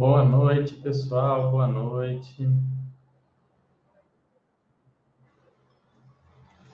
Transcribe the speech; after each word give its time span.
Boa 0.00 0.24
noite, 0.24 0.72
pessoal. 0.76 1.50
Boa 1.50 1.66
noite. 1.66 2.48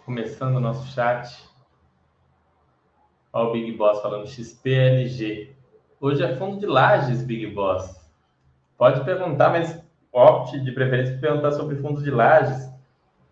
Começando 0.04 0.58
o 0.58 0.60
nosso 0.60 0.86
chat. 0.92 1.36
Olha 3.32 3.48
o 3.48 3.52
Big 3.52 3.72
Boss 3.72 4.00
falando 4.00 4.28
XPLG. 4.28 5.56
Hoje 6.00 6.22
é 6.22 6.36
fundo 6.36 6.60
de 6.60 6.66
lajes, 6.66 7.24
Big 7.24 7.48
Boss. 7.48 8.00
Pode 8.78 9.04
perguntar, 9.04 9.50
mas 9.50 9.84
opte 10.12 10.60
de 10.60 10.70
preferência 10.70 11.18
perguntar 11.18 11.50
sobre 11.50 11.74
fundos 11.82 12.04
de 12.04 12.12
lajes. 12.12 12.72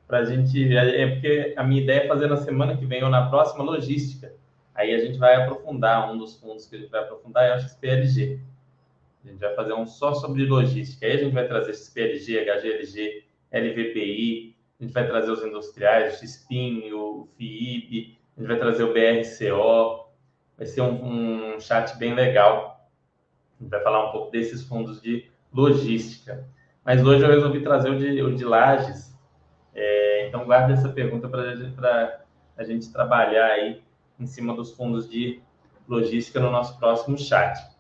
Para 0.09 0.19
a 0.19 0.25
gente. 0.25 0.77
É, 0.77 1.03
é 1.03 1.11
porque 1.13 1.55
a 1.57 1.63
minha 1.63 1.81
ideia 1.81 2.01
é 2.01 2.09
fazer 2.09 2.27
na 2.27 2.39
semana 2.39 2.77
que 2.77 2.85
vem 2.85 3.05
ou 3.05 3.11
na 3.11 3.31
próxima 3.31 3.63
logística. 3.63 4.35
Aí 4.75 4.93
a 4.93 4.99
gente 4.99 5.19
vai 5.19 5.37
aprofundar 5.37 6.13
um 6.13 6.19
dos 6.19 6.37
fundos 6.41 6.67
que 6.67 6.75
a 6.75 6.81
gente 6.81 6.91
vai 6.91 7.03
aprofundar 7.05 7.45
é 7.45 7.57
o 7.57 7.61
XPLG. 7.61 8.41
A 9.25 9.29
gente 9.29 9.41
vai 9.41 9.55
fazer 9.55 9.73
um 9.73 9.87
só 9.87 10.15
sobre 10.15 10.45
logística. 10.45 11.07
Aí 11.07 11.13
a 11.13 11.17
gente 11.17 11.33
vai 11.33 11.49
trazer 11.49 11.73
XPLG, 11.73 12.45
HGLG, 12.45 13.25
LVPI, 13.53 14.57
a 14.79 14.83
gente 14.83 14.93
vai 14.93 15.07
trazer 15.07 15.31
os 15.31 15.43
industriais, 15.43 16.15
o 16.15 16.27
XPIN, 16.27 16.93
o 16.93 17.29
FIIB, 17.37 18.19
a 18.37 18.41
gente 18.41 18.49
vai 18.49 18.59
trazer 18.59 18.85
o 18.85 18.93
BRCO. 18.93 20.05
Vai 20.57 20.67
ser 20.67 20.83
um, 20.83 21.55
um 21.55 21.61
chat 21.61 21.97
bem 21.97 22.15
legal. 22.15 22.89
A 23.59 23.63
gente 23.63 23.71
vai 23.71 23.83
falar 23.83 24.09
um 24.09 24.13
pouco 24.13 24.31
desses 24.31 24.65
fundos 24.65 25.01
de 25.01 25.27
logística. 25.53 26.47
Mas 26.85 27.05
hoje 27.05 27.25
eu 27.25 27.31
resolvi 27.31 27.63
trazer 27.63 27.91
o 27.91 27.99
de, 27.99 28.23
o 28.23 28.35
de 28.35 28.45
lajes. 28.45 29.17
É, 29.75 30.29
então 30.29 30.45
guarda 30.45 30.75
essa 30.75 30.89
pergunta 30.89 31.29
para 31.29 32.25
a 32.57 32.65
gente 32.65 32.93
trabalhar 32.93 33.47
aí 33.47 33.83
em 34.19 34.27
cima 34.27 34.55
dos 34.55 34.73
fundos 34.73 35.09
de 35.09 35.41
logística 35.89 36.41
no 36.41 36.51
nosso 36.51 36.79
próximo 36.79 37.17
chat. 37.19 37.74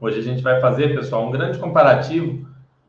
Hoje 0.00 0.18
a 0.18 0.22
gente 0.22 0.42
vai 0.42 0.60
fazer, 0.60 0.94
pessoal, 0.94 1.26
um 1.26 1.30
grande 1.30 1.58
comparativo 1.58 2.48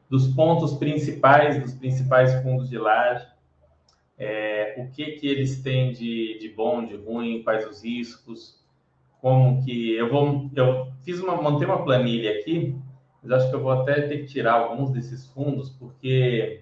dos 0.09 0.27
pontos 0.27 0.73
principais 0.73 1.61
dos 1.61 1.73
principais 1.73 2.41
fundos 2.41 2.69
de 2.69 2.77
laje, 2.77 3.27
é, 4.17 4.75
o 4.77 4.89
que 4.91 5.11
que 5.13 5.27
eles 5.27 5.61
têm 5.61 5.91
de, 5.91 6.37
de 6.39 6.49
bom, 6.49 6.85
de 6.85 6.95
ruim, 6.95 7.43
quais 7.43 7.67
os 7.67 7.83
riscos, 7.83 8.63
como 9.21 9.63
que 9.63 9.95
eu 9.95 10.09
vou, 10.09 10.49
eu 10.55 10.91
fiz 11.03 11.19
uma, 11.19 11.35
montei 11.41 11.67
uma 11.67 11.83
planilha 11.83 12.39
aqui, 12.39 12.75
mas 13.21 13.31
acho 13.31 13.49
que 13.49 13.55
eu 13.55 13.61
vou 13.61 13.71
até 13.71 14.01
ter 14.01 14.19
que 14.19 14.25
tirar 14.25 14.53
alguns 14.53 14.91
desses 14.91 15.27
fundos 15.27 15.69
porque 15.69 16.61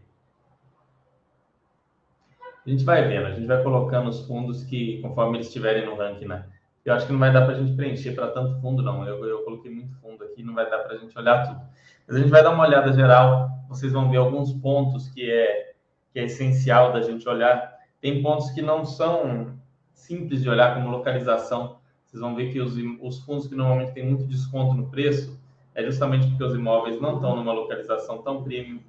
a 2.65 2.69
gente 2.69 2.83
vai 2.83 3.07
vendo, 3.07 3.27
a 3.27 3.31
gente 3.31 3.45
vai 3.45 3.61
colocando 3.61 4.09
os 4.09 4.25
fundos 4.25 4.63
que 4.63 5.01
conforme 5.01 5.37
eles 5.37 5.47
estiverem 5.47 5.85
no 5.85 5.95
ranking, 5.95 6.25
né? 6.25 6.45
Eu 6.85 6.93
acho 6.93 7.05
que 7.05 7.11
não 7.13 7.19
vai 7.19 7.31
dar 7.31 7.45
para 7.45 7.55
a 7.55 7.59
gente 7.59 7.75
preencher 7.75 8.13
para 8.13 8.27
tanto 8.27 8.59
fundo, 8.59 8.81
não. 8.81 9.07
Eu, 9.07 9.23
eu 9.25 9.43
coloquei 9.43 9.71
muito 9.71 9.93
aqui, 10.33 10.43
não 10.43 10.53
vai 10.53 10.69
dar 10.69 10.79
para 10.79 10.95
a 10.95 10.97
gente 10.97 11.17
olhar 11.17 11.47
tudo. 11.47 11.61
Mas 12.07 12.17
a 12.17 12.19
gente 12.19 12.29
vai 12.29 12.43
dar 12.43 12.51
uma 12.51 12.65
olhada 12.65 12.91
geral. 12.91 13.49
Vocês 13.69 13.93
vão 13.93 14.09
ver 14.09 14.17
alguns 14.17 14.51
pontos 14.53 15.07
que 15.09 15.31
é, 15.31 15.73
que 16.11 16.19
é 16.19 16.23
essencial 16.23 16.91
da 16.91 17.01
gente 17.01 17.27
olhar. 17.29 17.77
Tem 18.01 18.21
pontos 18.21 18.51
que 18.51 18.61
não 18.61 18.83
são 18.83 19.57
simples 19.93 20.41
de 20.41 20.49
olhar, 20.49 20.73
como 20.73 20.89
localização. 20.89 21.77
Vocês 22.05 22.19
vão 22.19 22.35
ver 22.35 22.51
que 22.51 22.59
os, 22.59 22.75
os 23.01 23.19
fundos 23.23 23.47
que 23.47 23.55
normalmente 23.55 23.93
têm 23.93 24.05
muito 24.05 24.25
desconto 24.25 24.73
no 24.73 24.89
preço 24.89 25.39
é 25.73 25.83
justamente 25.83 26.27
porque 26.27 26.43
os 26.43 26.53
imóveis 26.53 26.99
não 27.01 27.15
estão 27.15 27.35
numa 27.35 27.53
localização 27.53 28.21
tão 28.21 28.43
premium. 28.43 28.81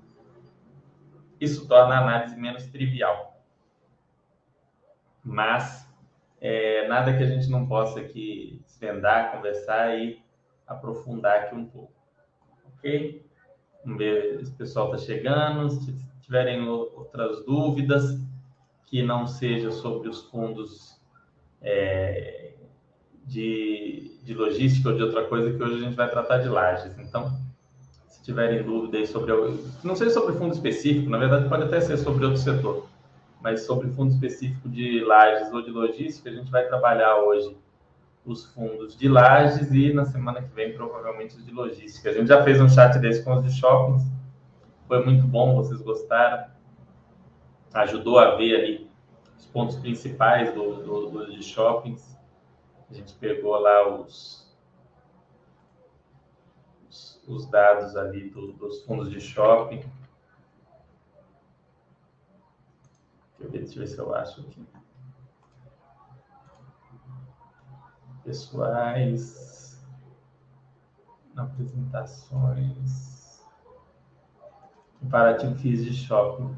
Isso 1.41 1.67
torna 1.67 1.95
a 1.95 2.01
análise 2.01 2.37
menos 2.37 2.67
trivial. 2.67 3.41
Mas 5.23 5.89
é, 6.41 6.87
nada 6.89 7.17
que 7.17 7.23
a 7.23 7.27
gente 7.27 7.49
não 7.49 7.67
possa 7.67 8.01
aqui 8.01 8.61
desvendar, 8.67 9.33
conversar 9.33 9.99
e 9.99 10.23
aprofundar 10.67 11.41
aqui 11.41 11.55
um 11.55 11.67
pouco. 11.67 11.93
Ok? 12.77 13.25
Vamos 13.85 14.03
se 14.03 14.53
o 14.53 14.57
pessoal 14.57 14.95
está 14.95 15.07
chegando. 15.07 15.71
Se 15.71 15.95
tiverem 16.21 16.67
outras 16.69 17.45
dúvidas 17.45 18.19
que 18.87 19.03
não 19.03 19.27
seja 19.27 19.71
sobre 19.71 20.09
os 20.09 20.23
fundos 20.27 21.01
é, 21.61 22.53
de, 23.25 24.19
de 24.23 24.35
logística 24.35 24.89
ou 24.89 24.97
de 24.97 25.03
outra 25.03 25.25
coisa, 25.27 25.53
que 25.53 25.63
hoje 25.63 25.75
a 25.77 25.87
gente 25.87 25.97
vai 25.97 26.11
tratar 26.11 26.39
de 26.39 26.49
lajes. 26.49 26.97
Então, 26.99 27.37
se 28.07 28.23
tiverem 28.23 28.63
dúvida 28.63 29.05
sobre. 29.07 29.33
Não 29.83 29.97
sei 29.97 30.11
sobre 30.11 30.35
fundo 30.35 30.55
específico, 30.55 31.11
na 31.11 31.19
verdade, 31.19 31.49
pode 31.49 31.65
até 31.65 31.81
ser 31.81 31.97
sobre 31.99 32.25
outro 32.25 32.41
setor 32.41 32.89
mas 33.45 33.67
sobre 33.67 33.91
fundo 33.91 34.11
específico 34.11 34.71
de 34.71 35.05
lajes 35.05 35.53
ou 35.53 35.61
de 35.61 35.71
logística, 35.71 36.31
a 36.31 36.33
gente 36.33 36.51
vai 36.51 36.67
trabalhar 36.67 37.17
hoje 37.19 37.55
os 38.25 38.47
fundos 38.47 38.97
de 38.97 39.09
lajes 39.09 39.71
e 39.71 39.93
na 39.93 40.05
semana 40.05 40.43
que 40.43 40.55
vem 40.55 40.73
provavelmente 40.75 41.37
os 41.37 41.45
de 41.45 41.53
logística. 41.53 42.11
A 42.11 42.13
gente 42.13 42.29
já 42.29 42.43
fez 42.43 42.61
um 42.61 42.69
chat 42.69 42.99
desse 42.99 43.23
com 43.23 43.35
os 43.35 43.45
de 43.45 43.53
shoppings, 43.53 44.03
foi 44.89 45.05
muito 45.05 45.27
bom, 45.27 45.55
vocês 45.55 45.81
gostaram, 45.83 46.51
ajudou 47.75 48.19
a 48.19 48.37
ver 48.37 48.57
ali 48.57 48.91
os 49.37 49.47
pontos 49.47 49.77
principais 49.77 50.55
do, 50.55 50.83
do, 50.83 51.11
do 51.11 51.33
de 51.33 51.43
shoppings. 51.43 52.17
A 52.91 52.95
gente 52.95 53.15
pegou 53.15 53.59
lá 53.59 54.01
os, 54.01 54.55
os, 56.89 57.23
os 57.27 57.47
dados 57.47 57.97
ali 57.97 58.31
do, 58.31 58.53
dos 58.53 58.83
fundos 58.85 59.11
de 59.11 59.21
shopping 59.21 59.83
Deixa 63.51 63.79
eu 63.79 63.81
ver 63.81 63.87
se 63.89 63.99
eu 63.99 64.15
acho 64.15 64.41
aqui. 64.41 64.67
Pessoais. 68.25 69.79
Apresentações. 71.37 73.43
Comparativo 75.01 75.55
FIIs 75.57 75.85
de 75.85 75.93
shopping. 75.93 76.57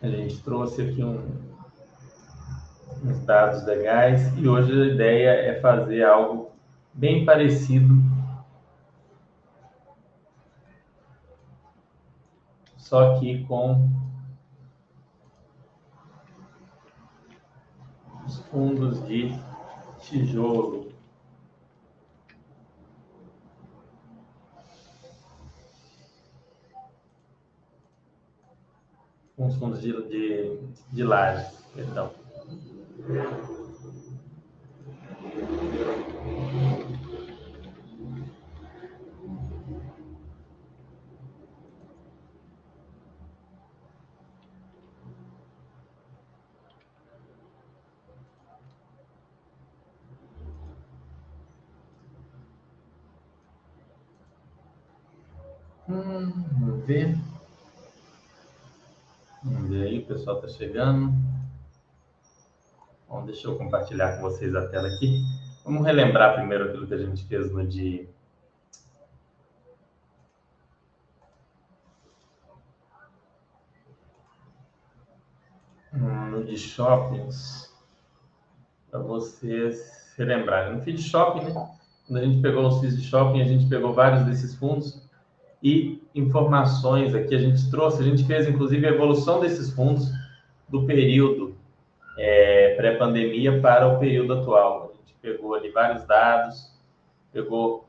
A 0.00 0.08
gente 0.08 0.42
trouxe 0.42 0.82
aqui 0.82 1.02
um, 1.02 1.18
uns 3.02 3.18
dados 3.24 3.64
legais 3.64 4.36
e 4.36 4.46
hoje 4.46 4.70
a 4.70 4.86
ideia 4.86 5.30
é 5.30 5.60
fazer 5.60 6.04
algo 6.04 6.52
bem 6.92 7.24
parecido. 7.24 8.13
Só 12.94 13.18
que 13.18 13.44
com 13.46 13.90
os 18.24 18.38
fundos 18.46 19.04
de 19.04 19.36
tijolo. 19.98 20.92
Com 29.36 29.48
os 29.48 29.56
fundos 29.56 29.80
de, 29.80 29.90
de, 30.08 30.56
de 30.92 31.02
laje, 31.02 31.52
perdão. 31.74 32.12
Hum, 55.86 56.32
vamos 56.58 56.73
ver. 56.84 57.16
Vamos 59.42 59.68
ver 59.68 59.86
aí, 59.86 59.98
o 59.98 60.06
pessoal 60.06 60.36
está 60.36 60.48
chegando. 60.48 61.12
Bom, 63.08 63.24
deixa 63.24 63.48
eu 63.48 63.56
compartilhar 63.56 64.16
com 64.16 64.22
vocês 64.22 64.54
a 64.54 64.68
tela 64.68 64.88
aqui. 64.88 65.22
Vamos 65.64 65.84
relembrar 65.84 66.34
primeiro 66.34 66.64
aquilo 66.64 66.86
que 66.86 66.94
a 66.94 66.98
gente 66.98 67.24
fez 67.24 67.50
no 67.50 67.66
de 67.66 68.08
no 75.92 76.44
de 76.44 76.58
shoppings 76.58 77.72
para 78.90 79.00
vocês 79.00 79.76
se 80.14 80.24
lembrarem. 80.24 80.76
No 80.76 80.82
feed 80.82 81.00
shopping, 81.00 81.44
né? 81.44 81.70
Quando 82.06 82.18
a 82.18 82.24
gente 82.24 82.42
pegou 82.42 82.66
os 82.66 82.80
FIIs 82.80 82.96
de 82.96 83.04
shopping, 83.06 83.40
a 83.40 83.44
gente 83.44 83.66
pegou 83.68 83.92
vários 83.92 84.24
desses 84.26 84.54
fundos 84.54 85.03
e 85.64 86.02
informações 86.14 87.14
aqui 87.14 87.34
a 87.34 87.38
gente 87.38 87.70
trouxe, 87.70 88.02
a 88.02 88.04
gente 88.04 88.22
fez 88.26 88.46
inclusive 88.46 88.86
a 88.86 88.90
evolução 88.90 89.40
desses 89.40 89.72
fundos 89.72 90.12
do 90.68 90.84
período 90.84 91.56
é, 92.18 92.74
pré-pandemia 92.76 93.62
para 93.62 93.88
o 93.88 93.98
período 93.98 94.34
atual. 94.34 94.92
A 94.92 94.96
gente 94.98 95.14
pegou 95.22 95.54
ali 95.54 95.70
vários 95.70 96.04
dados, 96.04 96.70
pegou 97.32 97.88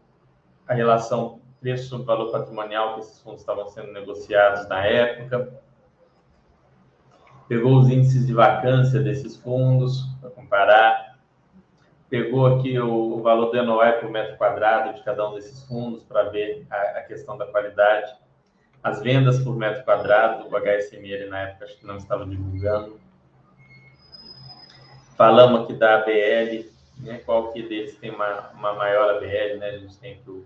a 0.66 0.74
relação 0.74 1.42
preço 1.60 2.04
valor 2.04 2.31
patrimonial 2.31 2.94
que 2.94 3.01
esses 3.01 3.19
fundos 3.19 3.42
estavam 3.42 3.68
sendo 3.68 3.92
negociados 3.92 4.69
na 4.69 4.86
época. 4.86 5.60
Pegou 7.50 7.77
os 7.77 7.89
índices 7.89 8.25
de 8.25 8.33
vacância 8.33 9.01
desses 9.01 9.36
fundos 9.36 10.06
para 10.22 10.30
comparar. 10.30 11.05
Pegou 12.10 12.46
aqui 12.46 12.80
o, 12.80 13.19
valor 13.22 13.52
do 13.52 13.63
NOI 13.63 13.94
por 13.94 14.10
metro 14.10 14.38
quadrado 14.38 14.94
de 14.94 15.04
cada 15.04 15.28
um 15.28 15.34
desses 15.34 15.63
fundos 15.66 16.04
para 16.04 16.30
ver 16.30 16.66
a, 16.69 17.00
a 17.00 17.02
questão 17.02 17.38
da 17.38 17.48
qualidade. 17.48 18.13
As 18.84 19.02
vendas 19.02 19.40
por 19.40 19.56
metro 19.56 19.84
quadrado, 19.84 20.48
o 20.48 20.56
HSML 20.56 21.28
na 21.28 21.42
época 21.42 21.66
acho 21.66 21.80
que 21.80 21.88
não 21.88 21.98
estava 21.98 22.25
divulgando. 22.25 23.00
Falamos 25.18 25.62
aqui 25.62 25.74
da 25.74 25.96
ABL, 25.96 26.69
né? 27.00 27.19
qual 27.25 27.52
que 27.52 27.63
deles 27.63 27.98
tem 27.98 28.12
uma, 28.12 28.51
uma 28.51 28.74
maior 28.74 29.16
ABL, 29.16 29.58
né? 29.58 29.69
A 29.69 29.78
gente 29.80 29.98
tem 29.98 30.13
aqui 30.13 30.30
o 30.30 30.46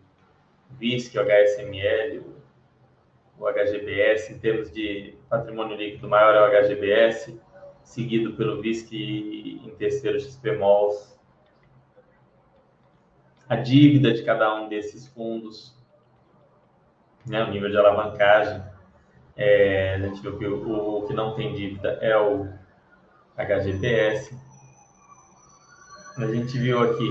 VISC, 0.72 1.18
o 1.18 1.22
HSML, 1.22 2.20
o, 2.20 3.44
o 3.44 3.48
HGBS, 3.48 4.32
em 4.32 4.40
termos 4.40 4.72
de 4.72 5.16
patrimônio 5.30 5.76
líquido, 5.76 6.08
maior 6.08 6.36
é 6.36 6.42
o 6.42 6.64
HGBS, 6.64 7.38
seguido 7.84 8.34
pelo 8.34 8.62
VISC 8.62 8.94
em 8.94 9.76
terceiro 9.78 10.20
XPMOLs. 10.20 11.19
A 13.50 13.56
dívida 13.56 14.14
de 14.14 14.24
cada 14.24 14.54
um 14.56 14.70
desses 14.70 15.08
fundos, 15.08 15.76
né, 17.26 17.44
o 17.44 17.50
nível 17.50 17.70
de 17.70 17.78
alavancagem. 17.78 18.64
É, 19.36 19.96
a 19.96 20.00
gente 20.00 20.22
viu 20.22 20.38
que 20.38 20.46
o, 20.46 21.00
o, 21.00 21.08
que 21.08 21.14
não 21.14 21.34
tem 21.34 21.54
dívida 21.54 21.98
é 22.02 22.16
o 22.18 22.48
HGBS. 23.36 24.38
A 26.18 26.26
gente 26.28 26.58
viu 26.60 26.84
aqui 26.84 27.10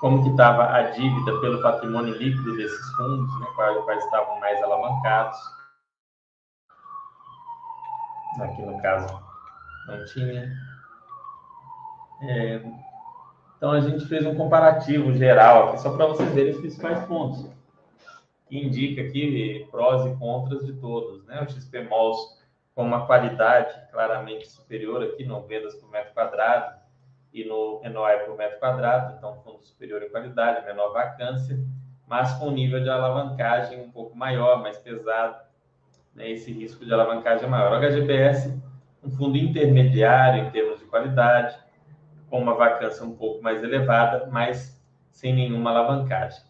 como 0.00 0.22
que 0.22 0.30
estava 0.30 0.70
a 0.70 0.82
dívida 0.90 1.40
pelo 1.40 1.62
patrimônio 1.62 2.14
líquido 2.14 2.56
desses 2.56 2.92
fundos, 2.96 3.40
né, 3.40 3.46
quais, 3.54 3.84
quais 3.84 4.04
estavam 4.04 4.40
mais 4.40 4.60
alavancados. 4.62 5.38
Aqui 8.40 8.62
no 8.62 8.80
caso 8.80 9.22
não 9.86 10.04
tinha. 10.06 10.50
É, 12.22 12.62
então 13.60 13.72
a 13.72 13.80
gente 13.80 14.06
fez 14.06 14.24
um 14.24 14.34
comparativo 14.34 15.12
geral 15.12 15.68
aqui, 15.68 15.82
só 15.82 15.94
para 15.94 16.06
vocês 16.06 16.32
verem 16.32 16.52
os 16.52 16.60
principais 16.60 17.04
pontos 17.04 17.46
que 18.48 18.58
indica 18.58 19.02
aqui 19.02 19.68
prós 19.70 20.06
e 20.06 20.16
contras 20.16 20.64
de 20.64 20.72
todos, 20.72 21.22
né? 21.26 21.42
O 21.42 21.50
XP 21.50 21.82
Malls 21.82 22.40
com 22.74 22.84
uma 22.84 23.04
qualidade 23.04 23.78
claramente 23.90 24.48
superior 24.48 25.02
aqui 25.02 25.26
no 25.26 25.42
vendas 25.42 25.74
por 25.74 25.90
metro 25.90 26.14
quadrado 26.14 26.74
e 27.34 27.44
no 27.44 27.82
NOI 27.84 28.20
por 28.20 28.34
metro 28.34 28.58
quadrado, 28.58 29.16
então 29.18 29.42
fundo 29.44 29.62
superior 29.62 30.02
em 30.02 30.08
qualidade, 30.08 30.64
menor 30.64 30.94
vacância, 30.94 31.62
mas 32.06 32.32
com 32.38 32.50
nível 32.50 32.82
de 32.82 32.88
alavancagem 32.88 33.78
um 33.78 33.90
pouco 33.90 34.16
maior, 34.16 34.62
mais 34.62 34.78
pesado, 34.78 35.36
né? 36.14 36.30
esse 36.30 36.50
risco 36.50 36.82
de 36.82 36.94
alavancagem 36.94 37.44
é 37.44 37.48
maior. 37.48 37.70
O 37.72 37.78
HGBS, 37.78 38.58
um 39.04 39.10
fundo 39.10 39.36
intermediário 39.36 40.46
em 40.46 40.50
termos 40.50 40.78
de 40.78 40.86
qualidade, 40.86 41.54
com 42.30 42.40
uma 42.40 42.54
vacância 42.54 43.04
um 43.04 43.14
pouco 43.14 43.42
mais 43.42 43.62
elevada, 43.62 44.28
mas 44.30 44.80
sem 45.10 45.34
nenhuma 45.34 45.70
alavancagem. 45.70 46.42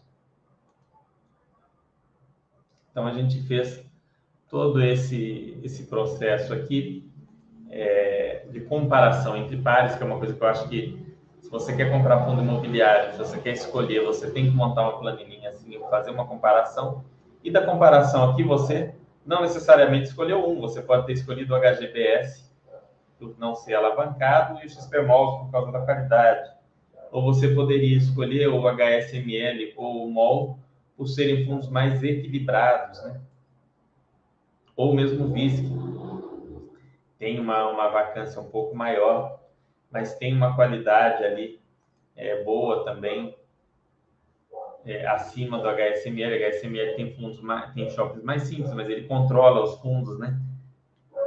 Então 2.91 3.07
a 3.07 3.11
gente 3.11 3.41
fez 3.41 3.83
todo 4.47 4.81
esse, 4.83 5.59
esse 5.63 5.87
processo 5.87 6.53
aqui 6.53 7.09
é, 7.69 8.45
de 8.51 8.61
comparação 8.61 9.35
entre 9.35 9.57
pares, 9.57 9.95
que 9.95 10.03
é 10.03 10.05
uma 10.05 10.19
coisa 10.19 10.33
que 10.33 10.43
eu 10.43 10.47
acho 10.47 10.67
que 10.69 11.01
se 11.39 11.49
você 11.49 11.75
quer 11.75 11.89
comprar 11.89 12.25
fundo 12.25 12.41
imobiliário, 12.41 13.13
se 13.13 13.17
você 13.17 13.39
quer 13.39 13.53
escolher, 13.53 14.03
você 14.03 14.29
tem 14.29 14.45
que 14.45 14.55
montar 14.55 14.83
uma 14.83 14.99
planilhinha 14.99 15.49
assim, 15.49 15.79
fazer 15.89 16.11
uma 16.11 16.27
comparação. 16.27 17.03
E 17.43 17.49
da 17.49 17.65
comparação 17.65 18.29
aqui, 18.29 18.43
você 18.43 18.93
não 19.25 19.41
necessariamente 19.41 20.09
escolheu 20.09 20.47
um, 20.47 20.59
você 20.59 20.81
pode 20.81 21.05
ter 21.07 21.13
escolhido 21.13 21.53
o 21.53 21.57
HGBS 21.57 22.50
por 23.21 23.37
não 23.37 23.53
ser 23.53 23.75
alavancado 23.75 24.59
e 24.61 24.65
o 24.65 24.69
XPMOL 24.69 25.45
por 25.45 25.51
causa 25.51 25.71
da 25.71 25.81
qualidade. 25.81 26.49
Ou 27.11 27.21
você 27.21 27.49
poderia 27.49 27.95
escolher 27.95 28.47
o 28.47 28.67
HSML 28.67 29.73
ou 29.77 30.07
o 30.07 30.09
MOL 30.09 30.57
por 30.97 31.07
serem 31.07 31.45
fundos 31.45 31.69
mais 31.69 32.03
equilibrados, 32.03 33.03
né? 33.03 33.21
Ou 34.75 34.95
mesmo 34.95 35.25
o 35.25 35.31
VISC 35.31 35.63
tem 37.19 37.39
uma, 37.39 37.67
uma 37.67 37.89
vacância 37.89 38.41
um 38.41 38.49
pouco 38.49 38.75
maior, 38.75 39.39
mas 39.91 40.15
tem 40.15 40.33
uma 40.33 40.55
qualidade 40.55 41.23
ali 41.23 41.61
é, 42.15 42.43
boa 42.43 42.83
também, 42.83 43.35
é, 44.83 45.05
acima 45.05 45.59
do 45.59 45.69
HSML. 45.69 46.33
O 46.33 46.49
HSML 46.49 46.95
tem 46.95 47.13
fundos 47.13 47.39
mais, 47.41 47.71
tem 47.73 47.89
shoppings 47.91 48.23
mais 48.23 48.43
simples, 48.43 48.73
mas 48.73 48.89
ele 48.89 49.07
controla 49.07 49.63
os 49.63 49.75
fundos, 49.79 50.17
né? 50.17 50.39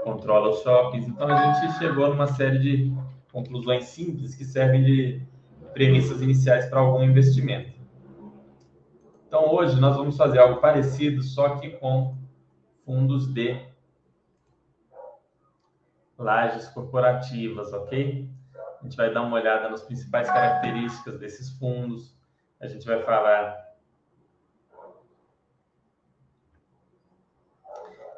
Controla 0.05 0.51
os 0.51 0.63
shoppings. 0.63 1.09
Então 1.09 1.27
a 1.27 1.55
gente 1.55 1.79
chegou 1.79 2.09
numa 2.09 2.27
série 2.27 2.59
de 2.59 2.95
conclusões 3.33 3.87
simples 3.87 4.35
que 4.35 4.45
servem 4.45 4.85
de 4.85 5.23
premissas 5.73 6.23
iniciais 6.23 6.67
para 6.67 6.79
algum 6.79 7.03
investimento. 7.03 7.75
Então, 9.27 9.53
hoje 9.53 9.81
nós 9.81 9.97
vamos 9.97 10.17
fazer 10.17 10.39
algo 10.39 10.61
parecido, 10.61 11.21
só 11.21 11.57
que 11.57 11.71
com 11.71 12.17
fundos 12.85 13.27
de 13.27 13.61
lajes 16.17 16.69
corporativas, 16.69 17.73
ok? 17.73 18.31
A 18.81 18.85
gente 18.85 18.97
vai 18.97 19.13
dar 19.13 19.23
uma 19.23 19.37
olhada 19.37 19.69
nas 19.69 19.83
principais 19.83 20.29
características 20.29 21.19
desses 21.19 21.51
fundos. 21.59 22.15
A 22.61 22.69
gente 22.69 22.87
vai 22.87 23.03
falar. 23.03 23.74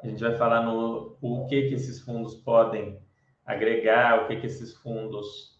A 0.02 0.06
gente 0.06 0.22
vai 0.22 0.36
falar 0.36 0.62
no 0.62 1.16
o 1.20 1.46
que 1.46 1.68
que 1.68 1.74
esses 1.74 2.00
fundos 2.00 2.34
podem 2.34 2.98
agregar, 3.44 4.22
o 4.22 4.26
que 4.26 4.36
que 4.36 4.46
esses 4.46 4.74
fundos 4.74 5.56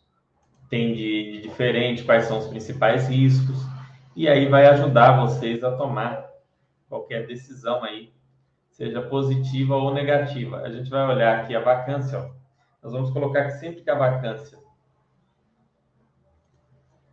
têm 0.69 0.95
de, 0.95 1.33
de 1.33 1.43
diferente, 1.43 2.05
quais 2.05 2.25
são 2.25 2.39
os 2.39 2.47
principais 2.47 3.09
riscos 3.09 3.57
e 4.17 4.29
aí 4.31 4.49
vai 4.49 4.67
ajudar 4.67 5.21
vocês 5.21 5.63
a 5.63 5.77
tomar 5.77 6.27
qualquer 6.89 7.27
decisão 7.27 7.85
aí, 7.85 8.15
seja 8.71 9.03
positiva 9.03 9.77
ou 9.77 9.93
negativa. 9.93 10.63
A 10.63 10.71
gente 10.71 10.89
vai 10.89 11.07
olhar 11.07 11.41
aqui 11.41 11.55
a 11.55 11.61
vacância, 11.61 12.21
ó. 12.21 12.31
Nós 12.83 12.95
vamos 12.95 13.11
colocar 13.11 13.45
que 13.45 13.59
sempre 13.59 13.83
que 13.83 13.91
a 13.91 13.95
vacância 13.95 14.59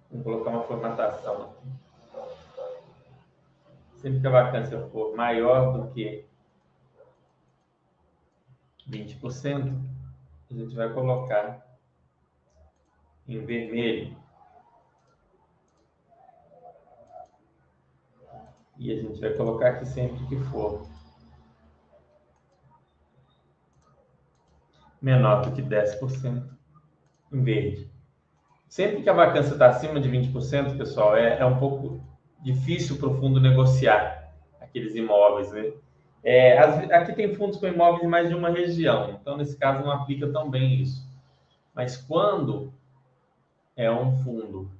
Vamos 0.09 0.23
colocar 0.23 0.51
uma 0.51 0.63
formatação 0.63 1.43
aqui. 1.43 1.67
Sempre 3.97 4.21
que 4.21 4.27
a 4.27 4.29
vacância 4.29 4.79
for 4.91 5.15
maior 5.15 5.73
do 5.73 5.91
que 5.91 6.25
20%, 8.89 9.81
a 10.49 10.53
gente 10.53 10.75
vai 10.75 10.91
colocar 10.93 11.65
em 13.27 13.39
vermelho 13.45 14.15
E 18.77 18.91
a 18.91 18.95
gente 18.95 19.19
vai 19.19 19.31
colocar 19.31 19.69
aqui 19.69 19.85
sempre 19.85 20.25
que 20.25 20.35
for 20.45 20.85
menor 25.01 25.41
do 25.41 25.51
que 25.51 25.61
10% 25.61 26.43
em 27.31 27.43
verde. 27.43 27.89
Sempre 28.67 29.03
que 29.03 29.09
a 29.09 29.13
vacância 29.13 29.53
está 29.53 29.69
acima 29.69 29.99
de 29.99 30.09
20%, 30.09 30.77
pessoal, 30.77 31.15
é, 31.15 31.39
é 31.39 31.45
um 31.45 31.59
pouco 31.59 32.01
difícil 32.41 32.97
para 32.97 33.09
o 33.09 33.19
fundo 33.19 33.39
negociar 33.39 34.33
aqueles 34.59 34.95
imóveis. 34.95 35.51
Né? 35.51 35.71
É, 36.23 36.57
as, 36.57 36.89
aqui 36.91 37.13
tem 37.13 37.35
fundos 37.35 37.57
com 37.57 37.67
imóveis 37.67 38.03
em 38.03 38.07
mais 38.07 38.29
de 38.29 38.35
uma 38.35 38.49
região, 38.49 39.17
então 39.19 39.35
nesse 39.35 39.57
caso 39.57 39.83
não 39.83 39.91
aplica 39.91 40.31
tão 40.31 40.49
bem 40.49 40.81
isso. 40.81 41.05
Mas 41.75 41.97
quando 41.97 42.71
é 43.75 43.91
um 43.91 44.11
fundo 44.23 44.71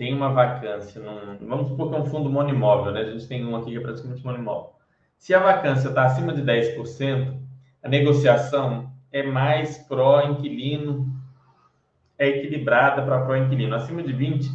tem 0.00 0.14
uma 0.14 0.32
vacância, 0.32 0.98
num, 0.98 1.46
vamos 1.46 1.68
supor 1.68 1.90
que 1.90 1.96
é 1.96 1.98
um 1.98 2.06
fundo 2.06 2.30
monimóvel, 2.30 2.90
né? 2.90 3.00
A 3.00 3.10
gente 3.12 3.28
tem 3.28 3.44
um 3.44 3.54
aqui 3.54 3.72
que 3.72 3.76
é 3.76 3.80
praticamente 3.80 4.24
monimóvel. 4.24 4.72
Se 5.18 5.34
a 5.34 5.38
vacância 5.38 5.88
está 5.88 6.04
acima 6.04 6.32
de 6.32 6.40
10%, 6.40 7.38
a 7.82 7.88
negociação 7.88 8.90
é 9.12 9.22
mais 9.22 9.76
pró-inquilino, 9.76 11.06
é 12.18 12.28
equilibrada 12.28 13.02
para 13.02 13.26
pró-inquilino. 13.26 13.76
Acima 13.76 14.02
de 14.02 14.14
20% 14.14 14.48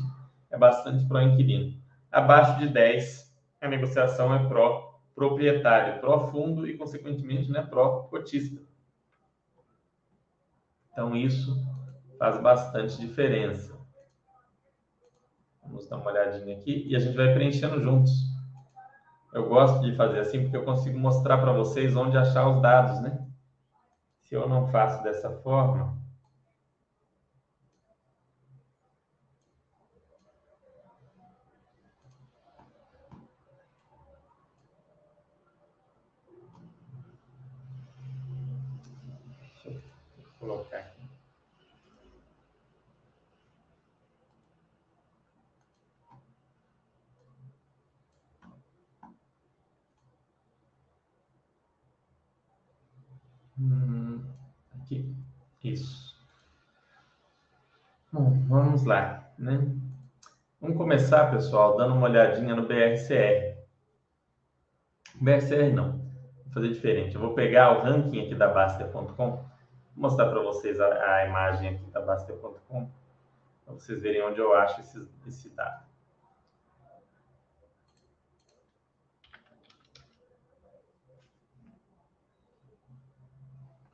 é 0.50 0.58
bastante 0.58 1.06
pró-inquilino. 1.06 1.78
Abaixo 2.12 2.58
de 2.60 2.68
10%, 2.68 3.25
a 3.66 3.70
negociação 3.70 4.34
é 4.34 4.48
pró-proprietário, 4.48 6.00
pró-fundo 6.00 6.68
e, 6.68 6.78
consequentemente, 6.78 7.52
né, 7.52 7.62
pró-cotista. 7.62 8.62
Então, 10.92 11.16
isso 11.16 11.56
faz 12.18 12.42
bastante 12.42 12.98
diferença. 12.98 13.76
Vamos 15.62 15.90
dar 15.90 15.98
uma 15.98 16.12
olhadinha 16.12 16.56
aqui 16.56 16.86
e 16.88 16.96
a 16.96 17.00
gente 17.00 17.18
vai 17.18 17.34
preenchendo 17.34 17.82
juntos. 17.82 18.12
Eu 19.34 19.50
gosto 19.50 19.82
de 19.82 19.96
fazer 19.96 20.20
assim 20.20 20.44
porque 20.44 20.56
eu 20.56 20.64
consigo 20.64 20.98
mostrar 20.98 21.38
para 21.40 21.52
vocês 21.52 21.96
onde 21.96 22.18
achar 22.18 22.48
os 22.48 22.62
dados, 22.62 23.02
né? 23.02 23.28
Se 24.22 24.34
eu 24.34 24.48
não 24.48 24.68
faço 24.72 25.04
dessa 25.04 25.30
forma, 25.42 25.96
Deixa 39.64 39.70
eu 39.70 40.26
colocar. 40.46 40.94
Hum, 53.58 54.22
aqui, 54.82 55.16
isso. 55.64 56.14
Bom, 58.12 58.38
vamos 58.48 58.84
lá, 58.86 59.30
né? 59.38 59.76
Vamos 60.60 60.78
começar, 60.78 61.32
pessoal, 61.32 61.78
dando 61.78 61.96
uma 61.96 62.08
olhadinha 62.08 62.56
no 62.56 62.68
BRCR. 62.68 63.56
BRCR 65.16 65.74
não, 65.74 65.94
vou 66.44 66.54
fazer 66.54 66.70
diferente. 66.70 67.16
Eu 67.16 67.22
vou 67.22 67.34
pegar 67.34 67.78
o 67.78 67.84
ranking 67.84 68.26
aqui 68.26 68.36
da 68.36 68.48
Baster.com, 68.48 69.46
vou 69.96 70.10
mostrar 70.10 70.30
para 70.30 70.42
vocês 70.42 70.80
a, 70.80 70.88
a, 70.88 71.28
imagem 71.28 71.76
aqui 71.76 71.86
da 71.92 72.02
Baster.com, 72.02 72.90
para 73.64 73.74
vocês 73.74 74.02
verem 74.02 74.24
onde 74.24 74.40
eu 74.40 74.54
acho 74.54 74.82
esse, 74.82 75.08
esse 75.26 75.50
dado. 75.50 75.86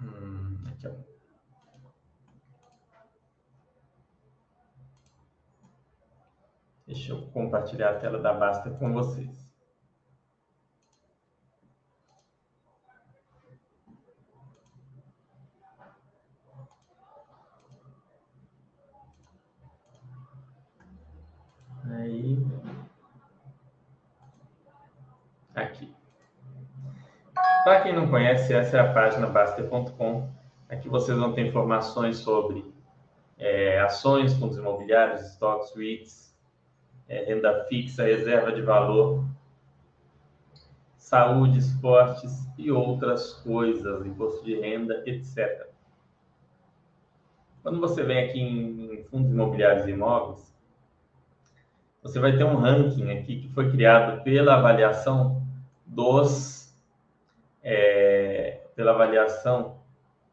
Hum. 0.02 0.52
Deixa 6.92 7.14
eu 7.14 7.22
compartilhar 7.28 7.92
a 7.92 8.00
tela 8.00 8.20
da 8.20 8.34
Basta 8.34 8.70
com 8.70 8.92
vocês. 8.92 9.50
Aí. 21.90 22.38
Aqui. 25.56 25.96
Para 27.72 27.84
quem 27.84 27.96
não 27.96 28.10
conhece, 28.10 28.54
essa 28.54 28.76
é 28.76 28.80
a 28.82 28.92
página 28.92 29.28
Baster.com. 29.28 30.30
Aqui 30.68 30.90
vocês 30.90 31.18
vão 31.18 31.32
ter 31.32 31.48
informações 31.48 32.18
sobre 32.18 32.66
é, 33.38 33.80
ações, 33.80 34.34
fundos 34.34 34.58
imobiliários, 34.58 35.22
estoques, 35.22 35.74
REITs, 35.74 36.38
é, 37.08 37.24
renda 37.24 37.64
fixa, 37.70 38.04
reserva 38.04 38.52
de 38.52 38.62
valor, 38.62 39.24
saúde, 40.98 41.60
esportes 41.60 42.46
e 42.58 42.70
outras 42.70 43.36
coisas, 43.36 44.06
imposto 44.06 44.44
de 44.44 44.60
renda, 44.60 45.02
etc. 45.06 45.66
Quando 47.64 47.80
você 47.80 48.04
vem 48.04 48.26
aqui 48.26 48.42
em 48.42 49.04
fundos 49.06 49.32
imobiliários 49.32 49.88
e 49.88 49.92
imóveis, 49.92 50.54
você 52.04 52.20
vai 52.20 52.36
ter 52.36 52.44
um 52.44 52.58
ranking 52.58 53.12
aqui 53.12 53.40
que 53.40 53.48
foi 53.54 53.72
criado 53.72 54.22
pela 54.24 54.56
avaliação 54.56 55.42
dos 55.86 56.61
é, 56.61 56.61
pela 58.82 58.94
avaliação 58.94 59.78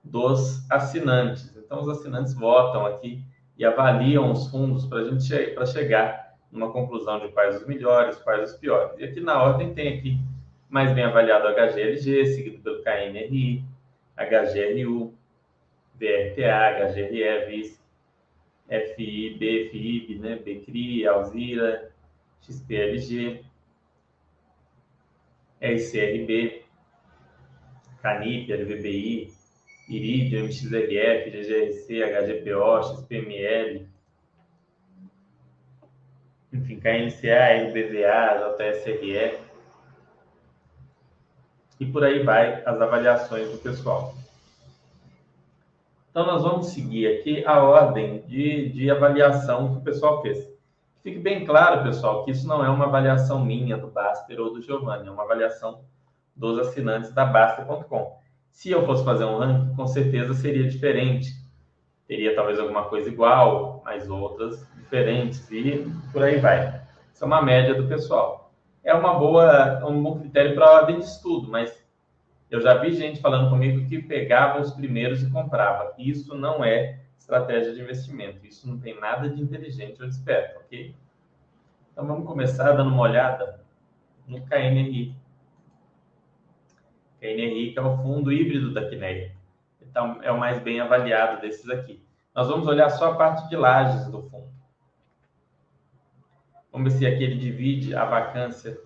dos 0.03 0.65
assinantes. 0.71 1.55
Então, 1.55 1.83
os 1.83 1.89
assinantes 1.91 2.33
votam 2.33 2.87
aqui 2.87 3.23
e 3.59 3.65
avaliam 3.65 4.33
os 4.33 4.49
fundos 4.51 4.87
para 4.87 5.01
a 5.01 5.05
gente 5.05 5.49
para 5.49 5.67
chegar 5.67 6.35
numa 6.51 6.73
conclusão 6.73 7.21
de 7.21 7.29
quais 7.29 7.61
os 7.61 7.67
melhores, 7.67 8.17
quais 8.17 8.51
os 8.51 8.57
piores. 8.57 8.99
E 8.99 9.05
aqui 9.05 9.21
na 9.21 9.43
ordem 9.43 9.75
tem 9.75 9.99
aqui 9.99 10.19
mais 10.67 10.95
bem 10.95 11.05
avaliado 11.05 11.47
HGLG, 11.47 12.25
seguido 12.25 12.63
pelo 12.63 12.83
KNRI, 12.83 13.63
HGRU, 14.17 15.13
VRTA, 15.97 16.89
HGRE, 16.89 17.47
VIS, 17.49 17.83
FI, 18.97 19.37
BFIB, 19.39 20.19
né, 20.21 20.37
BCRI, 20.37 21.07
Alzira, 21.07 21.93
XPLG, 22.41 23.45
RCRB, 25.61 26.68
CANIP, 28.03 28.53
LVBI, 28.53 29.33
Iridium, 29.89 30.45
MXRF, 30.45 31.31
GGRC, 31.31 32.03
HGPO, 32.03 32.83
XPML, 32.83 33.89
enfim, 36.53 36.81
KNCA, 36.81 37.69
RBVA, 37.69 38.57
JSRE, 38.59 39.39
e 41.81 41.87
por 41.87 42.05
aí 42.05 42.23
vai 42.23 42.63
as 42.65 42.81
avaliações 42.81 43.51
do 43.51 43.59
pessoal. 43.59 44.15
Então, 46.11 46.27
nós 46.27 46.43
vamos 46.43 46.69
seguir 46.69 47.07
aqui 47.07 47.45
a 47.45 47.63
ordem 47.63 48.23
de, 48.23 48.71
de 48.71 48.91
avaliação 48.91 49.73
que 49.73 49.79
o 49.79 49.83
pessoal 49.83 50.21
fez. 50.21 50.49
Fique 51.03 51.21
bem 51.21 51.45
claro, 51.45 51.85
pessoal, 51.85 52.25
que 52.25 52.33
isso 52.33 52.47
não 52.47 52.65
é 52.65 52.69
uma 52.69 52.87
avaliação 52.87 53.45
minha 53.45 53.77
do 53.77 53.87
Baster 53.87 54.41
ou 54.41 54.53
do 54.53 54.61
Giovanni, 54.61 55.07
é 55.07 55.11
uma 55.11 55.23
avaliação 55.23 55.85
dos 56.39 56.59
assinantes 56.59 57.13
da 57.13 57.27
Baster.com. 57.27 58.17
Se 58.51 58.71
eu 58.71 58.87
fosse 58.87 59.05
fazer 59.05 59.25
um 59.25 59.39
ranking, 59.39 59.75
com 59.75 59.87
certeza 59.87 60.33
seria 60.35 60.67
diferente. 60.67 61.31
Teria 62.07 62.35
talvez 62.35 62.59
alguma 62.59 62.85
coisa 62.85 63.09
igual, 63.09 63.83
mas 63.85 64.09
outras 64.09 64.67
diferentes 64.77 65.51
e 65.51 65.87
por 66.13 66.23
aí 66.23 66.39
vai. 66.39 66.81
Isso 67.13 67.25
é 67.25 67.27
uma 67.27 67.43
média 67.43 67.75
do 67.75 67.87
pessoal. 67.87 68.51
É 68.83 68.95
uma 68.95 69.15
boa, 69.15 69.85
um 69.87 70.03
bom 70.03 70.21
critério 70.21 70.55
para 70.55 70.71
ordem 70.71 70.99
de 70.99 71.05
estudo, 71.05 71.51
mas 71.51 71.87
eu 72.51 72.61
já 72.61 72.75
vi 72.75 72.93
gente 72.93 73.21
falando 73.21 73.51
comigo 73.51 73.87
que 73.87 74.01
pegava 74.01 74.61
os 74.61 74.73
primeiros 74.73 75.23
e 75.23 75.31
comprava. 75.31 75.93
Isso 75.99 76.35
não 76.35 76.65
é 76.65 77.01
estratégia 77.19 77.75
de 77.75 77.83
investimento. 77.83 78.47
Isso 78.47 78.67
não 78.67 78.79
tem 78.79 78.99
nada 78.99 79.29
de 79.29 79.43
inteligente 79.43 80.01
ou 80.01 80.09
esperto, 80.09 80.61
ok? 80.61 80.95
Então 81.93 82.07
vamos 82.07 82.27
começar 82.27 82.73
dando 82.73 82.91
uma 82.91 83.03
olhada 83.03 83.61
no 84.27 84.41
KNRI. 84.47 85.15
KNRI 87.21 87.73
que 87.73 87.79
é 87.79 87.83
o 87.83 87.97
fundo 87.99 88.33
híbrido 88.33 88.73
da 88.73 88.89
Quineia. 88.89 89.33
Então 89.81 90.23
é 90.23 90.31
o 90.31 90.39
mais 90.39 90.63
bem 90.63 90.81
avaliado 90.81 91.41
desses 91.41 91.69
aqui. 91.69 92.03
Nós 92.35 92.49
vamos 92.49 92.67
olhar 92.69 92.89
só 92.91 93.13
a 93.13 93.17
parte 93.17 93.49
de 93.49 93.57
lajes 93.57 94.07
do 94.07 94.23
fundo. 94.23 94.49
Vamos 96.71 96.93
ver 96.93 96.99
se 96.99 97.07
aqui 97.07 97.25
ele 97.25 97.39
divide 97.39 97.95
a 97.95 98.05
vacância 98.05 98.79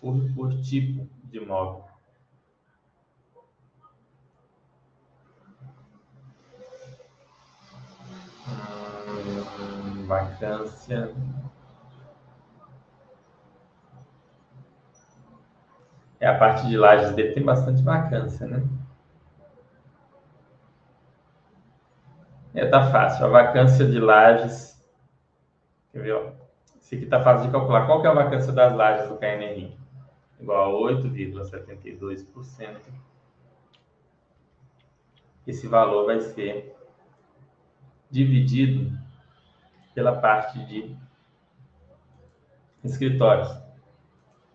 por, 0.00 0.14
por 0.34 0.60
tipo 0.60 1.08
de 1.24 1.38
imóvel. 1.38 1.84
Hum, 8.46 10.06
vacância. 10.06 11.12
É 16.24 16.26
a 16.26 16.38
parte 16.38 16.66
de 16.66 16.74
lajes 16.74 17.12
dele 17.14 17.34
tem 17.34 17.44
bastante 17.44 17.82
vacância, 17.82 18.46
né? 18.46 18.66
É, 22.54 22.64
tá 22.64 22.90
fácil. 22.90 23.26
A 23.26 23.28
vacância 23.28 23.84
de 23.86 24.00
lajes. 24.00 24.82
Quer 25.92 26.00
ver, 26.00 26.12
ó? 26.12 26.32
Aqui 26.94 27.04
está 27.04 27.22
fácil 27.22 27.44
de 27.48 27.52
calcular. 27.52 27.84
Qual 27.84 28.00
que 28.00 28.06
é 28.06 28.10
a 28.10 28.14
vacância 28.14 28.54
das 28.54 28.74
lajes 28.74 29.06
do 29.10 29.18
KNRI? 29.18 29.78
Igual 30.40 30.86
a 30.86 30.92
8,72%. 30.92 32.80
Esse 35.46 35.68
valor 35.68 36.06
vai 36.06 36.22
ser 36.22 36.74
dividido 38.10 38.98
pela 39.94 40.16
parte 40.22 40.58
de 40.64 40.96
escritórios, 42.82 43.62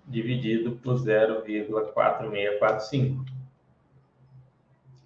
dividido 0.10 0.72
por 0.78 0.96
0,4645, 0.96 3.24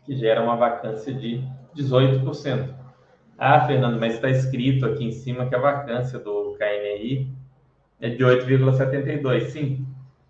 que 0.06 0.16
gera 0.16 0.42
uma 0.42 0.56
vacância 0.56 1.14
de 1.14 1.46
18%. 1.76 2.74
Ah, 3.38 3.68
Fernando, 3.68 4.00
mas 4.00 4.14
está 4.16 4.30
escrito 4.30 4.86
aqui 4.86 5.04
em 5.04 5.12
cima 5.12 5.48
que 5.48 5.56
a 5.56 5.60
vacância 5.60 6.18
do 6.18 6.56
KNRI 6.58 7.30
é 8.00 8.08
de 8.10 8.24
8,72. 8.24 9.50
Sim, 9.50 9.86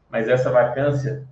mas 0.10 0.28
essa 0.28 0.52
vacância 0.52 1.28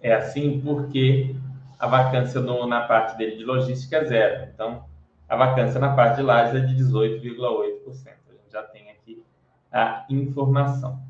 é 0.00 0.14
assim 0.14 0.58
porque 0.60 1.36
a 1.78 1.86
vacância 1.86 2.40
no, 2.40 2.66
na 2.66 2.80
parte 2.82 3.18
dele 3.18 3.36
de 3.36 3.44
logística 3.44 3.96
é 3.96 4.04
zero. 4.04 4.48
Então, 4.54 4.86
a 5.28 5.36
vacância 5.36 5.78
na 5.78 5.94
parte 5.94 6.16
de 6.16 6.22
lajes 6.22 6.54
é 6.54 6.60
de 6.60 6.74
18,8%. 6.74 7.76
A 7.88 7.92
gente 8.32 8.50
já 8.50 8.62
tem 8.62 8.90
aqui 8.90 9.22
a 9.70 10.06
informação. 10.08 11.09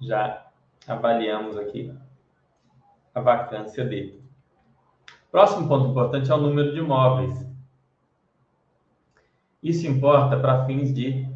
Já 0.00 0.46
avaliamos 0.86 1.56
aqui 1.56 1.92
a 3.14 3.20
vacância 3.20 3.84
dele. 3.84 4.22
Próximo 5.30 5.68
ponto 5.68 5.90
importante 5.90 6.30
é 6.30 6.34
o 6.34 6.38
número 6.38 6.72
de 6.72 6.78
imóveis. 6.78 7.46
Isso 9.62 9.86
importa 9.86 10.38
para 10.38 10.64
fins 10.64 10.94
de 10.94 11.28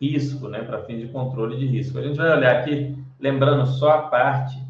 risco, 0.00 0.48
né? 0.48 0.62
para 0.62 0.84
fins 0.84 1.00
de 1.00 1.08
controle 1.08 1.58
de 1.58 1.66
risco. 1.66 1.98
A 1.98 2.02
gente 2.02 2.16
vai 2.16 2.30
olhar 2.30 2.56
aqui, 2.56 2.96
lembrando 3.20 3.66
só 3.66 3.90
a 3.90 4.02
parte 4.08 4.60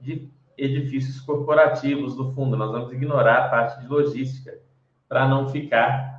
de 0.00 0.28
edifícios 0.56 1.20
corporativos 1.20 2.16
do 2.16 2.32
fundo. 2.32 2.56
Nós 2.56 2.72
vamos 2.72 2.92
ignorar 2.92 3.44
a 3.44 3.48
parte 3.48 3.80
de 3.80 3.86
logística 3.86 4.58
para 5.08 5.28
não 5.28 5.48
ficar. 5.48 6.17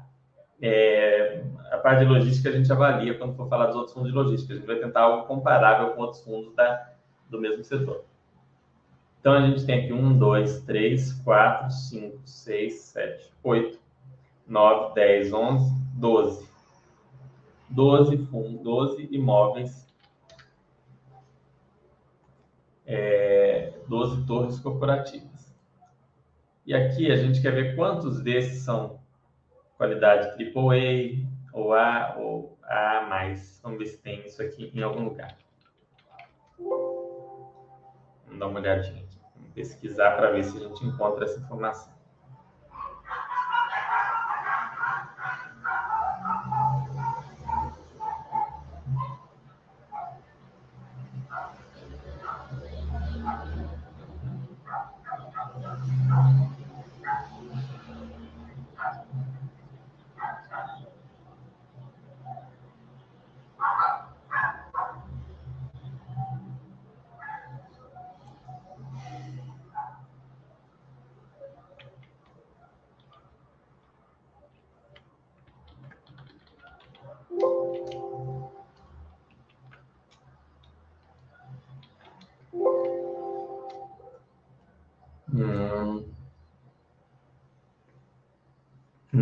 É, 0.62 1.44
a 1.72 1.78
parte 1.78 2.00
de 2.00 2.12
logística 2.12 2.50
a 2.50 2.51
gente 2.51 2.72
avalia 2.72 3.18
quando 3.18 3.36
for 3.36 3.48
falar 3.48 3.68
dos 3.68 3.75
outros 3.75 3.94
fundos 3.94 4.12
de 4.12 4.18
logística. 4.18 4.54
A 4.54 4.58
gente 4.58 4.66
vai 4.68 4.78
tentar 4.78 5.01
algo 5.01 5.28
comparável 5.28 5.94
com 5.94 6.01
outros 6.01 6.22
fundos 6.24 6.54
da, 6.56 6.94
do 7.30 7.39
mesmo 7.39 7.63
setor. 7.63 8.04
Então 9.20 9.34
a 9.34 9.42
gente 9.42 9.66
tem 9.66 9.84
aqui 9.84 9.94
1, 9.94 10.18
2, 10.18 10.62
3, 10.62 11.13
4, 11.24 11.72
5, 11.72 12.22
6, 12.25 12.74
7, 12.74 13.34
8, 13.44 13.80
9, 14.48 14.94
10, 14.96 15.34
11, 15.34 15.74
12. 15.96 16.50
12 17.70 18.18
fundos, 18.25 18.62
12 18.62 19.10
imóveis, 19.12 19.88
é, 22.86 23.74
12 23.88 24.25
torres 24.25 24.60
corporativas. 24.60 25.54
E 26.66 26.74
aqui 26.74 27.12
a 27.12 27.16
gente 27.16 27.42
quer 27.42 27.51
ver 27.51 27.75
quantos 27.75 28.22
desses 28.22 28.63
são 28.63 29.00
qualidade 29.79 30.27
AAA 30.43 31.25
ou 31.53 31.74
A 31.74 32.15
ou 32.19 32.57
A+. 32.63 33.33
Vamos 33.63 33.79
ver 33.79 33.86
se 33.86 33.98
tem 33.98 34.25
isso 34.25 34.41
aqui 34.41 34.69
em 34.75 34.83
algum 34.83 35.05
lugar. 35.05 35.38
Vamos 38.25 38.39
dar 38.39 38.48
uma 38.48 38.59
olhadinha 38.59 39.01
aqui. 39.01 39.17
Vamos 39.36 39.53
pesquisar 39.53 40.17
para 40.17 40.31
ver 40.31 40.43
se 40.43 40.57
a 40.57 40.67
gente 40.67 40.86
encontra 40.86 41.24
essa 41.24 41.39
informação. 41.39 41.93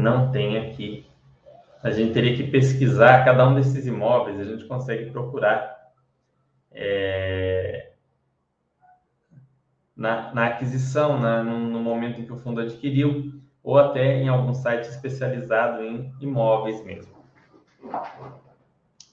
Não 0.08 0.32
tem 0.32 0.58
aqui. 0.58 1.06
A 1.84 1.92
gente 1.92 2.14
teria 2.14 2.36
que 2.36 2.44
pesquisar 2.44 3.24
cada 3.24 3.48
um 3.48 3.54
desses 3.54 3.86
imóveis, 3.86 4.40
a 4.40 4.44
gente 4.44 4.66
consegue 4.66 5.12
procurar 5.12 5.92
é, 6.72 7.92
na, 9.96 10.34
na, 10.34 10.46
aquisição, 10.48 11.20
na, 11.20 11.44
no, 11.44 11.60
no, 11.60 11.80
momento 11.80 12.20
em 12.20 12.26
que 12.26 12.32
o 12.32 12.38
fundo 12.38 12.62
adquiriu, 12.62 13.34
ou 13.64 13.78
até 13.78 14.22
em 14.22 14.28
algum 14.28 14.54
site 14.54 14.86
especializado 14.86 15.84
em 15.84 16.14
imóveis 16.22 16.84
mesmo. 16.86 17.16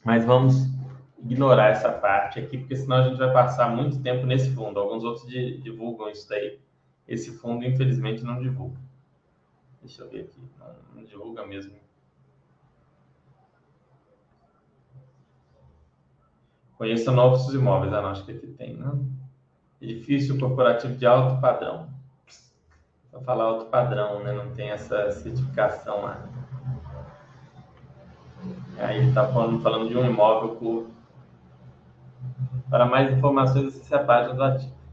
Mas 0.04 0.24
vamos 0.24 0.54
ignorar 1.22 1.70
essa 1.70 1.90
parte 1.90 2.38
aqui, 2.38 2.58
porque 2.58 2.76
senão 2.76 2.98
a 2.98 3.08
gente 3.08 3.18
vai 3.18 3.32
passar 3.32 3.74
muito 3.74 4.02
tempo 4.02 4.26
nesse 4.26 4.50
fundo. 4.54 4.78
Alguns 4.78 5.02
outros 5.02 5.26
divulgam 5.26 6.08
isso 6.08 6.28
daí. 6.28 6.60
Esse 7.08 7.36
fundo, 7.38 7.64
infelizmente, 7.64 8.22
não 8.22 8.40
divulga. 8.40 8.83
Deixa 9.84 10.02
eu 10.02 10.08
ver 10.08 10.22
aqui. 10.22 10.40
Não, 10.58 10.74
não 10.94 11.04
divulga 11.04 11.46
mesmo. 11.46 11.74
Conheça 16.78 17.12
novos 17.12 17.52
imóveis. 17.52 17.92
Ah, 17.92 18.00
não, 18.00 18.08
acho 18.08 18.24
que 18.24 18.32
aqui 18.32 18.46
tem, 18.46 18.76
né? 18.76 18.92
Edifício 19.80 20.38
corporativo 20.38 20.94
de 20.94 21.04
alto 21.04 21.38
padrão. 21.38 21.90
Vou 23.12 23.20
falar 23.22 23.44
alto 23.44 23.66
padrão, 23.66 24.24
né? 24.24 24.32
Não 24.32 24.54
tem 24.54 24.70
essa 24.70 25.12
certificação 25.12 26.02
lá. 26.02 26.28
Aí 28.78 29.06
está 29.06 29.30
falando, 29.30 29.60
falando 29.60 29.88
de 29.88 29.96
um 29.98 30.06
imóvel. 30.06 30.90
Para 32.70 32.86
mais 32.86 33.12
informações, 33.14 33.68
acesse 33.68 33.94
a 33.94 34.02
página 34.02 34.34
do 34.34 34.42
ativo. 34.42 34.83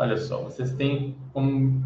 Olha 0.00 0.16
só, 0.16 0.44
vocês 0.44 0.72
têm 0.74 1.18
como, 1.32 1.84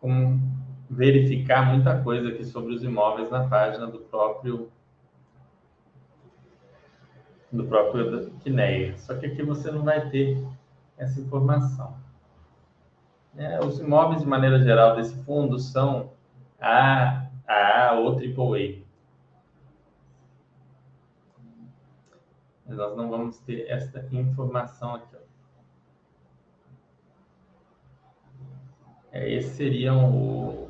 como 0.00 0.40
verificar 0.88 1.66
muita 1.66 2.02
coisa 2.02 2.30
aqui 2.30 2.46
sobre 2.46 2.72
os 2.72 2.82
imóveis 2.82 3.30
na 3.30 3.46
página 3.46 3.86
do 3.86 3.98
próprio 3.98 4.72
do 7.52 7.66
próprio 7.66 8.30
Kineia. 8.40 8.96
Só 8.96 9.16
que 9.16 9.26
aqui 9.26 9.42
você 9.42 9.70
não 9.70 9.82
vai 9.82 10.08
ter 10.08 10.42
essa 10.96 11.20
informação. 11.20 11.94
É, 13.36 13.60
os 13.62 13.78
imóveis, 13.78 14.22
de 14.22 14.26
maneira 14.26 14.58
geral, 14.62 14.96
desse 14.96 15.14
fundo 15.24 15.58
são 15.58 16.14
A, 16.58 17.26
A 17.46 17.92
ou 17.92 18.12
AAA. 18.12 18.82
Mas 22.66 22.78
nós 22.78 22.96
não 22.96 23.10
vamos 23.10 23.38
ter 23.40 23.68
essa 23.68 24.08
informação 24.10 24.94
aqui. 24.94 25.16
É, 25.16 25.27
esse 29.26 29.56
seria 29.56 29.94
o 29.94 30.68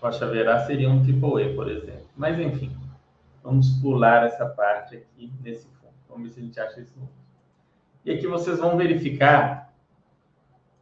Rocha 0.00 0.26
Verá 0.26 0.66
seria 0.66 0.90
um 0.90 0.98
AAA, 0.98 1.54
por 1.54 1.70
exemplo. 1.70 2.08
Mas 2.16 2.38
enfim, 2.38 2.76
vamos 3.42 3.70
pular 3.80 4.26
essa 4.26 4.46
parte 4.46 4.96
aqui 4.96 5.32
nesse 5.40 5.68
fundo. 5.68 5.94
Vamos 6.08 6.28
ver 6.28 6.34
se 6.34 6.40
a 6.40 6.42
gente 6.42 6.60
acha 6.60 6.80
número. 6.96 7.12
E 8.04 8.10
aqui 8.10 8.26
vocês 8.26 8.58
vão 8.58 8.76
verificar. 8.76 9.72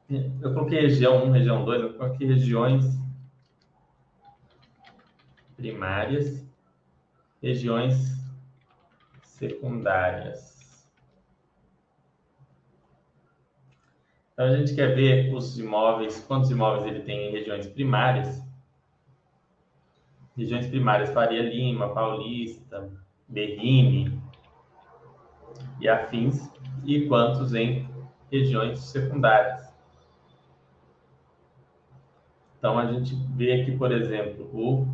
Eu 0.08 0.54
coloquei 0.54 0.80
região 0.80 1.26
1, 1.26 1.30
região 1.30 1.64
2, 1.64 1.82
eu 1.82 1.94
coloquei 1.94 2.26
regiões 2.26 2.98
primárias, 5.54 6.44
regiões 7.42 8.18
secundárias. 9.22 10.49
Então 14.40 14.54
a 14.54 14.56
gente 14.56 14.74
quer 14.74 14.94
ver 14.94 15.34
os 15.34 15.58
imóveis, 15.58 16.24
quantos 16.26 16.50
imóveis 16.50 16.86
ele 16.86 17.00
tem 17.00 17.28
em 17.28 17.30
regiões 17.30 17.66
primárias. 17.66 18.42
Regiões 20.34 20.66
primárias 20.66 21.10
Faria 21.10 21.42
Lima, 21.42 21.92
Paulista, 21.92 22.90
Berrini 23.28 24.18
e 25.78 25.86
afins, 25.86 26.50
e 26.86 27.06
quantos 27.06 27.52
em 27.52 27.86
regiões 28.32 28.78
secundárias. 28.80 29.74
Então 32.56 32.78
a 32.78 32.90
gente 32.90 33.14
vê 33.36 33.60
aqui, 33.60 33.76
por 33.76 33.92
exemplo, 33.92 34.48
o 34.54 34.88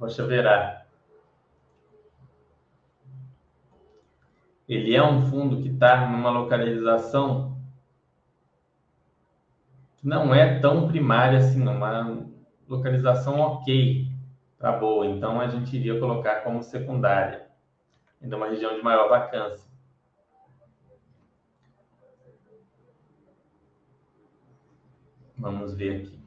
Rocha 0.00 0.24
Verá, 0.24 0.83
ele 4.68 4.94
é 4.94 5.02
um 5.02 5.22
fundo 5.30 5.60
que 5.60 5.68
está 5.68 6.08
numa 6.08 6.30
localização 6.30 7.56
que 9.96 10.06
não 10.06 10.34
é 10.34 10.58
tão 10.60 10.88
primária 10.88 11.38
assim, 11.38 11.62
uma 11.66 12.26
localização 12.68 13.40
ok 13.40 14.08
para 14.58 14.72
boa. 14.72 15.06
Então 15.06 15.40
a 15.40 15.48
gente 15.48 15.76
iria 15.76 16.00
colocar 16.00 16.40
como 16.42 16.62
secundária, 16.62 17.46
ainda 18.22 18.36
uma 18.36 18.48
região 18.48 18.74
de 18.74 18.82
maior 18.82 19.08
vacância. 19.08 19.72
Vamos 25.36 25.74
ver 25.74 26.00
aqui. 26.00 26.23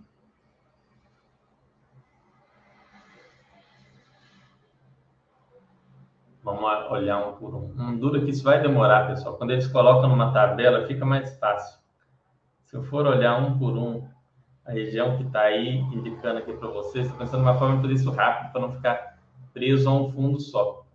Vamos 6.47 6.63
olhar 6.89 7.27
um 7.27 7.33
por 7.33 7.53
um. 7.53 7.73
Não 7.75 7.97
dura 7.97 8.21
que 8.21 8.29
isso 8.29 8.41
vai 8.41 8.61
demorar, 8.61 9.05
pessoal. 9.05 9.35
Quando 9.35 9.51
eles 9.51 9.67
colocam 9.67 10.07
numa 10.07 10.31
tabela, 10.31 10.87
fica 10.87 11.03
mais 11.03 11.37
fácil. 11.39 11.77
Se 12.63 12.77
eu 12.77 12.83
for 12.83 13.05
olhar 13.05 13.37
um 13.37 13.59
por 13.59 13.75
um, 13.75 14.07
a 14.65 14.71
região 14.71 15.17
que 15.17 15.23
está 15.23 15.41
aí 15.41 15.79
indicando 15.79 16.39
aqui 16.39 16.53
para 16.53 16.69
vocês, 16.69 17.03
estou 17.05 17.19
pensando 17.19 17.41
uma 17.41 17.57
forma 17.57 17.75
de 17.75 17.81
fazer 17.81 17.93
isso 17.95 18.11
rápido, 18.11 18.53
para 18.53 18.61
não 18.61 18.71
ficar 18.71 19.19
preso 19.51 19.89
a 19.89 19.93
um 19.93 20.09
fundo 20.09 20.39
só. 20.39 20.85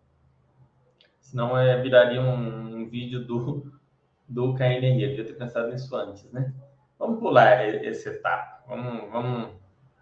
Senão 1.21 1.55
é, 1.59 1.83
viraria 1.83 2.23
um, 2.23 2.77
um 2.77 2.89
vídeo 2.89 3.23
do, 3.23 3.71
do 4.27 4.55
KNRI. 4.55 5.03
Eu 5.03 5.11
devia 5.11 5.27
ter 5.27 5.35
pensado 5.35 5.69
nisso 5.69 5.95
antes, 5.95 6.33
né? 6.33 6.51
Vamos 6.99 7.21
pular 7.21 7.63
essa 7.63 8.09
etapa. 8.09 8.65
Vamos, 8.67 9.11
vamos, 9.13 9.51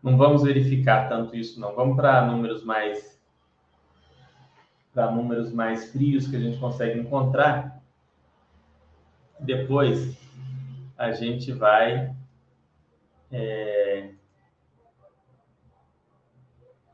não 0.01 0.17
vamos 0.17 0.45
verificar 0.45 1.09
tanto 1.09 1.35
isso, 1.35 1.59
não. 1.61 1.75
Vamos 1.75 1.97
para 1.97 2.25
números 2.25 2.63
mais 2.63 3.20
para 4.93 5.11
números 5.11 5.53
mais 5.53 5.91
frios 5.93 6.27
que 6.27 6.37
a 6.37 6.41
gente 6.41 6.59
consegue 6.59 6.99
encontrar. 6.99 7.81
Depois 9.39 10.17
a 10.99 11.13
gente 11.13 11.53
vai 11.53 12.15
é, 13.33 14.11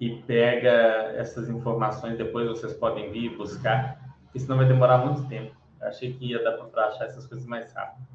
e 0.00 0.22
pega 0.22 0.70
essas 1.16 1.48
informações. 1.48 2.18
Depois 2.18 2.48
vocês 2.48 2.74
podem 2.74 3.10
vir 3.10 3.36
buscar, 3.36 3.98
porque 4.24 4.38
senão 4.38 4.56
vai 4.56 4.66
demorar 4.66 4.98
muito 4.98 5.26
tempo. 5.28 5.54
Eu 5.80 5.88
achei 5.88 6.12
que 6.12 6.26
ia 6.30 6.42
dar 6.42 6.52
para 6.52 6.86
achar 6.86 7.06
essas 7.06 7.26
coisas 7.26 7.46
mais 7.46 7.72
rápido. 7.72 8.06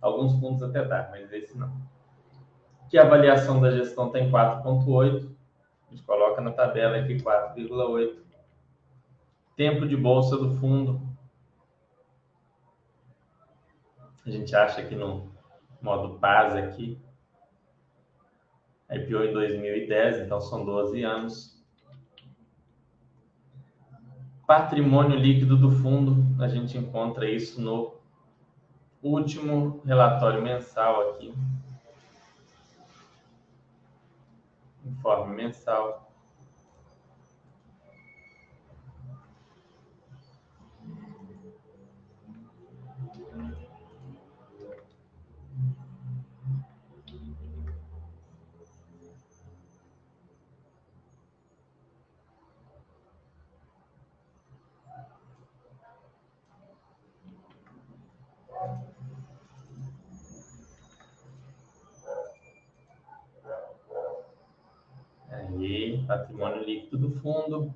Alguns 0.00 0.38
fundos 0.40 0.62
até 0.62 0.84
dá, 0.84 1.08
mas 1.10 1.32
esse 1.32 1.56
não. 1.56 1.72
Que 2.88 2.98
a 2.98 3.02
avaliação 3.02 3.60
da 3.60 3.70
gestão 3.70 4.06
está 4.06 4.18
em 4.18 4.30
4,8. 4.30 5.30
A 5.86 5.90
gente 5.90 6.02
coloca 6.02 6.40
na 6.40 6.52
tabela 6.52 6.98
aqui 6.98 7.20
4,8. 7.20 8.29
Tempo 9.60 9.86
de 9.86 9.94
bolsa 9.94 10.38
do 10.38 10.56
fundo. 10.56 11.06
A 14.24 14.30
gente 14.30 14.56
acha 14.56 14.82
que 14.82 14.94
no 14.94 15.30
modo 15.82 16.18
PAS 16.18 16.56
aqui. 16.56 16.98
IPO 18.90 19.22
em 19.22 19.32
2010, 19.34 20.20
então 20.20 20.40
são 20.40 20.64
12 20.64 21.02
anos. 21.02 21.62
Patrimônio 24.46 25.18
líquido 25.18 25.58
do 25.58 25.70
fundo, 25.70 26.24
a 26.42 26.48
gente 26.48 26.78
encontra 26.78 27.30
isso 27.30 27.60
no 27.60 27.92
último 29.02 29.82
relatório 29.84 30.40
mensal 30.40 31.10
aqui. 31.10 31.34
Informe 34.86 35.36
mensal. 35.36 36.09
Patrimônio 66.10 66.64
líquido 66.64 66.98
do 66.98 67.10
fundo. 67.20 67.72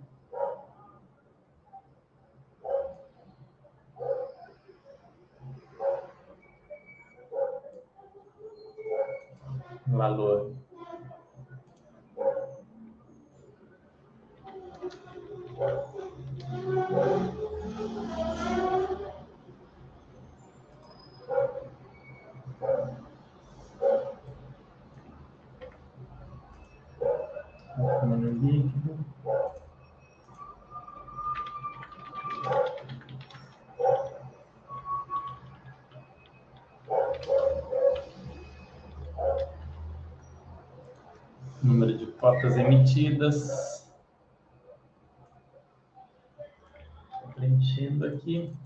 Valor 9.86 10.52
cotas 42.24 42.56
emitidas. 42.56 43.86
Preenchendo 47.34 48.06
aqui. 48.06 48.56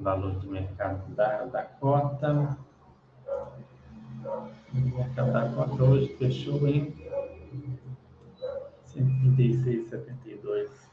Valor 0.00 0.40
de 0.40 0.48
mercado 0.48 1.14
da, 1.14 1.44
da 1.44 1.62
cota. 1.62 2.58
O 4.74 4.76
mercado 4.76 5.32
da 5.32 5.48
cota 5.50 5.84
hoje 6.34 6.44
fechou 6.44 6.66
em 6.66 6.92
136,72. 8.92 10.84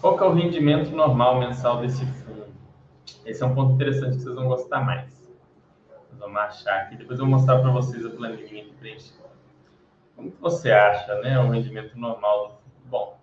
Qual 0.00 0.11
que 0.11 0.11
é 0.22 0.26
o 0.26 0.32
rendimento 0.32 0.90
normal 0.90 1.38
mensal 1.40 1.80
desse 1.80 2.06
fundo? 2.06 2.46
Esse 3.26 3.42
é 3.42 3.46
um 3.46 3.54
ponto 3.54 3.74
interessante 3.74 4.16
que 4.16 4.22
vocês 4.22 4.34
vão 4.34 4.46
gostar 4.46 4.80
mais. 4.80 5.10
Vamos 6.12 6.36
achar 6.36 6.82
aqui. 6.82 6.96
Depois 6.96 7.18
eu 7.18 7.26
vou 7.26 7.34
mostrar 7.34 7.58
para 7.58 7.70
vocês 7.70 8.06
a 8.06 8.10
planilha 8.10 8.64
que 8.64 8.72
preenche. 8.74 9.12
Como 10.14 10.30
que 10.30 10.40
você 10.40 10.70
acha 10.70 11.20
né, 11.20 11.38
o 11.40 11.50
rendimento 11.50 11.98
normal 11.98 12.48
do 12.48 12.54
fundo? 12.54 12.62
Bom, 12.84 13.18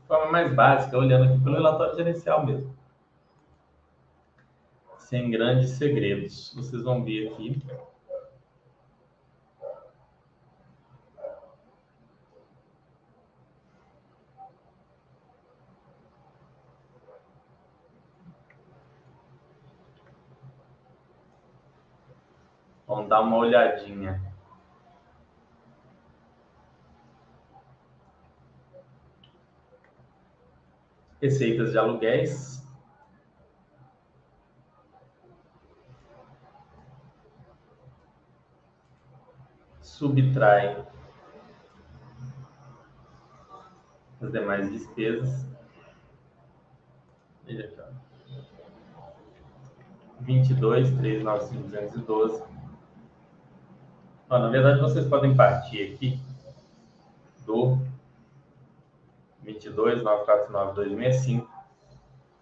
de 0.00 0.06
forma 0.06 0.32
mais 0.32 0.54
básica, 0.54 0.96
olhando 0.96 1.24
aqui 1.24 1.42
pelo 1.42 1.56
relatório 1.56 1.96
gerencial 1.96 2.46
mesmo. 2.46 2.74
Sem 4.96 5.30
grandes 5.30 5.70
segredos. 5.70 6.54
Vocês 6.54 6.82
vão 6.82 7.04
ver 7.04 7.28
aqui 7.28 7.60
Vamos 22.92 23.01
dar 23.12 23.20
uma 23.20 23.36
olhadinha. 23.36 24.18
Receitas 31.20 31.72
de 31.72 31.78
aluguéis. 31.78 32.66
Subtrai 39.82 40.82
as 44.22 44.32
demais 44.32 44.72
despesas. 44.72 45.46
Veja 47.44 47.64
aqui, 47.64 47.78
ó. 47.78 47.92
22, 50.20 50.96
3, 50.96 51.22
9, 51.22 52.51
5, 54.32 54.38
212 54.38 54.40
na 54.40 54.48
verdade, 54.48 54.80
vocês 54.80 55.06
podem 55.06 55.36
partir 55.36 55.92
aqui 55.92 56.18
do 57.44 57.78
22, 59.42 60.02
949, 60.02 60.74
265. 60.74 61.52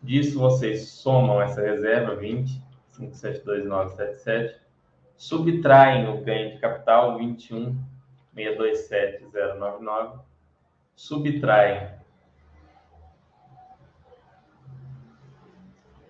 Disso, 0.03 0.39
vocês 0.39 0.89
somam 0.89 1.43
essa 1.43 1.61
reserva, 1.61 2.15
20, 2.15 2.63
572, 2.97 3.67
977. 3.67 4.61
Subtraem 5.17 6.09
o 6.09 6.23
ganho 6.23 6.53
de 6.53 6.59
capital, 6.59 7.19
21, 7.19 7.77
627, 8.35 9.25
099. 9.59 10.21
Subtraem 10.95 11.91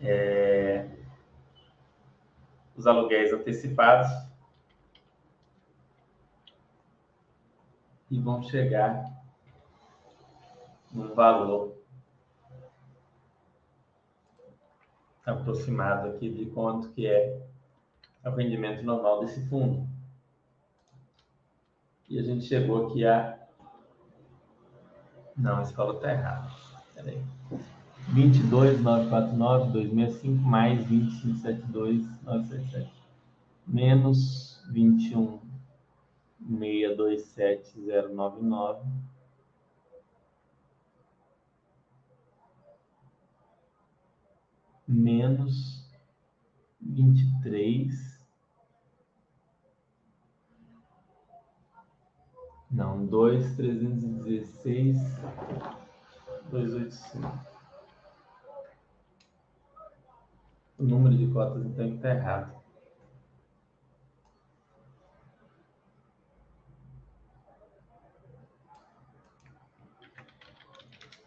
é, 0.03 0.87
os 2.77 2.87
aluguéis 2.87 3.33
antecipados 3.33 4.30
e 8.11 8.19
vão 8.19 8.43
chegar 8.43 9.09
num 10.93 11.15
valor 11.15 11.77
aproximado 15.25 16.09
aqui 16.09 16.29
de 16.29 16.47
quanto 16.47 16.89
que 16.91 17.07
é 17.07 17.41
o 18.25 18.31
rendimento 18.31 18.83
normal 18.83 19.21
desse 19.21 19.47
fundo. 19.49 19.89
E 22.09 22.19
a 22.19 22.23
gente 22.23 22.45
chegou 22.45 22.89
aqui 22.89 23.07
a... 23.07 23.39
Não, 25.37 25.63
esse 25.63 25.73
valor 25.73 25.95
está 25.97 26.11
errado. 26.11 26.53
Peraí. 26.95 27.23
22,949, 28.09 29.71
265, 29.71 30.43
mais 30.43 30.85
2572,977, 30.87 32.91
menos 33.67 34.63
21,627,099, 36.51 38.83
menos 44.89 45.89
23, 46.81 48.19
não, 52.71 53.07
2,316, 53.07 54.99
285. 56.51 57.51
O 60.79 60.85
número 60.85 61.17
de 61.17 61.27
cotas 61.33 61.65
então 61.65 61.95
está 61.95 62.11
errado. 62.11 62.60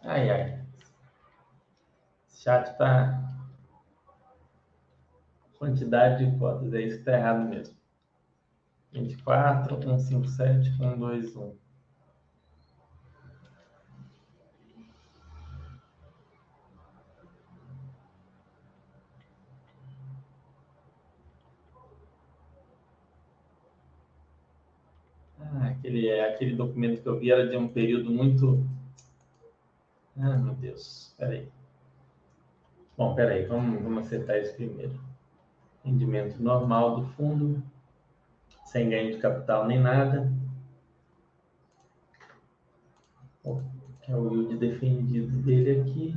Ai, 0.04 0.30
ai. 0.30 0.60
O 2.30 2.36
chat 2.36 2.70
está. 2.70 3.22
Quantidade 5.58 6.30
de 6.30 6.38
cotas, 6.38 6.74
é 6.74 6.82
isso 6.82 6.96
que 6.96 7.00
está 7.00 7.12
errado 7.12 7.48
mesmo. 7.48 7.74
24, 8.92 9.82
157, 9.82 10.76
121. 10.76 11.56
aquele, 25.84 26.20
aquele 26.20 26.56
documento 26.56 27.02
que 27.02 27.08
eu 27.08 27.18
vi 27.18 27.30
era 27.30 27.46
de 27.46 27.56
um 27.56 27.68
período 27.68 28.10
muito. 28.10 28.66
Ah, 30.16 30.36
meu 30.36 30.54
Deus, 30.54 31.14
peraí. 31.18 31.48
Bom, 32.96 33.14
peraí, 33.14 33.44
vamos, 33.46 33.82
vamos 33.82 34.06
acertar 34.06 34.38
isso 34.38 34.54
primeiro. 34.54 34.98
Rendimento 35.84 36.42
normal 36.42 36.96
do 36.96 37.06
fundo, 37.12 37.62
sem 38.64 38.88
ganho 38.90 39.12
de 39.12 39.18
capital 39.20 39.66
nem 39.66 39.80
nada. 39.80 40.32
É 44.06 44.14
o 44.14 44.30
yield 44.30 44.56
defendido 44.58 45.42
dele 45.42 45.80
aqui. 45.80 46.14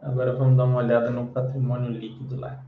Agora 0.00 0.32
vamos 0.32 0.56
dar 0.56 0.64
uma 0.64 0.78
olhada 0.78 1.10
no 1.10 1.26
patrimônio 1.26 1.90
líquido 1.90 2.36
lá. 2.36 2.64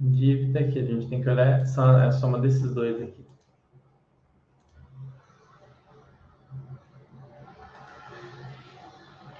Dívida 0.00 0.70
que 0.70 0.78
a 0.78 0.84
gente 0.84 1.08
tem 1.08 1.20
que 1.20 1.28
olhar 1.28 1.66
são 1.66 1.84
a 1.84 2.12
soma 2.12 2.38
desses 2.38 2.72
dois 2.72 3.02
aqui. 3.02 3.27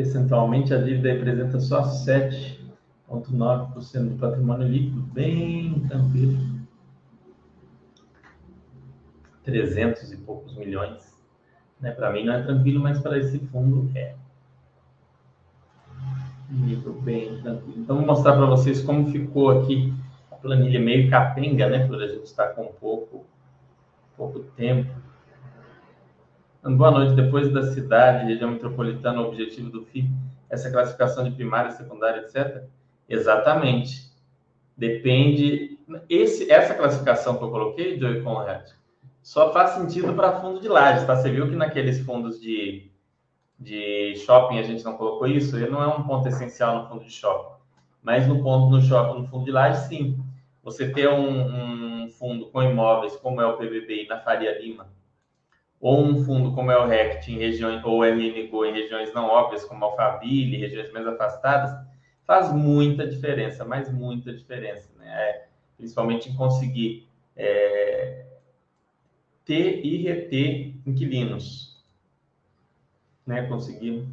Percentualmente, 0.00 0.72
a 0.72 0.78
dívida 0.78 1.12
representa 1.12 1.60
só 1.60 1.82
7,9% 1.82 4.08
do 4.08 4.16
patrimônio 4.18 4.66
líquido, 4.66 5.02
bem 5.02 5.78
tranquilo. 5.80 6.38
300 9.44 10.10
e 10.10 10.16
poucos 10.16 10.56
milhões. 10.56 11.14
Né? 11.78 11.90
Para 11.90 12.10
mim 12.10 12.24
não 12.24 12.32
é 12.32 12.42
tranquilo, 12.42 12.80
mas 12.80 12.98
para 12.98 13.18
esse 13.18 13.40
fundo 13.40 13.90
é 13.94 14.14
nível 16.48 16.94
bem 16.94 17.38
tranquilo. 17.42 17.80
Então, 17.80 17.96
vou 17.96 18.06
mostrar 18.06 18.36
para 18.36 18.46
vocês 18.46 18.80
como 18.80 19.12
ficou 19.12 19.50
aqui 19.50 19.92
a 20.32 20.36
planilha 20.36 20.80
meio 20.80 21.10
capenga, 21.10 21.68
né? 21.68 21.86
Por 21.86 22.02
a 22.02 22.08
gente 22.08 22.24
estar 22.24 22.54
com 22.54 22.72
pouco, 22.72 23.26
pouco 24.16 24.40
tempo. 24.56 24.90
Então, 26.60 26.76
boa 26.76 26.90
noite. 26.90 27.14
Depois 27.14 27.50
da 27.50 27.72
cidade, 27.72 28.26
região 28.26 28.50
metropolitana, 28.50 29.22
o 29.22 29.28
objetivo 29.28 29.70
do 29.70 29.82
FI, 29.86 30.10
essa 30.50 30.70
classificação 30.70 31.24
de 31.24 31.30
primária, 31.30 31.70
secundária, 31.70 32.20
etc. 32.20 32.64
Exatamente. 33.08 34.12
Depende. 34.76 35.78
Esse, 36.08 36.52
essa 36.52 36.74
classificação 36.74 37.38
que 37.38 37.44
eu 37.44 37.50
coloquei, 37.50 37.98
Joey 37.98 38.22
Conrad, 38.22 38.68
só 39.22 39.52
faz 39.54 39.70
sentido 39.70 40.12
para 40.12 40.40
fundo 40.40 40.60
de 40.60 40.68
lajes, 40.68 41.06
tá? 41.06 41.16
Você 41.16 41.30
viu 41.30 41.48
que 41.48 41.56
naqueles 41.56 42.00
fundos 42.00 42.40
de 42.40 42.90
de 43.58 44.16
shopping 44.16 44.58
a 44.58 44.62
gente 44.62 44.82
não 44.82 44.96
colocou 44.96 45.26
isso, 45.26 45.54
ele 45.54 45.68
não 45.68 45.82
é 45.82 45.86
um 45.86 46.02
ponto 46.02 46.26
essencial 46.26 46.78
no 46.78 46.88
fundo 46.88 47.04
de 47.04 47.10
shopping. 47.10 47.60
Mas 48.02 48.26
no 48.26 48.42
ponto 48.42 48.70
no 48.70 48.80
shopping, 48.80 49.20
no 49.20 49.28
fundo 49.28 49.44
de 49.44 49.50
laje, 49.50 49.86
sim. 49.86 50.18
Você 50.62 50.90
ter 50.90 51.10
um, 51.10 52.04
um 52.04 52.08
fundo 52.08 52.46
com 52.46 52.62
imóveis 52.62 53.16
como 53.16 53.40
é 53.40 53.46
o 53.46 53.58
PVBI 53.58 54.06
na 54.08 54.18
Faria 54.20 54.58
Lima, 54.58 54.88
ou 55.80 56.04
um 56.04 56.24
fundo 56.24 56.52
como 56.52 56.70
é 56.70 56.78
o 56.78 56.86
RECT 56.86 57.32
em 57.32 57.38
regiões, 57.38 57.82
ou 57.84 58.04
MNGO 58.04 58.64
em 58.66 58.72
regiões 58.72 59.12
não 59.14 59.26
óbvias, 59.26 59.64
como 59.64 59.84
Alphaville, 59.84 60.58
regiões 60.58 60.92
mais 60.92 61.06
afastadas, 61.06 61.70
faz 62.26 62.52
muita 62.52 63.06
diferença, 63.06 63.64
mas 63.64 63.90
muita 63.92 64.32
diferença, 64.32 64.90
né? 64.98 65.06
É, 65.08 65.46
principalmente 65.76 66.28
em 66.28 66.36
conseguir 66.36 67.08
é, 67.34 68.26
ter 69.44 69.84
e 69.84 69.96
reter 70.02 70.74
inquilinos 70.86 71.70
né, 73.30 73.46
conseguir 73.46 74.06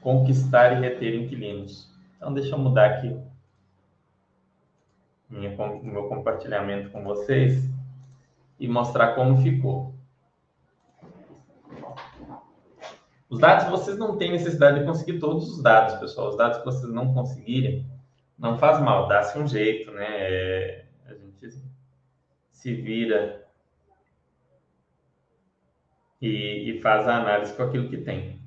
conquistar 0.00 0.72
e 0.72 0.80
reter 0.80 1.14
inquilinos. 1.14 1.88
Então, 2.16 2.34
deixa 2.34 2.54
eu 2.54 2.58
mudar 2.58 2.86
aqui 2.86 3.16
minha, 5.30 5.54
meu 5.82 6.08
compartilhamento 6.08 6.90
com 6.90 7.04
vocês 7.04 7.70
e 8.58 8.66
mostrar 8.66 9.14
como 9.14 9.40
ficou. 9.40 9.94
Os 13.30 13.38
dados, 13.38 13.68
vocês 13.68 13.98
não 13.98 14.16
têm 14.16 14.32
necessidade 14.32 14.80
de 14.80 14.86
conseguir 14.86 15.18
todos 15.18 15.50
os 15.50 15.62
dados, 15.62 15.96
pessoal. 15.96 16.30
Os 16.30 16.36
dados 16.36 16.58
que 16.58 16.64
vocês 16.64 16.90
não 16.92 17.12
conseguirem, 17.12 17.86
não 18.38 18.58
faz 18.58 18.80
mal, 18.80 19.06
dá-se 19.06 19.38
um 19.38 19.46
jeito, 19.46 19.90
né? 19.92 20.06
É, 20.08 20.86
a 21.06 21.14
gente 21.14 21.62
se 22.52 22.74
vira 22.74 23.46
e, 26.20 26.70
e 26.70 26.80
faz 26.80 27.06
a 27.06 27.16
análise 27.16 27.54
com 27.54 27.62
aquilo 27.64 27.88
que 27.90 27.98
tem. 27.98 28.38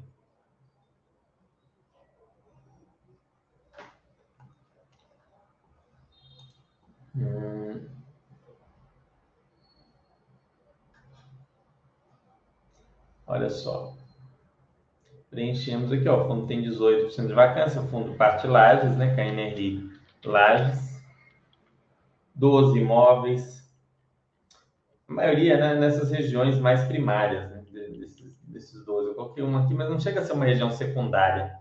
Hum. 7.15 7.87
Olha 13.27 13.49
só. 13.49 14.00
Preenchemos 15.31 15.93
aqui, 15.93 16.09
ó, 16.09 16.25
o 16.25 16.27
fundo 16.27 16.45
tem 16.45 16.61
18% 16.61 17.25
de 17.27 17.33
vacância, 17.33 17.81
o 17.81 17.87
fundo 17.87 18.13
parte 18.15 18.45
Lages, 18.45 18.97
né, 18.97 19.15
KNRI 19.15 19.89
Lages. 20.25 21.01
12 22.35 22.79
imóveis. 22.79 23.61
A 25.07 25.13
maioria, 25.13 25.57
né, 25.57 25.75
nessas 25.75 26.11
regiões 26.11 26.59
mais 26.59 26.83
primárias, 26.83 27.49
né, 27.49 27.63
desses, 27.97 28.35
desses 28.43 28.85
12. 28.85 29.07
Eu 29.07 29.15
coloquei 29.15 29.41
uma 29.41 29.63
aqui, 29.63 29.73
mas 29.73 29.89
não 29.89 29.99
chega 29.99 30.19
a 30.19 30.23
ser 30.23 30.33
uma 30.33 30.43
região 30.43 30.69
secundária. 30.69 31.55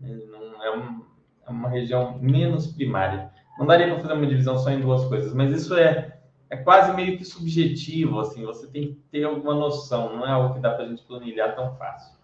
Né, 0.00 0.18
não 0.28 0.64
é, 0.64 0.76
um, 0.76 1.04
é 1.46 1.50
uma 1.50 1.68
região 1.68 2.18
menos 2.18 2.66
primária. 2.66 3.30
Não 3.56 3.66
daria 3.66 3.86
para 3.86 4.00
fazer 4.00 4.14
uma 4.14 4.26
divisão 4.26 4.58
só 4.58 4.70
em 4.70 4.80
duas 4.80 5.04
coisas, 5.04 5.32
mas 5.32 5.52
isso 5.52 5.76
é, 5.76 6.18
é 6.50 6.56
quase 6.56 6.92
meio 6.92 7.16
que 7.16 7.24
subjetivo, 7.24 8.18
assim, 8.18 8.44
você 8.44 8.66
tem 8.66 8.94
que 8.94 9.00
ter 9.12 9.22
alguma 9.22 9.54
noção, 9.54 10.16
não 10.16 10.26
é 10.26 10.30
algo 10.30 10.54
que 10.54 10.60
dá 10.60 10.70
para 10.70 10.84
a 10.84 10.88
gente 10.88 11.04
planilhar 11.04 11.54
tão 11.54 11.76
fácil. 11.76 12.21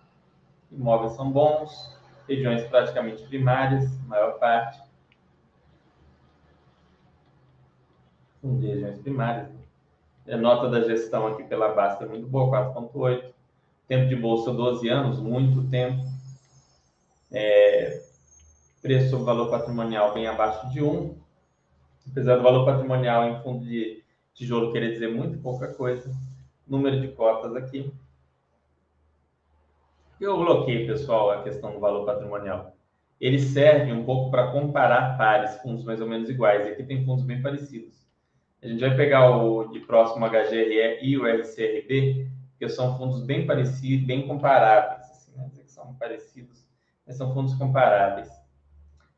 Imóveis 0.71 1.13
são 1.13 1.31
bons, 1.31 1.97
regiões 2.29 2.63
praticamente 2.69 3.23
primárias, 3.25 3.91
maior 4.07 4.39
parte. 4.39 4.81
Fundo 8.41 8.61
de 8.61 8.69
regiões 8.69 8.99
primárias. 8.99 9.49
A 10.31 10.37
nota 10.37 10.69
da 10.69 10.83
gestão 10.83 11.27
aqui 11.27 11.43
pela 11.45 11.75
Basta 11.75 12.05
é 12.05 12.09
muito 12.09 12.27
boa, 12.27 12.73
4,8. 12.75 13.33
Tempo 13.89 14.09
de 14.09 14.17
bolsa 14.17 14.53
12 14.53 14.87
anos, 14.89 15.19
muito 15.19 15.67
tempo. 15.71 16.05
É, 17.33 18.03
preço 18.83 19.11
sobre 19.11 19.25
valor 19.25 19.51
patrimonial 19.51 20.13
bem 20.13 20.27
abaixo 20.27 20.69
de 20.71 20.83
1. 20.83 21.17
Apesar 22.11 22.37
do 22.37 22.43
valor 22.43 22.67
patrimonial 22.67 23.25
em 23.25 23.43
fundo 23.43 23.65
de 23.65 24.05
tijolo 24.35 24.73
querer 24.73 24.93
dizer 24.93 25.09
muito 25.09 25.39
pouca 25.39 25.69
coisa. 25.69 26.15
Número 26.67 27.01
de 27.01 27.09
cotas 27.09 27.57
aqui. 27.57 27.91
Eu 30.21 30.37
coloquei, 30.37 30.85
pessoal, 30.85 31.31
a 31.31 31.43
questão 31.43 31.73
do 31.73 31.79
valor 31.79 32.05
patrimonial. 32.05 32.77
Ele 33.21 33.39
serve 33.39 33.93
um 33.93 34.05
pouco 34.05 34.31
para 34.31 34.51
comparar 34.51 35.17
pares, 35.17 35.57
fundos 35.63 35.85
mais 35.85 36.01
ou 36.01 36.09
menos 36.09 36.29
iguais. 36.29 36.67
E 36.67 36.71
aqui 36.71 36.83
tem 36.83 37.05
fundos 37.05 37.25
bem 37.25 37.41
parecidos. 37.41 38.07
A 38.61 38.67
gente 38.67 38.81
vai 38.81 38.97
pegar 38.97 39.37
o 39.37 39.69
de 39.69 39.79
próximo 39.81 40.27
HGRE 40.27 40.99
e 41.01 41.17
o 41.17 41.25
RCRB, 41.25 42.29
que 42.59 42.69
são 42.69 42.99
fundos 42.99 43.23
bem 43.23 43.47
parecidos, 43.47 44.07
bem 44.07 44.27
comparáveis. 44.27 45.09
Assim, 45.09 45.33
né? 45.37 45.49
são 45.67 45.95
parecidos, 45.95 46.67
mas 47.07 47.17
são 47.17 47.33
fundos 47.33 47.55
comparáveis. 47.55 48.29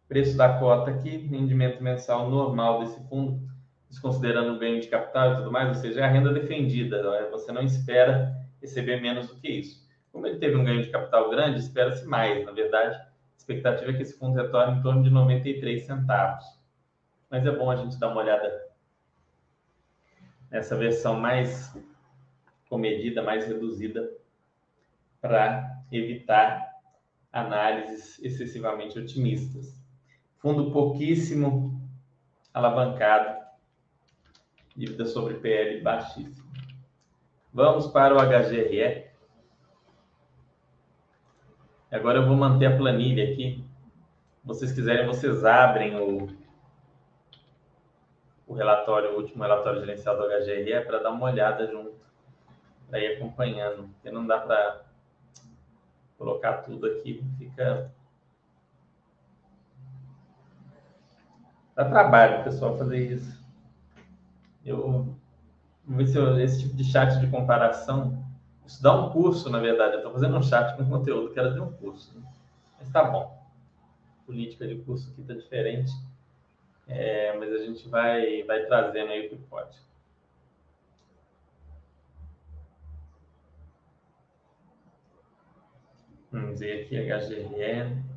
Preço 0.07 0.37
da 0.37 0.59
cota 0.59 0.91
aqui, 0.91 1.17
rendimento 1.17 1.83
mensal 1.83 2.29
normal 2.29 2.81
desse 2.81 3.01
fundo, 3.09 3.41
desconsiderando 3.89 4.55
o 4.55 4.59
ganho 4.59 4.81
de 4.81 4.89
capital 4.89 5.33
e 5.33 5.37
tudo 5.37 5.51
mais, 5.51 5.69
ou 5.69 5.75
seja, 5.75 6.01
é 6.01 6.05
a 6.05 6.09
renda 6.11 6.33
defendida. 6.33 7.03
Né? 7.03 7.29
Você 7.31 7.51
não 7.53 7.63
espera 7.63 8.37
receber 8.61 9.01
menos 9.01 9.29
do 9.29 9.37
que 9.37 9.49
isso. 9.49 9.80
Como 10.13 10.27
ele 10.27 10.39
teve 10.39 10.57
um 10.57 10.65
ganho 10.65 10.83
de 10.83 10.91
capital 10.91 11.31
grande, 11.31 11.61
espera-se 11.61 12.05
mais. 12.07 12.45
Na 12.45 12.53
verdade, 12.53 12.97
a 12.97 13.09
expectativa 13.37 13.91
é 13.91 13.95
que 13.95 14.03
esse 14.03 14.19
fundo 14.19 14.37
retorne 14.37 14.79
em 14.79 14.83
torno 14.83 15.03
de 15.03 15.11
93 15.11 15.85
centavos. 15.85 16.45
Mas 17.31 17.47
é 17.47 17.51
bom 17.51 17.71
a 17.71 17.77
gente 17.77 17.99
dar 17.99 18.09
uma 18.09 18.21
olhada 18.21 18.71
nessa 20.51 20.77
versão 20.77 21.19
mais 21.19 21.73
comedida, 22.69 23.23
mais 23.23 23.47
reduzida, 23.47 24.11
para 25.21 25.83
evitar 25.93 26.71
análises 27.33 28.19
excessivamente 28.23 28.99
otimistas. 28.99 29.79
Fundo 30.39 30.73
pouquíssimo 30.73 31.81
alavancado, 32.53 33.39
dívida 34.77 35.05
sobre 35.05 35.35
PL 35.35 35.81
baixíssima. 35.83 36.51
Vamos 37.53 37.89
para 37.89 38.15
o 38.15 38.19
HGRE. 38.19 39.10
Agora 41.91 42.19
eu 42.19 42.27
vou 42.27 42.37
manter 42.37 42.67
a 42.67 42.77
planilha 42.77 43.33
aqui. 43.33 43.65
Se 44.41 44.47
vocês 44.47 44.73
quiserem, 44.73 45.07
vocês 45.07 45.45
abrem 45.45 45.97
o, 45.97 46.29
o 48.47 48.55
relatório, 48.55 49.11
o 49.11 49.17
último 49.17 49.43
relatório 49.43 49.81
gerencial 49.81 50.17
do 50.17 50.29
HGRE 50.29 50.85
para 50.87 51.03
dar 51.03 51.11
uma 51.11 51.27
olhada 51.27 51.67
junto, 51.67 51.93
para 52.89 53.01
ir 53.01 53.17
acompanhando, 53.17 53.89
porque 53.89 54.11
não 54.11 54.25
dá 54.25 54.39
para 54.39 54.83
colocar 56.17 56.59
tudo 56.59 56.87
aqui, 56.87 57.25
fica. 57.37 57.91
Dá 61.75 61.85
trabalho, 61.87 62.45
pessoal, 62.45 62.79
fazer 62.79 62.99
isso. 62.99 63.45
Eu 64.65 64.77
vou 64.77 65.17
ver 65.97 66.07
se 66.07 66.17
eu, 66.17 66.39
esse 66.39 66.61
tipo 66.61 66.77
de 66.77 66.85
chat 66.85 67.19
de 67.19 67.27
comparação 67.27 68.30
estudar 68.71 68.95
um 68.95 69.11
curso, 69.11 69.51
na 69.51 69.59
verdade. 69.59 69.95
Eu 69.95 69.99
estou 69.99 70.13
fazendo 70.13 70.37
um 70.37 70.43
chat 70.43 70.77
com 70.77 70.89
conteúdo, 70.89 71.35
quero 71.35 71.53
ter 71.53 71.61
um 71.61 71.73
curso. 71.73 72.15
Mas 72.79 72.89
tá 72.91 73.05
bom. 73.05 73.39
política 74.25 74.67
de 74.67 74.77
curso 74.77 75.11
aqui 75.11 75.23
está 75.23 75.35
diferente. 75.35 75.93
É, 76.87 77.37
mas 77.37 77.53
a 77.53 77.59
gente 77.59 77.89
vai, 77.89 78.43
vai 78.45 78.65
trazendo 78.67 79.11
aí 79.11 79.27
o 79.27 79.31
que 79.31 79.37
pode. 79.37 79.77
Vamos 86.33 86.61
ver 86.61 86.85
aqui 86.85 86.97
HGRN. 86.97 88.10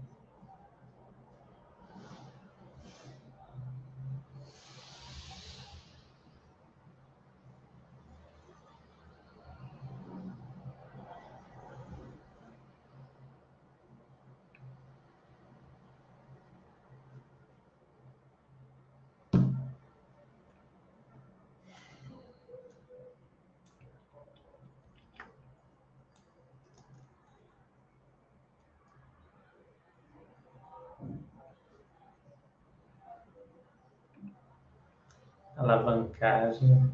Alavancagem, 36.54 36.92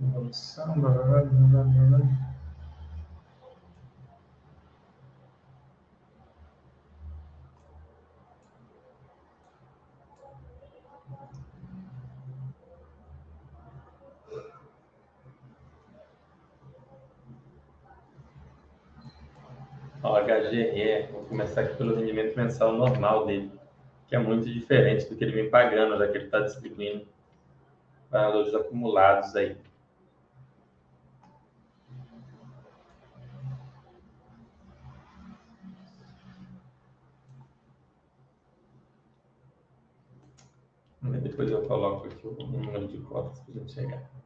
evolução, 0.00 0.80
blá, 0.80 0.90
blá, 0.90 1.04
blá, 1.04 1.22
blá, 1.22 1.64
blá. 1.64 2.00
Ó, 20.02 20.20
HGE, 20.20 21.08
vou 21.10 21.24
começar 21.24 21.62
aqui 21.62 21.76
pelo 21.76 21.96
rendimento 21.96 22.36
mensal 22.36 22.72
normal 22.72 23.26
dele, 23.26 23.50
que 24.06 24.14
é 24.14 24.18
muito 24.18 24.44
diferente 24.48 25.08
do 25.08 25.16
que 25.16 25.24
ele 25.24 25.32
vem 25.32 25.50
pagando, 25.50 25.98
já 25.98 26.06
que 26.06 26.18
ele 26.18 26.26
está 26.26 26.40
distribuindo 26.40 27.15
valores 28.10 28.54
acumulados 28.54 29.34
aí. 29.36 29.56
Depois 41.22 41.50
eu 41.50 41.62
coloco 41.66 42.06
aqui 42.06 42.26
o 42.26 42.32
número 42.32 42.88
de 42.88 42.98
cotas 42.98 43.38
para 43.40 43.54
a 43.54 43.58
gente 43.58 43.72
chegar. 43.72 44.25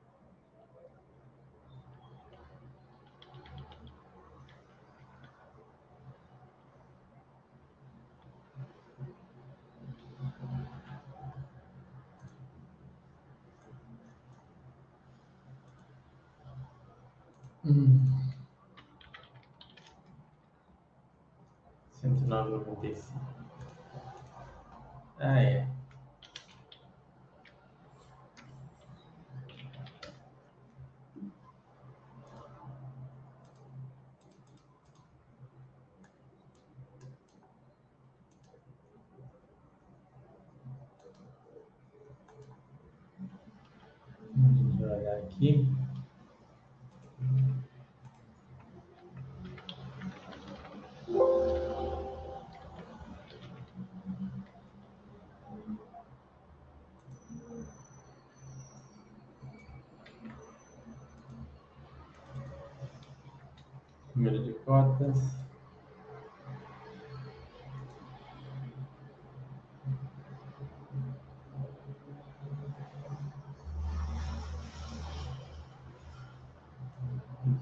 Cotas. 64.71 65.19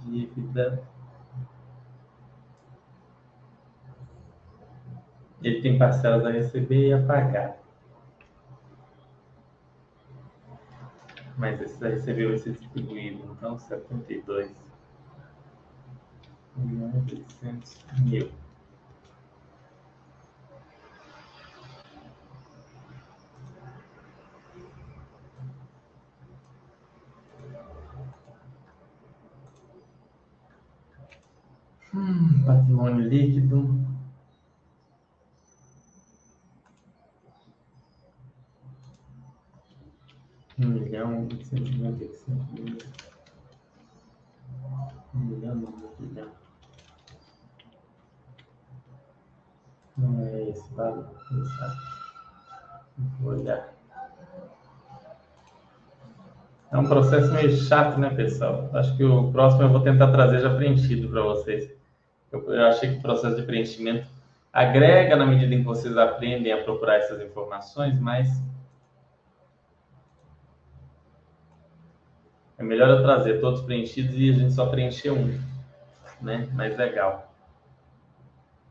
Dívida. 0.05 0.83
Ele 5.43 5.63
tem 5.63 5.79
parcelas 5.79 6.27
a 6.27 6.31
receber 6.31 6.89
e 6.89 6.93
a 6.93 7.03
pagar. 7.07 7.57
Mas 11.39 11.59
esse 11.63 11.83
a 11.83 11.89
receber 11.89 12.29
vai 12.29 12.37
ser 12.37 12.53
distribuído, 12.53 13.33
então 13.33 13.59
72 13.59 14.69
milhões 16.89 17.13
e 17.13 17.15
800 17.17 17.85
mil. 18.01 18.31
Hum, 31.93 32.45
patrimônio 32.47 33.09
líquido. 33.09 33.59
Um 40.59 40.67
milhão 40.69 41.21
oitocentos 41.23 41.71
e 41.71 41.79
noventa 41.79 42.05
e 42.05 42.15
cinco 42.15 42.53
mil. 42.53 42.79
Um 45.15 45.19
milhão, 45.19 45.55
não, 45.55 45.71
um 45.71 46.03
milhão. 46.03 46.31
Não 49.97 50.19
é 50.85 51.35
exato. 51.35 51.77
Vou 53.21 53.33
olhar. 53.33 53.73
É 56.71 56.77
um 56.77 56.85
processo 56.85 57.33
meio 57.33 57.51
chato, 57.57 57.99
né, 57.99 58.11
pessoal? 58.11 58.69
Acho 58.75 58.97
que 58.97 59.03
o 59.03 59.33
próximo 59.33 59.63
eu 59.63 59.71
vou 59.71 59.81
tentar 59.81 60.13
trazer 60.13 60.41
já 60.41 60.55
preenchido 60.55 61.09
para 61.09 61.23
vocês. 61.23 61.73
Eu, 62.31 62.53
eu 62.53 62.67
achei 62.67 62.93
que 62.93 62.99
o 62.99 63.03
processo 63.03 63.37
de 63.37 63.43
preenchimento 63.43 64.07
agrega 64.53 65.17
na 65.17 65.25
medida 65.25 65.55
em 65.55 65.59
que 65.59 65.65
vocês 65.65 65.97
aprendem 65.97 66.53
a 66.53 66.63
procurar 66.63 66.97
essas 66.97 67.23
informações, 67.23 67.99
mas 67.99 68.29
é 72.59 72.63
melhor 72.63 72.89
eu 72.91 73.03
trazer 73.03 73.41
todos 73.41 73.63
preenchidos 73.63 74.15
e 74.17 74.31
a 74.31 74.33
gente 74.35 74.53
só 74.53 74.67
preencher 74.67 75.11
um, 75.11 75.41
né? 76.21 76.49
Mais 76.53 76.77
legal. 76.77 77.28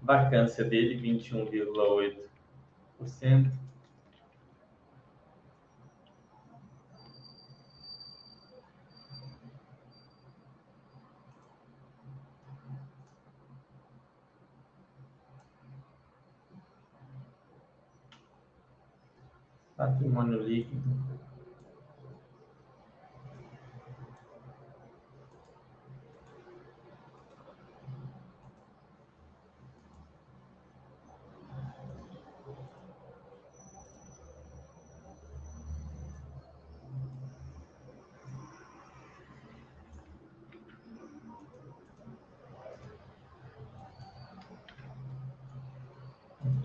Vacância 0.08 0.64
dele, 0.64 0.98
21,8%. 1.02 3.52
Patrimônio 19.76 20.42
líquido. 20.42 21.27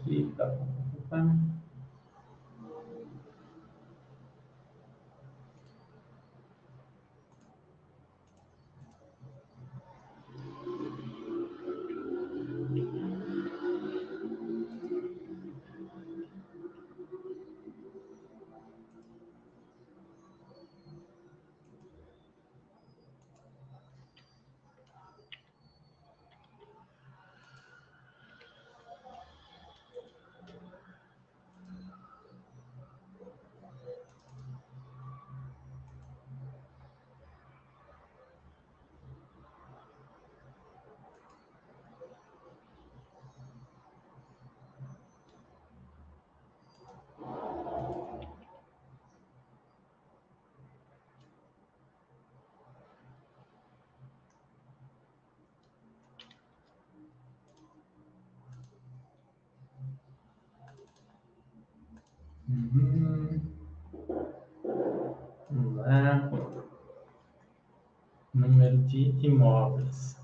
Aqui, 0.03 0.29
tá 0.37 1.52
Uhum. 62.53 63.41
Vamos 65.51 65.77
lá. 65.77 66.31
Número 68.35 68.79
de 68.89 69.27
imóveis. 69.27 70.21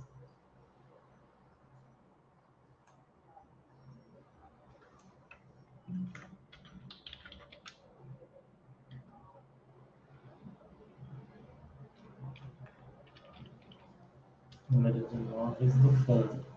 Número 14.71 15.09
de 15.09 15.17
imóveis 15.17 15.75
do 15.77 15.93
fundo. 16.05 16.49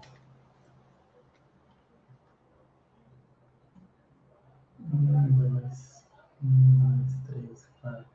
Um, 4.93 5.31
dois, 5.31 6.05
um, 6.43 6.97
dois, 6.97 7.15
três, 7.25 7.69
quatro, 7.81 8.05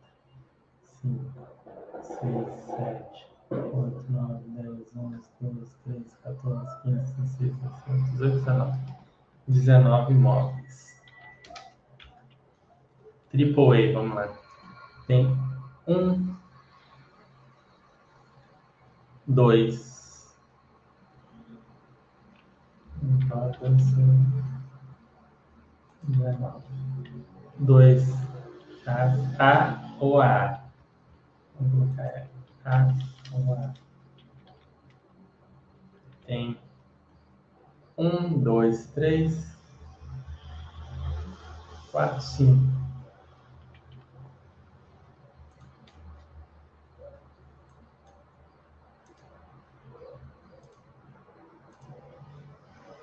cinco, 1.01 1.49
seis, 2.03 2.65
sete, 2.67 3.31
oito, 3.51 4.13
nove, 4.13 4.45
dez, 4.51 4.95
onze, 4.97 5.29
doze, 5.41 5.73
treze, 5.85 6.17
14, 6.23 6.83
15, 6.83 7.13
16, 7.15 7.57
17, 7.57 8.11
18, 8.13 8.35
19. 8.45 8.79
19 9.49 10.13
imóveis. 10.13 11.01
Triple 13.37 13.91
A, 13.91 13.93
vamos 13.93 14.17
lá. 14.17 14.33
Tem 15.07 15.27
um, 15.87 16.35
dois. 19.27 20.35
2. 27.59 28.03
A, 28.87 29.05
a 29.39 29.97
ou 30.01 30.23
A? 30.23 30.63
Vamos 31.61 31.95
colocar 31.95 32.27
A 32.65 32.95
ou 33.33 33.53
A. 33.53 33.75
Tem 36.27 36.59
um, 37.99 38.43
dois, 38.43 38.87
três, 38.93 39.55
quatro, 41.93 42.23
cinco. 42.23 42.86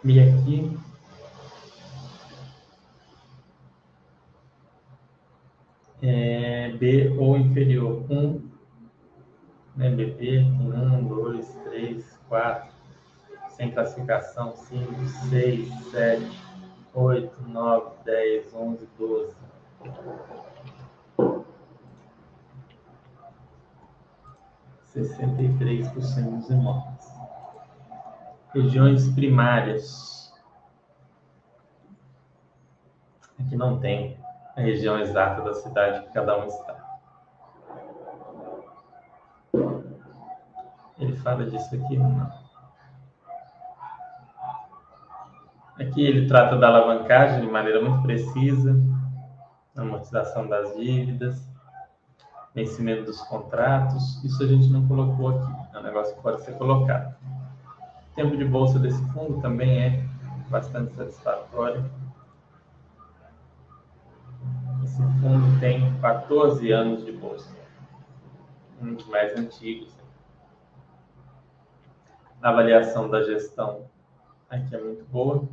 E 0.06 0.20
aqui 0.20 0.78
é 6.02 6.74
B 6.78 7.16
ou 7.18 7.38
inferior 7.38 8.06
1, 8.10 8.14
um, 8.14 8.50
né, 9.78 9.90
BP, 9.90 10.40
1, 10.40 11.08
2, 11.08 11.48
3, 11.64 12.20
4, 12.28 12.74
sem 13.52 13.72
classificação, 13.72 14.54
5, 14.54 15.08
6, 15.30 15.70
7, 15.92 16.42
8, 16.94 17.42
9, 17.48 17.92
10, 18.04 18.54
11, 18.54 18.90
12. 19.00 19.36
Sessenta 24.84 25.42
e 25.42 25.58
três 25.58 25.88
por 25.88 26.04
cento 26.04 26.36
dos 26.36 26.50
imóveis. 26.50 27.13
Regiões 28.54 29.10
primárias. 29.10 30.32
Aqui 33.40 33.56
não 33.56 33.80
tem 33.80 34.18
a 34.56 34.62
região 34.62 35.00
exata 35.00 35.42
da 35.42 35.54
cidade 35.54 36.06
que 36.06 36.14
cada 36.14 36.38
um 36.38 36.48
está. 36.48 37.00
Ele 41.00 41.16
fala 41.18 41.46
disso 41.46 41.76
aqui? 41.76 41.98
Não. 41.98 42.44
Aqui 45.80 46.06
ele 46.06 46.28
trata 46.28 46.56
da 46.56 46.68
alavancagem 46.68 47.42
de 47.42 47.52
maneira 47.52 47.82
muito 47.82 48.04
precisa, 48.04 48.80
amortização 49.76 50.48
das 50.48 50.76
dívidas, 50.76 51.52
vencimento 52.54 53.06
dos 53.06 53.20
contratos. 53.24 54.24
Isso 54.24 54.44
a 54.44 54.48
gente 54.48 54.70
não 54.70 54.88
colocou 54.88 55.30
aqui, 55.30 55.76
é 55.76 55.80
um 55.80 55.84
negócio 55.84 56.16
que 56.16 56.22
pode 56.22 56.44
ser 56.44 56.54
colocado. 56.54 57.16
O 58.14 58.16
tempo 58.16 58.38
de 58.38 58.46
bolsa 58.46 58.78
desse 58.78 59.04
fundo 59.12 59.42
também 59.42 59.82
é 59.82 60.04
bastante 60.48 60.94
satisfatório. 60.94 61.84
Esse 64.84 65.02
fundo 65.20 65.60
tem 65.60 66.00
14 66.00 66.72
anos 66.72 67.04
de 67.04 67.12
bolsa, 67.12 67.52
um 68.80 68.94
dos 68.94 69.08
mais 69.08 69.36
antigos. 69.36 69.92
A 72.40 72.50
avaliação 72.50 73.10
da 73.10 73.24
gestão 73.24 73.86
aqui 74.48 74.76
é 74.76 74.80
muito 74.80 75.04
boa. 75.06 75.50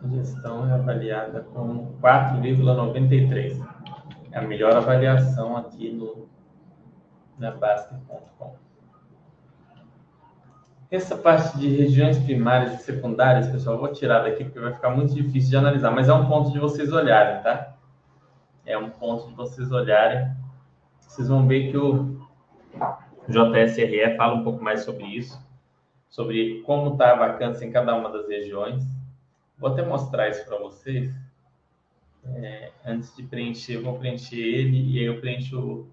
A 0.00 0.06
gestão 0.06 0.68
é 0.68 0.74
avaliada 0.74 1.40
com 1.40 1.92
4,93. 2.00 3.83
É 4.34 4.40
a 4.40 4.42
melhor 4.42 4.76
avaliação 4.76 5.56
aqui 5.56 5.92
no, 5.92 6.28
na 7.38 7.52
Baster.com. 7.52 8.56
Essa 10.90 11.16
parte 11.16 11.56
de 11.56 11.68
regiões 11.68 12.18
primárias 12.18 12.80
e 12.80 12.82
secundárias, 12.82 13.48
pessoal, 13.48 13.78
vou 13.78 13.92
tirar 13.92 14.24
daqui 14.24 14.42
porque 14.42 14.58
vai 14.58 14.72
ficar 14.72 14.90
muito 14.90 15.14
difícil 15.14 15.50
de 15.50 15.56
analisar, 15.56 15.92
mas 15.92 16.08
é 16.08 16.12
um 16.12 16.26
ponto 16.26 16.50
de 16.50 16.58
vocês 16.58 16.92
olharem, 16.92 17.44
tá? 17.44 17.76
É 18.66 18.76
um 18.76 18.90
ponto 18.90 19.28
de 19.28 19.34
vocês 19.34 19.70
olharem. 19.70 20.28
Vocês 20.98 21.28
vão 21.28 21.46
ver 21.46 21.70
que 21.70 21.76
o 21.76 22.18
JSRE 23.28 24.16
fala 24.16 24.34
um 24.34 24.42
pouco 24.42 24.64
mais 24.64 24.80
sobre 24.80 25.04
isso, 25.04 25.40
sobre 26.08 26.60
como 26.62 26.94
está 26.94 27.12
a 27.12 27.16
vacância 27.16 27.64
em 27.64 27.70
cada 27.70 27.94
uma 27.94 28.10
das 28.10 28.26
regiões. 28.26 28.82
Vou 29.56 29.70
até 29.70 29.84
mostrar 29.84 30.28
isso 30.28 30.44
para 30.44 30.58
vocês. 30.58 31.14
É, 32.36 32.70
antes 32.84 33.14
de 33.14 33.22
preencher, 33.22 33.78
vou 33.78 33.98
preencher 33.98 34.38
ele 34.38 34.92
e 34.92 34.98
aí 35.00 35.06
eu 35.06 35.20
preencho 35.20 35.58
o 35.58 35.88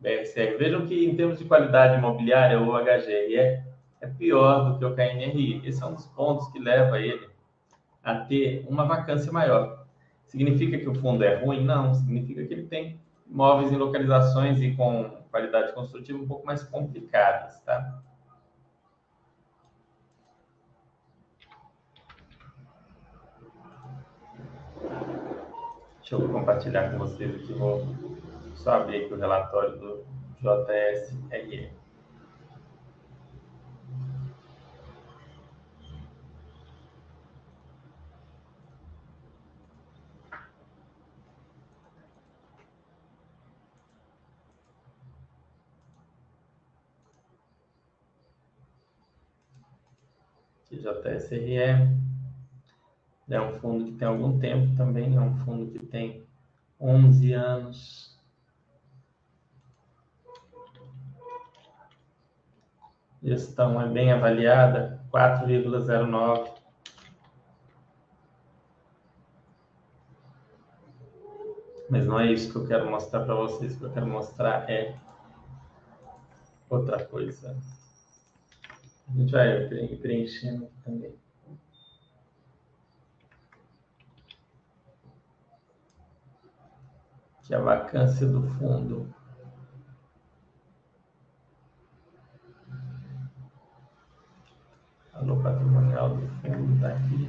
BRCR. 0.00 0.56
Vejam 0.58 0.86
que 0.86 1.04
em 1.04 1.14
termos 1.14 1.38
de 1.38 1.44
qualidade 1.44 1.98
imobiliária, 1.98 2.60
o 2.60 2.72
HGRE 2.72 3.36
é 4.00 4.06
pior 4.18 4.72
do 4.72 4.78
que 4.78 4.84
o 4.84 4.94
KNRI. 4.94 5.62
Esse 5.64 5.82
é 5.82 5.86
um 5.86 5.94
dos 5.94 6.06
pontos 6.06 6.48
que 6.48 6.58
leva 6.58 7.00
ele 7.00 7.28
a 8.02 8.16
ter 8.16 8.64
uma 8.68 8.84
vacância 8.84 9.32
maior. 9.32 9.86
Significa 10.26 10.78
que 10.78 10.88
o 10.88 10.94
fundo 10.94 11.24
é 11.24 11.36
ruim? 11.36 11.64
Não, 11.64 11.94
significa 11.94 12.44
que 12.44 12.52
ele 12.52 12.66
tem 12.66 13.00
imóveis 13.30 13.72
em 13.72 13.76
localizações 13.76 14.60
e 14.60 14.72
com 14.72 15.10
qualidade 15.30 15.72
construtiva 15.72 16.18
um 16.18 16.26
pouco 16.26 16.46
mais 16.46 16.62
complicadas, 16.62 17.60
tá? 17.60 18.02
Deixa 26.04 26.16
eu 26.16 26.28
compartilhar 26.28 26.90
com 26.90 26.98
vocês 26.98 27.34
aqui, 27.34 27.54
vou 27.54 27.82
só 28.56 28.72
abrir 28.72 29.06
aqui 29.06 29.14
o 29.14 29.16
relatório 29.16 29.78
do 29.78 30.04
JSRE. 30.42 31.72
JSRE 50.70 52.03
é 53.28 53.40
um 53.40 53.52
fundo 53.58 53.86
que 53.86 53.92
tem 53.92 54.06
algum 54.06 54.38
tempo 54.38 54.76
também, 54.76 55.16
é 55.16 55.20
um 55.20 55.34
fundo 55.44 55.70
que 55.70 55.86
tem 55.86 56.26
11 56.80 57.32
anos. 57.32 58.18
Gestão 63.22 63.80
é 63.80 63.88
bem 63.88 64.12
avaliada, 64.12 65.00
4,09. 65.10 66.52
Mas 71.88 72.06
não 72.06 72.20
é 72.20 72.30
isso 72.32 72.50
que 72.50 72.56
eu 72.56 72.66
quero 72.66 72.90
mostrar 72.90 73.24
para 73.24 73.34
vocês. 73.34 73.74
O 73.74 73.78
que 73.78 73.84
eu 73.84 73.92
quero 73.92 74.06
mostrar 74.06 74.68
é 74.70 74.98
outra 76.68 77.02
coisa. 77.04 77.56
A 79.08 79.12
gente 79.12 79.32
vai 79.32 79.66
preenchendo 79.68 80.68
também. 80.84 81.23
Que 87.44 87.54
a 87.54 87.60
vacância 87.60 88.26
do 88.26 88.42
fundo. 88.54 89.14
Alô 95.12 95.36
patrimonial 95.42 96.16
do 96.16 96.26
fundo 96.40 96.74
está 96.74 96.88
aqui. 96.88 97.28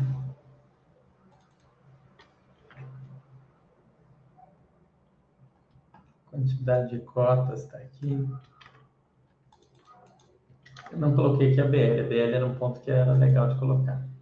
Quantidade 6.32 6.92
de 6.92 7.00
cotas 7.06 7.66
está 7.66 7.78
aqui. 7.78 8.30
Eu 10.92 10.98
não 10.98 11.14
coloquei 11.14 11.52
aqui 11.52 11.60
a 11.60 11.66
BL. 11.66 12.00
A 12.00 12.08
BL 12.08 12.36
era 12.36 12.46
um 12.46 12.56
ponto 12.56 12.80
que 12.80 12.90
era 12.90 13.12
legal 13.12 13.50
de 13.50 13.60
colocar. 13.60 14.15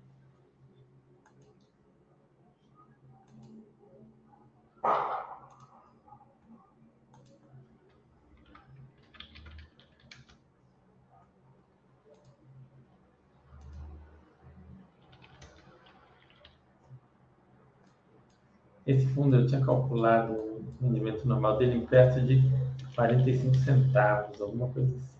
Esse 18.85 19.07
fundo 19.07 19.37
eu 19.37 19.47
tinha 19.47 19.63
calculado 19.63 20.33
o 20.33 20.65
rendimento 20.81 21.25
normal 21.25 21.57
dele 21.57 21.77
em 21.77 21.85
perto 21.85 22.19
de 22.21 22.43
45 22.95 23.55
centavos, 23.55 24.41
alguma 24.41 24.67
coisa 24.67 24.93
assim. 24.97 25.13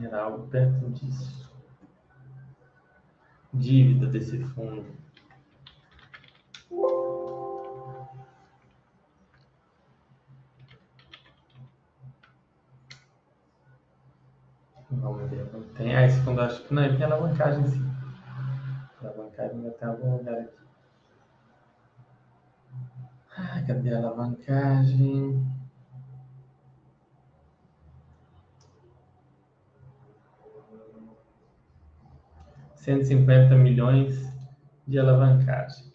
Era 0.00 0.22
algo 0.22 0.46
perto 0.48 0.88
disso. 0.90 1.50
Dívida 3.52 4.06
desse 4.06 4.38
fundo. 4.38 4.86
Vamos 14.90 15.30
ver. 15.30 15.46
Tem, 15.76 15.94
ah, 15.94 16.06
esse 16.06 16.20
fundo 16.20 16.40
acho 16.40 16.62
que 16.64 16.72
não, 16.72 16.84
ele 16.84 16.96
tem 16.96 17.04
alavancagem 17.04 17.66
sim. 17.68 17.91
Ainda 19.38 19.70
tem 19.72 19.88
algum 19.88 20.16
lugar 20.16 20.38
aqui. 20.38 20.56
Ah, 23.36 23.62
cadê 23.66 23.94
a 23.94 23.98
alavancagem? 23.98 25.46
Cento 32.74 33.02
e 33.02 33.04
cinquenta 33.04 33.54
milhões 33.54 34.32
de 34.86 34.98
alavancagem. 34.98 35.92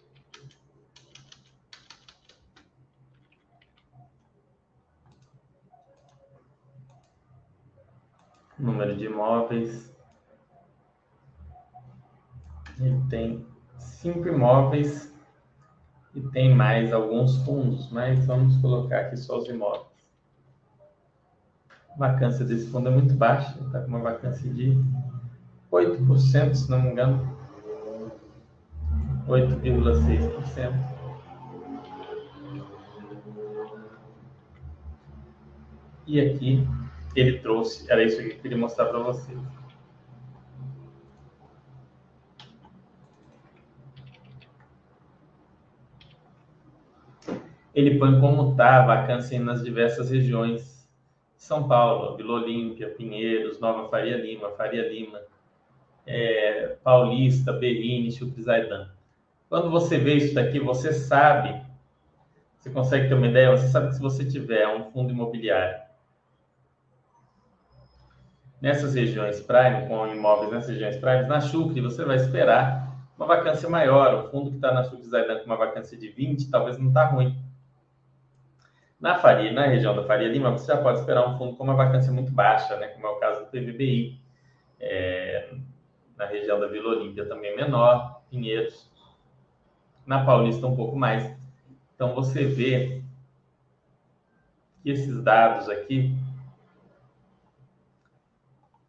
número 8.58 8.96
de 8.96 9.06
imóveis. 9.06 9.96
Ele 12.80 13.00
tem 13.08 13.46
cinco 13.78 14.28
imóveis 14.28 15.12
e 16.14 16.20
tem 16.20 16.54
mais 16.54 16.92
alguns 16.92 17.36
fundos, 17.44 17.90
mas 17.90 18.24
vamos 18.26 18.56
colocar 18.58 19.00
aqui 19.00 19.16
só 19.16 19.38
os 19.38 19.48
imóveis. 19.48 19.86
A 21.90 21.98
vacância 21.98 22.44
desse 22.44 22.70
fundo 22.70 22.88
é 22.88 22.92
muito 22.92 23.14
baixa, 23.14 23.58
está 23.60 23.80
com 23.80 23.88
uma 23.88 24.00
vacância 24.00 24.48
de 24.52 24.78
8%, 25.70 26.54
se 26.54 26.70
não 26.70 26.82
me 26.82 26.90
engano. 26.90 27.36
8,6%. 29.26 30.98
E 36.06 36.20
aqui 36.20 36.66
ele 37.14 37.38
trouxe. 37.40 37.90
Era 37.90 38.02
isso 38.02 38.16
que 38.16 38.30
eu 38.30 38.38
queria 38.38 38.56
mostrar 38.56 38.86
para 38.86 38.98
vocês. 39.00 39.38
Ele 47.78 47.96
põe 47.96 48.18
como 48.18 48.50
está 48.50 48.82
a 48.82 48.86
vacância 48.86 49.38
nas 49.38 49.62
diversas 49.62 50.10
regiões. 50.10 50.84
São 51.36 51.68
Paulo, 51.68 52.16
Vila 52.16 52.32
Olímpia, 52.32 52.88
Pinheiros, 52.88 53.60
Nova 53.60 53.88
Faria 53.88 54.16
Lima, 54.16 54.50
Faria 54.50 54.88
Lima, 54.88 55.20
é, 56.04 56.76
Paulista, 56.82 57.52
Berrini, 57.52 58.10
Chuprizaidan. 58.10 58.88
Quando 59.48 59.70
você 59.70 59.96
vê 59.96 60.14
isso 60.14 60.34
daqui, 60.34 60.58
você 60.58 60.92
sabe, 60.92 61.54
você 62.58 62.68
consegue 62.68 63.06
ter 63.06 63.14
uma 63.14 63.28
ideia, 63.28 63.56
você 63.56 63.68
sabe 63.68 63.90
que 63.90 63.94
se 63.94 64.00
você 64.00 64.24
tiver 64.24 64.66
um 64.66 64.90
fundo 64.90 65.12
imobiliário 65.12 65.80
nessas 68.60 68.92
regiões 68.96 69.40
prime, 69.40 69.86
com 69.86 70.04
imóveis 70.08 70.50
nessas 70.50 70.70
regiões 70.70 70.96
prime, 70.96 71.28
na 71.28 71.40
Chucre 71.40 71.80
você 71.80 72.04
vai 72.04 72.16
esperar 72.16 72.92
uma 73.16 73.26
vacância 73.26 73.70
maior. 73.70 74.24
O 74.24 74.30
fundo 74.32 74.50
que 74.50 74.56
está 74.56 74.74
na 74.74 74.82
Chucre 74.82 75.06
Zaidan 75.06 75.38
com 75.38 75.46
uma 75.46 75.56
vacância 75.56 75.96
de 75.96 76.08
20, 76.08 76.50
talvez 76.50 76.76
não 76.76 76.88
está 76.88 77.04
ruim. 77.04 77.46
Na 79.00 79.18
Faria, 79.18 79.52
na 79.52 79.66
região 79.66 79.94
da 79.94 80.04
Faria 80.04 80.28
Lima, 80.28 80.50
você 80.50 80.66
já 80.66 80.76
pode 80.76 80.98
esperar 80.98 81.28
um 81.28 81.38
fundo 81.38 81.56
com 81.56 81.62
uma 81.62 81.74
vacância 81.74 82.12
muito 82.12 82.32
baixa, 82.32 82.76
né, 82.76 82.88
como 82.88 83.06
é 83.06 83.10
o 83.10 83.16
caso 83.16 83.40
do 83.40 83.46
PVBI. 83.46 84.20
É, 84.80 85.54
na 86.16 86.26
região 86.26 86.58
da 86.58 86.66
Vila 86.66 86.96
Olímpia 86.96 87.24
também 87.24 87.54
menor, 87.56 88.22
Pinheiros. 88.28 88.90
Na 90.04 90.24
Paulista 90.24 90.66
um 90.66 90.74
pouco 90.74 90.96
mais. 90.96 91.32
Então 91.94 92.14
você 92.14 92.44
vê 92.44 93.02
que 94.82 94.90
esses 94.90 95.22
dados 95.22 95.68
aqui 95.68 96.16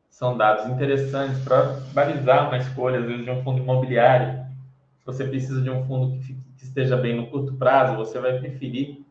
são 0.10 0.36
dados 0.36 0.66
interessantes 0.66 1.40
para 1.44 1.80
balizar 1.94 2.48
uma 2.48 2.58
escolha, 2.58 3.00
às 3.00 3.06
vezes, 3.06 3.24
de 3.24 3.32
um 3.32 3.44
fundo 3.44 3.62
imobiliário. 3.62 4.46
Se 4.98 5.06
você 5.06 5.24
precisa 5.26 5.62
de 5.62 5.70
um 5.70 5.86
fundo 5.86 6.14
que, 6.14 6.24
fique, 6.24 6.42
que 6.58 6.64
esteja 6.64 6.98
bem 6.98 7.16
no 7.16 7.28
curto 7.28 7.54
prazo, 7.56 7.96
você 7.96 8.20
vai 8.20 8.40
preferir 8.40 9.06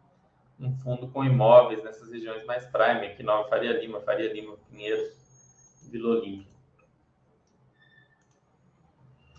um 0.61 0.77
fundo 0.79 1.09
com 1.09 1.25
imóveis 1.25 1.83
nessas 1.85 2.11
regiões 2.11 2.45
mais 2.45 2.65
prime, 2.67 3.07
aqui 3.07 3.23
Nova 3.23 3.49
Faria 3.49 3.73
Lima, 3.81 4.01
Faria 4.01 4.33
Lima, 4.33 4.57
Pinheiros, 4.71 5.89
Vila 5.91 6.17
Olímpia. 6.17 6.49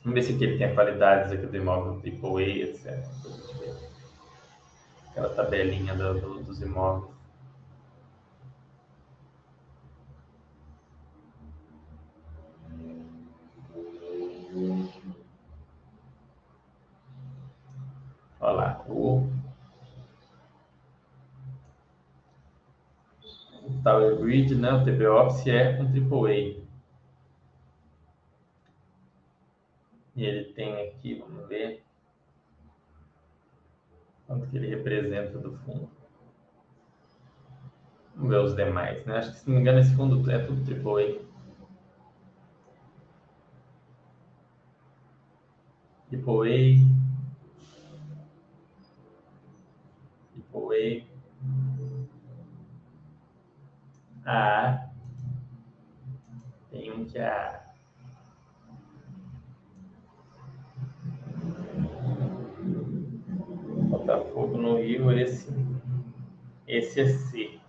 Vamos 0.03 0.13
ver 0.13 0.23
se 0.23 0.33
aqui 0.33 0.45
ele 0.45 0.57
tem 0.57 0.73
qualidades 0.73 1.31
aqui 1.31 1.45
do 1.45 1.57
imóvel 1.57 2.01
AAA, 2.01 2.69
etc. 2.69 3.05
Aquela 5.09 5.29
tabelinha 5.35 5.93
do, 5.93 6.13
do, 6.19 6.43
dos 6.43 6.61
imóveis. 6.61 7.19
Olha 18.41 18.51
lá, 18.53 18.85
o, 18.87 19.27
Tower 23.83 24.19
Bridge, 24.19 24.55
né, 24.55 24.71
o 24.71 24.83
TB 24.83 25.07
Office 25.07 25.47
é 25.47 25.79
um 25.79 25.85
AAA. 25.85 26.59
E 30.15 30.25
ele 30.25 30.53
tem 30.53 30.87
aqui, 30.87 31.15
vamos 31.15 31.47
ver, 31.47 31.83
quanto 34.27 34.47
que 34.47 34.57
ele 34.57 34.67
representa 34.67 35.39
do 35.39 35.57
fundo. 35.59 35.89
Vamos 38.15 38.29
ver 38.29 38.41
os 38.41 38.55
demais, 38.55 39.05
né? 39.05 39.17
Acho 39.17 39.31
que, 39.31 39.39
se 39.39 39.47
não 39.47 39.55
me 39.55 39.61
engano, 39.61 39.79
esse 39.79 39.95
fundo 39.95 40.29
é 40.29 40.39
tudo 40.39 40.61
AAA. 40.69 41.29
AAA, 46.11 46.79
AAA, 50.53 51.08
A, 54.31 54.87
tem 56.69 56.91
um 56.91 57.03
que 57.03 57.17
é 57.17 57.59
Botafogo 63.89 64.55
no 64.55 64.77
Rio, 64.77 65.11
esse, 65.11 65.51
esse 66.67 67.01
é 67.01 67.07
C. 67.07 67.59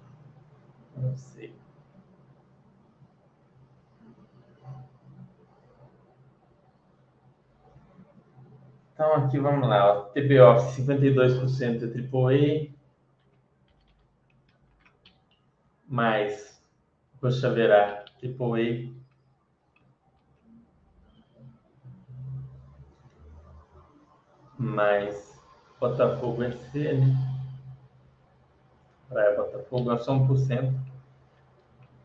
Não 0.98 1.16
sei. 1.16 1.54
Então, 8.92 9.14
aqui 9.14 9.38
vamos 9.38 9.66
lá. 9.66 9.94
Ó. 9.94 10.00
TB 10.10 10.40
Office 10.40 10.86
52% 10.86 11.84
é 11.84 12.66
AAA. 12.66 12.79
Mais 15.90 16.62
Coxa 17.20 17.50
Verá 17.50 18.04
AAA. 18.22 18.94
Mais 24.56 25.42
Botafogo 25.80 26.44
SC, 26.44 26.92
né? 26.92 27.30
Praia 29.08 29.36
Botafogo 29.36 29.90
é 29.90 29.98
só 29.98 30.14
1%. 30.14 30.72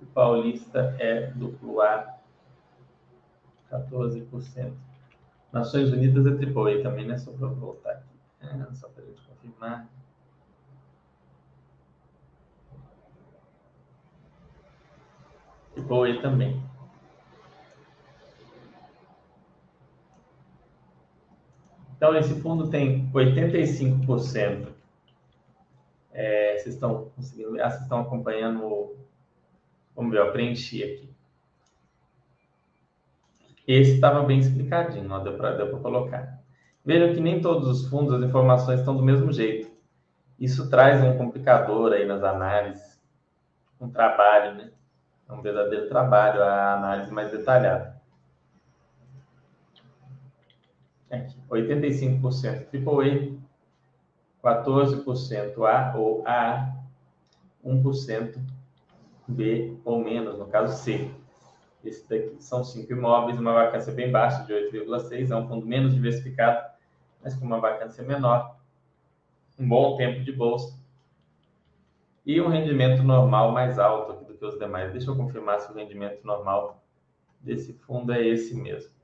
O 0.02 0.06
Paulista 0.08 0.96
é 1.00 1.28
duplo 1.28 1.80
A, 1.82 2.18
14%. 3.70 4.74
Nações 5.54 5.92
Unidas 5.92 6.26
é 6.26 6.32
AAA 6.32 6.82
também, 6.82 7.06
né? 7.06 7.20
Só 7.20 7.32
para 7.32 7.48
voltar 7.50 7.92
aqui. 7.92 8.16
É, 8.42 8.74
só 8.74 8.90
para 8.90 9.04
a 9.04 9.06
gente 9.06 9.22
confirmar. 9.22 9.88
AAA 15.90 16.22
também. 16.22 16.62
Então, 21.96 22.16
esse 22.16 22.40
fundo 22.42 22.70
tem 22.70 23.10
85%. 23.12 24.68
É, 26.12 26.58
vocês 26.58 26.76
estão 26.76 27.10
conseguindo, 27.16 27.62
ah, 27.62 27.70
vocês 27.70 27.84
estão 27.84 28.02
acompanhando. 28.02 28.96
Vamos 29.96 30.12
ver, 30.12 30.20
eu 30.20 30.32
preenchi 30.32 30.84
aqui. 30.84 31.10
Esse 33.68 33.96
estava 33.96 34.24
bem 34.24 34.40
explicadinho, 34.40 35.12
ó, 35.12 35.20
deu 35.20 35.36
para 35.36 35.68
colocar. 35.80 36.40
Vejam 36.86 37.16
que 37.16 37.20
nem 37.20 37.42
todos 37.42 37.68
os 37.68 37.90
fundos, 37.90 38.14
as 38.14 38.22
informações 38.22 38.80
estão 38.80 38.96
do 38.96 39.02
mesmo 39.02 39.32
jeito. 39.32 39.72
Isso 40.40 40.70
traz 40.70 41.04
um 41.04 41.18
complicador 41.18 41.94
aí 41.94 42.06
nas 42.06 42.24
análises, 42.24 43.02
um 43.82 43.90
trabalho, 43.90 44.56
né? 44.56 44.72
É 45.28 45.34
um 45.34 45.42
verdadeiro 45.42 45.90
trabalho, 45.90 46.44
a 46.44 46.74
análise 46.76 47.12
mais 47.12 47.32
detalhada. 47.32 48.00
Aqui, 51.10 51.36
85% 51.50 52.68
AAA, 52.74 53.36
14% 54.44 55.66
A 55.66 55.98
ou 55.98 56.24
A, 56.28 56.76
1% 57.66 58.40
B 59.28 59.78
ou 59.84 60.04
menos, 60.04 60.38
no 60.38 60.46
caso 60.48 60.78
C. 60.84 61.10
Esse 61.84 62.08
daqui 62.08 62.36
são 62.40 62.64
cinco 62.64 62.92
imóveis, 62.94 63.40
uma 63.40 63.54
vacância 63.54 63.94
bem 63.94 64.12
baixa, 64.12 64.44
de 64.44 64.54
8,6, 64.54 65.32
é 65.32 65.36
um 65.36 65.48
fundo 65.48 65.66
menos 65.66 65.94
diversificado, 65.94 66.68
mas 67.24 67.36
com 67.36 67.46
uma 67.46 67.60
vacância 67.60 68.04
menor, 68.04 68.58
um 69.60 69.68
bom 69.68 69.96
tempo 69.96 70.24
de 70.24 70.32
bolsa 70.32 70.78
e 72.26 72.42
um 72.42 72.48
rendimento 72.48 73.04
normal 73.04 73.52
mais 73.52 73.78
alto 73.78 74.25
que 74.38 74.46
os 74.46 74.58
demais. 74.58 74.92
Deixa 74.92 75.10
eu 75.10 75.16
confirmar 75.16 75.60
se 75.60 75.72
o 75.72 75.76
rendimento 75.76 76.26
normal 76.26 76.84
desse 77.40 77.74
fundo 77.74 78.12
é 78.12 78.26
esse 78.26 78.56
mesmo. 78.56 78.95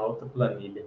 Numa 0.00 0.06
outra 0.06 0.26
planilha. 0.26 0.86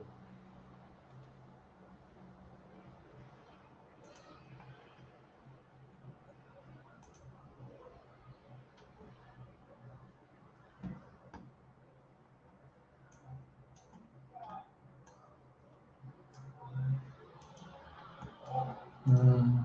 Hum. 19.05 19.63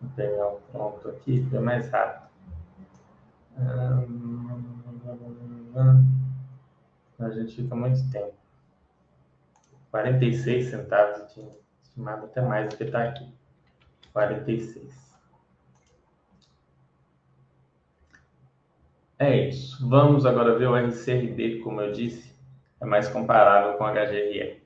Vou 0.00 0.10
pegar 0.14 0.46
o 0.46 0.60
aqui, 1.10 1.46
é 1.52 1.58
mais 1.58 1.90
rápido. 1.90 2.17
Fica 7.62 7.74
muito 7.74 8.10
tempo. 8.10 8.34
46 9.90 10.70
centavos, 10.70 11.32
tinha 11.32 11.48
estimado 11.82 12.26
até 12.26 12.40
mais 12.40 12.68
do 12.68 12.76
que 12.76 12.84
está 12.84 13.04
aqui. 13.04 13.32
46. 14.12 15.08
É 19.18 19.48
isso. 19.48 19.88
Vamos 19.88 20.24
agora 20.24 20.56
ver 20.56 20.68
o 20.68 20.76
RCRD, 20.76 21.60
como 21.60 21.80
eu 21.80 21.92
disse, 21.92 22.32
é 22.80 22.84
mais 22.84 23.08
comparável 23.08 23.76
com 23.76 23.84
o 23.84 23.88
HGRE. 23.88 24.62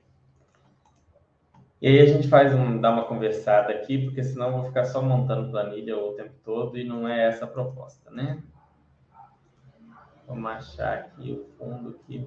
E 1.81 1.87
aí 1.87 1.99
a 1.99 2.05
gente 2.05 2.29
faz 2.29 2.53
um, 2.53 2.79
dá 2.79 2.91
uma 2.91 3.05
conversada 3.05 3.73
aqui, 3.73 4.05
porque 4.05 4.23
senão 4.23 4.47
eu 4.47 4.53
vou 4.53 4.65
ficar 4.65 4.85
só 4.85 5.01
montando 5.01 5.49
planilha 5.49 5.97
o 5.97 6.13
tempo 6.13 6.33
todo 6.43 6.77
e 6.77 6.83
não 6.83 7.07
é 7.07 7.27
essa 7.27 7.45
a 7.45 7.47
proposta, 7.47 8.09
né? 8.11 8.41
Vamos 10.27 10.49
achar 10.49 10.93
aqui 10.93 11.33
o 11.33 11.45
fundo 11.57 11.89
aqui. 11.89 12.25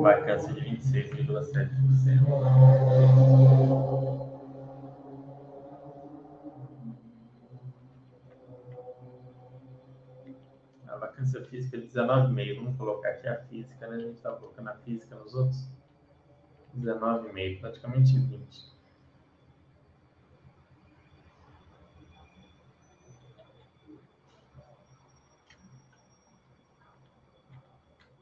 vacância 0.00 0.52
de 0.52 0.68
26,7%. 1.30 4.30
A 10.88 10.96
vacância 10.96 11.44
física 11.46 11.76
é 11.76 11.80
19,5. 11.80 12.56
Vamos 12.56 12.76
colocar 12.76 13.10
aqui 13.10 13.28
a 13.28 13.40
física, 13.44 13.86
né? 13.88 13.96
A 13.96 14.00
gente 14.00 14.16
está 14.16 14.32
colocando 14.32 14.68
a 14.68 14.74
física 14.78 15.14
nos 15.16 15.34
outros. 15.34 15.68
19,5, 16.76 17.60
praticamente 17.60 18.18
20. 18.18 18.70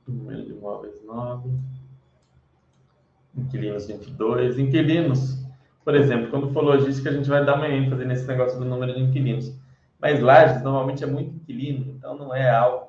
Número 0.06 0.46
de 0.46 0.52
imóveis 0.52 1.04
9 1.04 1.78
inquilinos 3.41 3.86
22, 3.86 4.59
inquilinos. 4.59 5.39
Por 5.84 5.95
exemplo, 5.95 6.30
quando 6.30 6.53
for 6.53 6.62
logística, 6.62 7.09
a 7.09 7.12
gente 7.12 7.28
vai 7.28 7.45
dar 7.45 7.57
uma 7.57 7.68
ênfase 7.68 8.05
nesse 8.05 8.26
negócio 8.26 8.59
do 8.59 8.64
número 8.64 8.95
de 8.95 9.01
inquilinos. 9.01 9.57
Mas 9.99 10.20
lajes 10.20 10.62
normalmente 10.62 11.03
é 11.03 11.07
muito 11.07 11.34
inquilino, 11.34 11.95
então 11.97 12.16
não 12.16 12.34
é 12.34 12.49
algo 12.49 12.89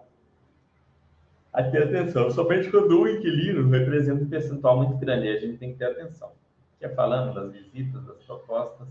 a 1.52 1.64
ter 1.64 1.84
atenção. 1.84 2.30
Somente 2.30 2.70
quando 2.70 3.00
um 3.00 3.08
inquilino 3.08 3.70
representa 3.70 4.24
um 4.24 4.30
percentual 4.30 4.78
muito 4.78 4.98
grande, 4.98 5.30
a 5.30 5.40
gente 5.40 5.58
tem 5.58 5.72
que 5.72 5.80
ter 5.80 5.86
atenção. 5.86 6.32
Que 6.78 6.86
é 6.86 6.90
falando 6.90 7.34
das 7.34 7.52
visitas, 7.52 8.04
das 8.06 8.18
propostas. 8.24 8.88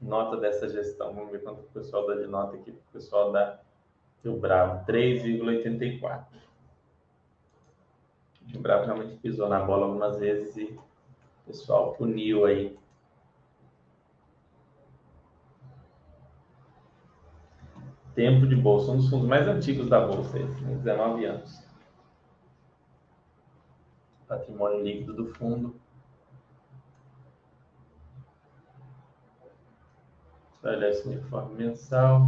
Nota 0.00 0.36
dessa 0.36 0.68
gestão. 0.68 1.14
Vamos 1.14 1.30
ver 1.30 1.42
quanto 1.42 1.60
o 1.60 1.72
pessoal 1.74 2.06
dá 2.06 2.14
de 2.14 2.26
nota 2.26 2.56
aqui. 2.56 2.70
O 2.70 2.92
pessoal 2.92 3.30
da 3.32 3.60
Rio 4.24 4.38
Bravo, 4.38 4.84
3,84. 4.86 6.24
O 8.54 8.58
Bravo 8.58 8.84
realmente 8.84 9.16
pisou 9.18 9.48
na 9.48 9.60
bola 9.60 9.86
algumas 9.86 10.18
vezes 10.18 10.56
e 10.56 10.64
o 10.64 10.82
pessoal 11.46 11.94
puniu 11.94 12.44
aí. 12.44 12.78
Tempo 18.14 18.46
de 18.46 18.56
bolsa, 18.56 18.90
um 18.90 18.96
dos 18.96 19.08
fundos 19.08 19.28
mais 19.28 19.46
antigos 19.46 19.88
da 19.88 20.04
bolsa, 20.06 20.38
esse, 20.38 20.64
tem 20.64 20.76
19 20.78 21.24
anos. 21.24 21.62
Patrimônio 24.26 24.82
líquido 24.82 25.14
do 25.14 25.26
fundo. 25.26 25.74
Olha 30.62 30.90
esse 30.90 31.08
uniforme 31.08 31.54
mensal. 31.54 32.26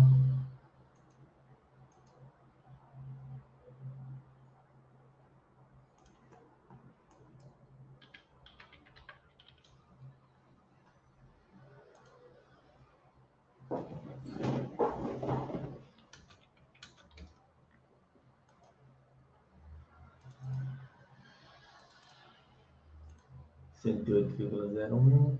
108,01. 23.85 25.37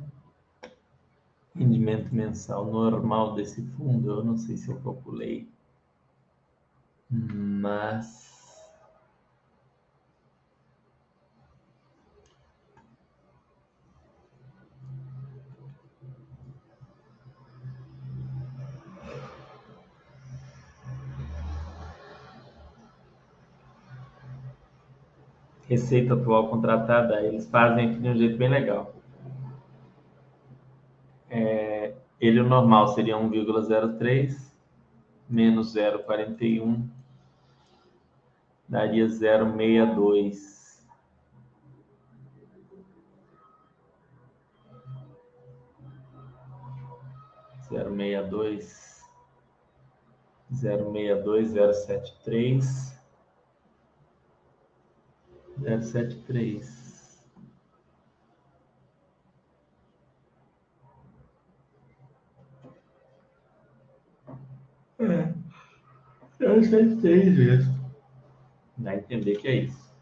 Rendimento 1.55 2.15
mensal 2.15 2.65
normal 2.65 3.35
desse 3.35 3.63
fundo, 3.63 4.11
eu 4.11 4.25
não 4.25 4.39
sei 4.39 4.57
se 4.57 4.71
eu 4.71 4.81
calculei, 4.81 5.47
mas 7.11 8.32
receita 25.73 26.15
atual 26.15 26.49
contratada, 26.49 27.23
eles 27.23 27.49
fazem 27.49 27.91
aqui 27.91 27.99
de 27.99 28.09
um 28.09 28.17
jeito 28.17 28.37
bem 28.37 28.49
legal. 28.49 28.95
É, 31.31 31.95
ele 32.21 32.41
o 32.41 32.49
normal 32.49 32.89
seria 32.89 33.17
1,03 33.17 34.53
menos 35.29 35.75
0,41 35.75 36.89
daria 38.69 39.07
0,62. 39.07 40.53
Zero 47.69 47.91
meia 47.91 48.23
dois, 48.23 49.01
zero 50.55 50.93
meia 50.93 51.17
dois, 51.17 51.49
zero 51.49 51.73
sete 51.73 52.15
três, 52.23 53.02
zero 55.63 55.83
sete 55.83 56.17
três. 56.23 56.83
É. 64.99 65.35
Eu 66.39 66.59
acertei 66.59 67.31
mesmo. 67.31 67.93
Dá 68.77 68.91
a 68.91 68.97
entender 68.97 69.37
que 69.37 69.49
é 69.49 69.55
isso. 69.65 69.93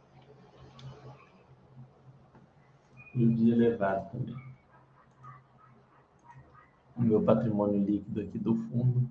E 3.15 3.25
o 3.25 3.35
dia 3.35 3.55
elevado 3.55 4.11
também. 4.11 4.37
O 6.97 7.03
meu 7.03 7.23
patrimônio 7.23 7.83
líquido 7.83 8.21
aqui 8.21 8.39
do 8.39 8.55
fundo. 8.55 9.11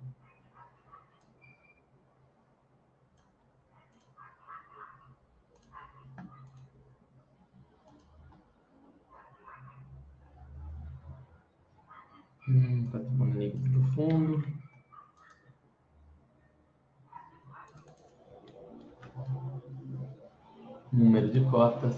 Hum, 12.49 12.87
patrimônio 12.91 13.39
líquido 13.39 13.69
do 13.69 13.83
fundo. 13.91 14.43
número 20.91 21.29
de 21.29 21.41
cotas. 21.41 21.95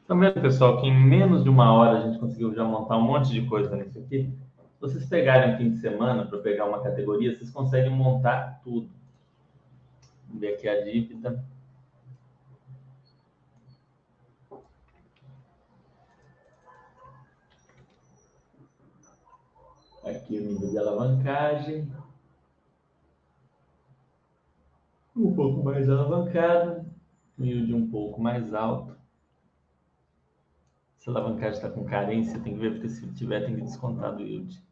Estão 0.00 0.18
vendo, 0.18 0.40
pessoal, 0.40 0.80
que 0.80 0.86
em 0.86 1.04
menos 1.04 1.42
de 1.42 1.50
uma 1.50 1.72
hora 1.72 1.98
a 1.98 2.00
gente 2.02 2.18
conseguiu 2.18 2.54
já 2.54 2.62
montar 2.62 2.96
um 2.98 3.02
monte 3.02 3.30
de 3.30 3.44
coisa 3.46 3.74
nisso 3.74 3.98
aqui? 3.98 4.32
Se 4.74 4.80
vocês 4.80 5.06
pegarem 5.06 5.54
um 5.54 5.58
fim 5.58 5.70
de 5.70 5.78
semana 5.78 6.26
para 6.26 6.38
pegar 6.38 6.66
uma 6.66 6.82
categoria, 6.82 7.34
vocês 7.34 7.50
conseguem 7.50 7.90
montar 7.90 8.60
tudo. 8.62 8.88
Vamos 10.28 10.40
ver 10.40 10.54
aqui 10.54 10.68
a 10.68 10.84
dívida. 10.84 11.44
Aqui 20.04 20.38
o 20.38 20.44
nível 20.44 20.70
de 20.70 20.78
alavancagem. 20.78 21.90
um 25.16 25.34
pouco 25.34 25.62
mais 25.62 25.88
alavancado, 25.88 26.84
um 27.38 27.44
yield 27.44 27.72
um 27.74 27.88
pouco 27.88 28.20
mais 28.20 28.52
alto. 28.52 28.96
Se 30.98 31.08
a 31.08 31.12
alavancagem 31.12 31.52
está 31.52 31.70
com 31.70 31.84
carência, 31.84 32.40
tem 32.40 32.54
que 32.54 32.60
ver, 32.60 32.72
porque 32.72 32.88
se 32.88 33.06
tiver, 33.12 33.44
tem 33.44 33.54
que 33.54 33.62
descontar 33.62 34.16
do 34.16 34.22
yield. 34.22 34.62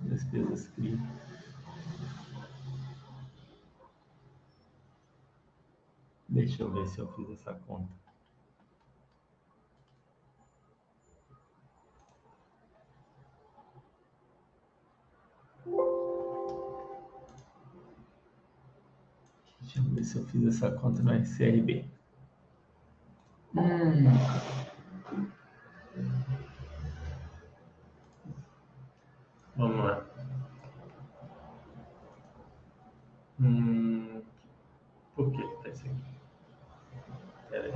Despesas 0.00 0.68
CRI. 0.68 0.98
Deixa 6.28 6.62
eu 6.62 6.72
ver 6.72 6.86
se 6.88 6.98
eu 6.98 7.08
fiz 7.12 7.30
essa 7.30 7.54
conta. 7.66 8.03
Deixa 15.64 15.78
eu 19.78 19.82
ver 19.94 20.04
se 20.04 20.18
eu 20.18 20.26
fiz 20.26 20.46
essa 20.46 20.70
conta 20.70 21.02
no 21.02 21.14
SRB. 21.14 21.86
Hum. 23.56 24.04
Vamos 29.56 29.84
lá. 29.84 30.04
Hum. 33.40 34.22
Por 35.14 35.32
que 35.32 35.42
tá 35.62 35.68
isso 35.70 35.86
aqui? 35.86 36.04
Pera 37.48 37.66
aí. 37.66 37.72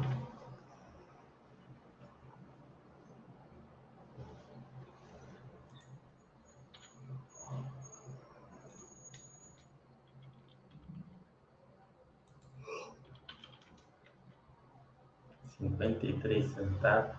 53 15.59 16.51
centavos. 16.53 17.17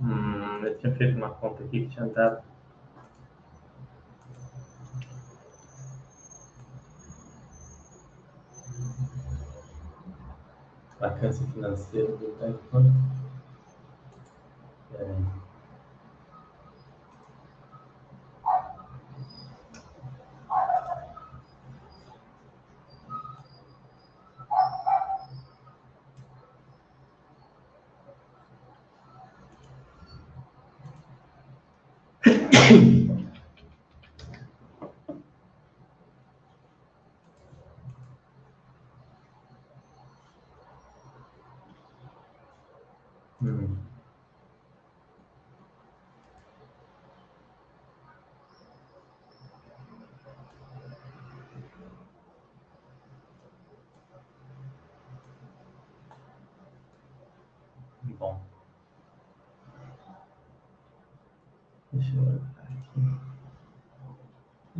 Hum, 0.00 0.64
eu 0.64 0.78
tinha 0.78 0.92
feito 0.96 1.16
uma 1.16 1.30
conta 1.30 1.62
aqui 1.62 1.86
que 1.86 1.88
tinha 1.90 2.06
dado. 2.06 2.42
Vacância 10.98 11.46
financeira 11.46 12.16
do 12.16 12.36
Taekwondo. 12.38 12.92
Peraí. 14.90 15.42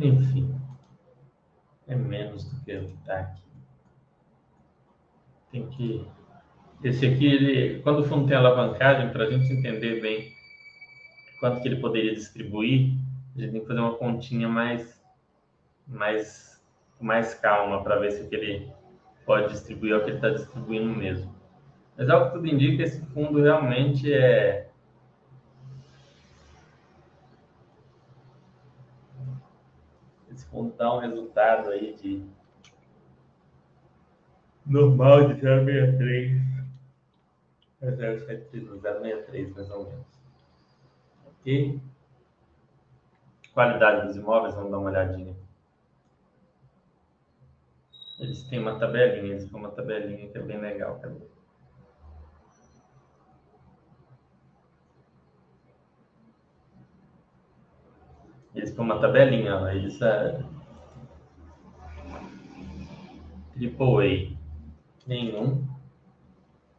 Enfim, 0.03 0.59
é 1.87 1.95
menos 1.95 2.43
do 2.43 2.59
que 2.65 2.75
o 2.75 2.87
que 2.87 2.93
está 2.95 3.19
aqui. 3.19 3.41
Tem 5.49 5.62
que. 5.75 6.05
Esse 6.83 7.05
aqui, 7.05 7.25
ele, 7.25 7.81
quando 7.81 7.99
o 7.99 8.03
fundo 8.03 8.27
tem 8.27 8.35
alavancagem, 8.35 9.09
para 9.09 9.23
a 9.23 9.31
gente 9.31 9.53
entender 9.53 10.01
bem 10.01 10.33
quanto 11.39 11.61
que 11.61 11.67
ele 11.69 11.79
poderia 11.79 12.13
distribuir, 12.13 12.93
a 13.35 13.39
gente 13.39 13.51
tem 13.51 13.61
que 13.61 13.67
fazer 13.67 13.79
uma 13.79 13.95
continha 13.95 14.49
mais, 14.49 15.01
mais, 15.87 16.61
mais 16.99 17.33
calma 17.35 17.81
para 17.81 17.99
ver 17.99 18.11
se 18.11 18.23
o 18.23 18.29
que 18.29 18.35
ele 18.35 18.71
pode 19.25 19.53
distribuir 19.53 19.93
é 19.93 19.97
o 19.97 20.03
que 20.03 20.09
ele 20.09 20.17
está 20.17 20.29
distribuindo 20.29 20.93
mesmo. 20.93 21.33
Mas 21.97 22.09
ao 22.09 22.25
que 22.25 22.33
tudo 22.33 22.47
indica, 22.47 22.83
esse 22.83 22.99
fundo 23.13 23.41
realmente 23.41 24.11
é, 24.11 24.67
dá 30.77 30.95
um 30.95 30.99
resultado 30.99 31.69
aí 31.69 31.95
de 31.95 32.23
normal 34.65 35.27
de 35.27 35.41
0,63 35.41 36.53
a 37.81 37.85
0,63 37.87 39.53
mais 39.55 39.69
ou 39.71 39.85
menos. 39.85 40.05
Ok? 41.25 41.81
Qualidade 43.53 44.07
dos 44.07 44.15
imóveis, 44.15 44.55
vamos 44.55 44.71
dar 44.71 44.79
uma 44.79 44.89
olhadinha. 44.89 45.35
Eles 48.19 48.43
têm 48.43 48.59
uma 48.59 48.79
tabelinha, 48.79 49.33
eles 49.33 49.49
têm 49.49 49.59
uma 49.59 49.71
tabelinha 49.71 50.29
que 50.29 50.37
é 50.37 50.41
bem 50.41 50.59
legal. 50.59 50.99
Cadê? 50.99 51.25
Eles 58.55 58.71
têm 58.71 58.83
uma 58.83 58.99
tabelinha, 59.01 59.73
eles, 59.73 59.99
Lipoei, 63.55 64.37
nenhum. 65.05 65.67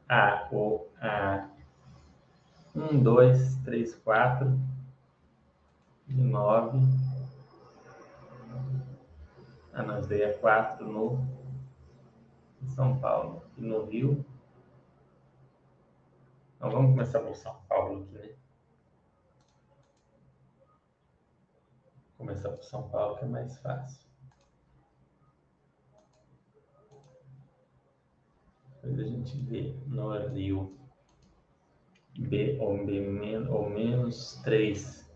A, 0.09 0.49
O, 0.53 0.87
A. 1.01 1.49
Um, 2.75 3.03
dois, 3.03 3.57
três, 3.65 3.95
quatro. 3.95 4.59
Nove. 6.09 6.79
Ah, 9.73 9.83
não, 9.83 9.99
isso 9.99 10.09
daí 10.09 10.23
é 10.23 10.33
quatro 10.35 10.87
no 10.87 11.19
São 12.69 12.99
Paulo. 12.99 13.43
E 13.57 13.63
no 13.63 13.85
Rio. 13.87 14.25
Então 16.57 16.71
vamos 16.71 16.93
começar 16.93 17.21
por 17.21 17.35
São 17.37 17.55
Paulo 17.69 18.03
aqui, 18.03 18.13
né? 18.13 18.35
Começar 22.17 22.51
por 22.51 22.65
São 22.65 22.89
Paulo 22.89 23.17
que 23.19 23.25
é 23.25 23.29
mais 23.29 23.59
fácil. 23.59 24.04
Depois 28.85 29.01
a 29.01 29.05
gente 29.05 29.39
vê 29.39 29.75
no 29.87 30.13
Rio 30.29 30.71
B 32.19 32.59
ou, 32.61 32.85
B, 32.85 33.49
ou 33.49 33.71
menos 33.71 34.41
3. 34.45 35.11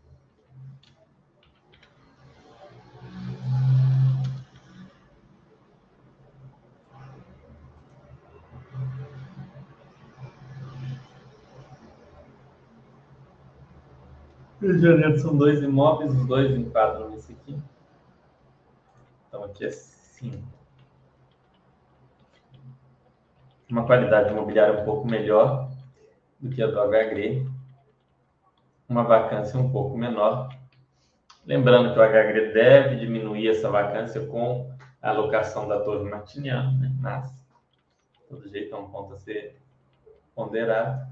Rio 14.61 15.19
são 15.19 15.37
dois 15.37 15.63
imóveis, 15.63 16.11
os 16.15 16.27
dois 16.27 16.57
enquadram 16.57 17.11
nesse 17.11 17.33
aqui. 17.33 17.59
Então 19.29 19.45
aqui 19.45 19.67
é 19.67 19.71
5 19.71 20.58
uma 23.71 23.85
qualidade 23.87 24.31
imobiliária 24.31 24.81
um 24.81 24.85
pouco 24.85 25.07
melhor 25.07 25.71
do 26.41 26.49
que 26.49 26.63
a 26.63 26.67
do 26.67 26.81
HGRE, 26.81 27.47
uma 28.89 29.05
vacância 29.05 29.59
um 29.59 29.71
pouco 29.71 29.97
menor. 29.97 30.49
Lembrando 31.45 31.93
que 31.93 31.99
o 31.99 32.03
HGRE 32.03 32.53
deve 32.53 32.97
diminuir 32.97 33.49
essa 33.49 33.71
vacância 33.71 34.27
com 34.27 34.71
a 35.01 35.11
alocação 35.11 35.69
da 35.69 35.81
torre 35.81 36.09
martiniana, 36.09 36.71
né? 36.73 36.95
mas, 37.01 37.47
todo 38.29 38.49
jeito, 38.49 38.75
é 38.75 38.79
um 38.79 38.91
ponto 38.91 39.15
a 39.15 39.19
ser 39.19 39.61
ponderado. 40.35 41.07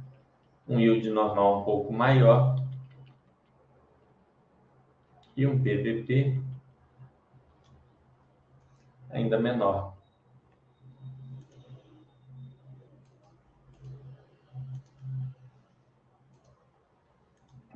Um 0.69 0.81
yield 0.81 1.09
normal 1.11 1.61
um 1.61 1.65
pouco 1.65 1.93
maior 1.93 2.57
e 5.37 5.47
um 5.47 5.59
PVP 5.63 6.41
ainda 9.11 9.39
menor. 9.39 9.96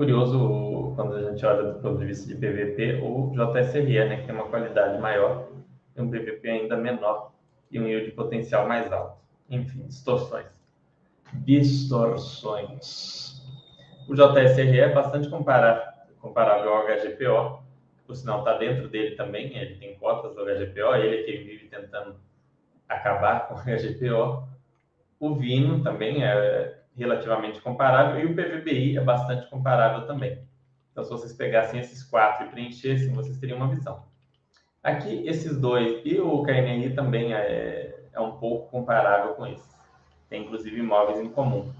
Curioso 0.01 0.95
quando 0.97 1.15
a 1.15 1.31
gente 1.31 1.45
olha 1.45 1.75
do 1.75 1.79
ponto 1.79 1.99
de 1.99 2.07
vista 2.07 2.27
de 2.27 2.35
PVP, 2.35 3.03
o 3.03 3.33
JSRE, 3.35 4.09
né, 4.09 4.17
que 4.17 4.27
tem 4.27 4.35
uma 4.35 4.49
qualidade 4.49 4.99
maior, 4.99 5.51
tem 5.95 6.03
um 6.03 6.11
PVP 6.11 6.49
ainda 6.49 6.75
menor 6.75 7.33
e 7.71 7.79
um 7.79 7.87
yield 7.87 8.11
potencial 8.13 8.67
mais 8.67 8.91
alto. 8.91 9.19
Enfim, 9.51 9.87
distorções. 9.87 10.47
Distorções. 11.45 13.43
O 14.09 14.15
JSRE 14.15 14.81
é 14.81 14.89
bastante 14.89 15.29
comparável, 15.29 15.83
ao 16.23 16.87
HGPO, 16.87 17.63
por 18.07 18.17
sinal 18.17 18.39
está 18.39 18.57
dentro 18.57 18.89
dele 18.89 19.17
também, 19.17 19.55
ele 19.55 19.75
tem 19.75 19.97
cotas 19.97 20.35
do 20.35 20.47
HGPO, 20.47 20.95
ele 20.95 21.25
que 21.25 21.45
vive 21.45 21.69
tentando 21.69 22.17
acabar 22.89 23.49
com 23.53 23.55
o 23.55 23.59
HGPO. 23.59 24.49
O 25.21 25.35
Vino 25.35 25.83
também 25.83 26.25
é 26.25 26.80
relativamente 27.01 27.61
comparável 27.63 28.21
e 28.21 28.27
o 28.27 28.35
PVBI 28.35 28.99
é 28.99 29.01
bastante 29.01 29.49
comparável 29.49 30.07
também. 30.07 30.39
Então, 30.93 31.03
se 31.03 31.11
vocês 31.11 31.33
pegassem 31.33 31.81
esses 31.81 32.05
quatro 32.05 32.47
e 32.47 32.51
preenchessem, 32.51 33.15
vocês 33.15 33.39
teriam 33.39 33.57
uma 33.57 33.69
visão. 33.69 34.05
Aqui, 34.83 35.27
esses 35.27 35.59
dois 35.59 36.03
e 36.05 36.21
o 36.21 36.43
KNRI 36.43 36.95
também 36.95 37.33
é, 37.33 38.09
é 38.13 38.21
um 38.21 38.33
pouco 38.33 38.71
comparável 38.71 39.35
com 39.35 39.47
esses. 39.47 39.75
Tem, 40.29 40.43
inclusive, 40.43 40.79
imóveis 40.79 41.19
em 41.19 41.31
comum. 41.31 41.73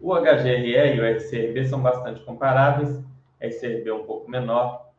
O 0.00 0.14
HGRE 0.14 0.96
e 0.96 1.00
o 1.00 1.04
RCRB 1.04 1.66
são 1.66 1.80
bastante 1.80 2.20
comparáveis. 2.22 3.02
RCRB 3.40 3.88
é 3.88 3.94
um 3.94 4.04
pouco 4.04 4.28
menor, 4.28 4.90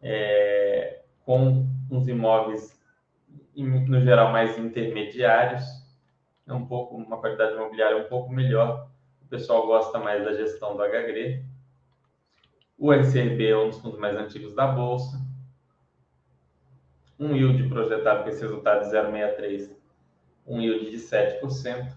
é, 0.00 1.00
com 1.24 1.66
uns 1.90 2.06
imóveis, 2.06 2.80
no 3.56 4.00
geral, 4.00 4.32
mais 4.32 4.56
intermediários 4.58 5.83
é 6.46 6.52
um 6.52 6.66
pouco 6.66 6.96
uma 6.96 7.18
qualidade 7.18 7.54
imobiliária 7.54 7.96
um 7.96 8.08
pouco 8.08 8.32
melhor. 8.32 8.88
O 9.22 9.26
pessoal 9.26 9.66
gosta 9.66 9.98
mais 9.98 10.24
da 10.24 10.34
gestão 10.34 10.76
do 10.76 10.82
HGRE. 10.82 11.44
O 12.78 12.92
RCRB 12.92 13.46
é 13.46 13.56
um 13.56 13.70
dos 13.70 13.78
fundos 13.78 13.98
mais 13.98 14.16
antigos 14.16 14.54
da 14.54 14.66
bolsa. 14.66 15.20
Um 17.18 17.34
yield 17.34 17.68
projetado 17.68 18.24
com 18.24 18.28
esse 18.28 18.42
resultado 18.42 18.84
de 18.84 18.96
0,63, 18.96 19.70
um 20.46 20.60
yield 20.60 20.90
de 20.90 20.96
7%. 20.96 21.94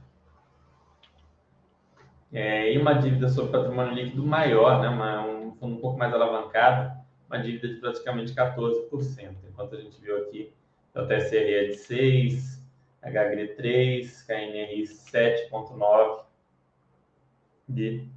É, 2.32 2.74
e 2.74 2.78
uma 2.78 2.94
dívida 2.94 3.30
sobre 3.30 3.52
patrimônio 3.52 3.94
líquido 3.94 4.26
maior, 4.26 4.82
né? 4.82 4.90
Uma, 4.90 5.26
um 5.26 5.52
fundo 5.54 5.76
um 5.76 5.82
pouco 5.82 5.98
mais 5.98 6.14
alavancado, 6.14 6.96
uma 7.28 7.40
dívida 7.40 7.68
de 7.68 7.80
praticamente 7.80 8.34
14%, 8.34 9.36
enquanto 9.50 9.76
a 9.76 9.80
gente 9.80 10.00
viu 10.00 10.18
aqui 10.18 10.54
o 10.94 11.06
TSRE 11.06 11.54
é 11.54 11.64
de 11.66 11.74
6%, 11.74 12.57
HGRE 13.04 13.56
3, 13.56 14.24
KNRI 14.24 14.84
7.9 14.84 16.24
de 17.68 18.08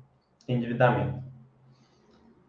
endividamento. 0.49 1.23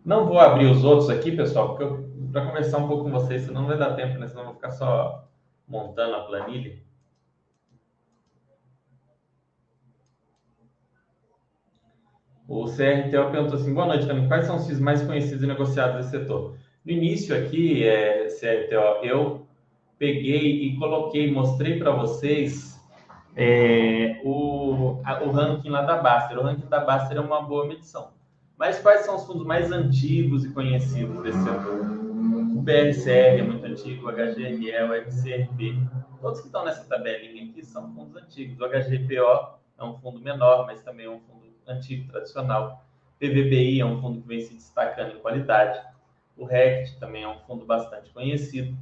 Não 0.03 0.25
vou 0.25 0.39
abrir 0.39 0.65
os 0.65 0.84
outros 0.84 1.09
aqui, 1.09 1.36
pessoal, 1.36 1.75
porque 1.75 2.11
para 2.32 2.45
conversar 2.45 2.79
um 2.79 2.88
pouco 2.88 3.03
com 3.03 3.11
vocês, 3.11 3.43
senão 3.43 3.61
não 3.61 3.67
vai 3.67 3.77
dar 3.77 3.95
tempo, 3.95 4.17
né? 4.17 4.27
Senão 4.27 4.41
eu 4.41 4.47
vou 4.47 4.55
ficar 4.55 4.71
só 4.71 5.27
montando 5.67 6.15
a 6.15 6.25
planilha. 6.25 6.79
O 12.47 12.65
CRTO 12.65 13.32
perguntou 13.32 13.55
assim: 13.55 13.73
boa 13.73 13.86
noite, 13.86 14.07
Camilo. 14.07 14.27
Quais 14.27 14.45
são 14.45 14.57
os 14.57 14.65
FIIs 14.65 14.79
mais 14.79 15.01
conhecidos 15.01 15.43
e 15.43 15.47
negociados 15.47 15.97
desse 15.97 16.11
setor? 16.11 16.57
No 16.84 16.91
início 16.91 17.34
aqui, 17.36 17.84
é, 17.88 18.27
CRTO, 18.27 19.05
eu 19.05 19.41
peguei 20.02 20.64
e 20.64 20.78
coloquei, 20.78 21.32
mostrei 21.32 21.78
para 21.78 21.91
vocês 21.91 22.84
é, 23.36 24.20
o, 24.24 24.99
a, 25.06 25.22
o 25.22 25.30
ranking 25.30 25.70
lá 25.70 25.84
da 25.84 25.97
Baster. 25.97 26.39
O 26.39 26.41
ranking 26.41 26.66
da 26.66 26.80
Baster 26.80 27.18
é 27.18 27.20
uma 27.20 27.43
boa 27.43 27.68
medição. 27.68 28.10
Mas 28.58 28.80
quais 28.80 29.06
são 29.06 29.16
os 29.16 29.28
fundos 29.28 29.45
mais 29.45 29.72
antigos 29.72 30.43
e 30.43 30.49
conhecidos 30.49 31.22
desse 31.22 31.38
setor? 31.43 31.82
O 31.82 32.62
BRCR 32.64 33.12
é 33.12 33.41
muito 33.43 33.64
antigo, 33.64 34.08
o 34.08 34.12
HGRE, 34.12 34.72
o 34.89 34.93
FCRB. 35.06 35.78
Todos 36.20 36.39
que 36.39 36.47
estão 36.47 36.66
nessa 36.66 36.84
tabelinha 36.86 37.52
aqui 37.52 37.64
são 37.64 37.93
fundos 37.93 38.16
antigos. 38.16 38.60
O 38.60 38.68
HGPO 38.68 39.60
é 39.78 39.84
um 39.84 39.99
fundo 39.99 40.20
menor, 40.20 40.66
mas 40.66 40.82
também 40.82 41.06
é 41.06 41.10
um 41.12 41.20
fundo 41.20 41.45
antigo, 41.68 42.12
tradicional. 42.12 42.84
PVBI 43.20 43.82
é 43.82 43.86
um 43.86 44.02
fundo 44.02 44.20
que 44.20 44.28
vem 44.28 44.41
se 44.41 44.56
destacando 44.56 45.12
em 45.12 45.20
qualidade. 45.20 45.80
O 46.36 46.43
RECT 46.43 46.99
também 46.99 47.22
é 47.22 47.28
um 47.28 47.38
fundo 47.41 47.66
bastante 47.66 48.10
conhecido. 48.10 48.76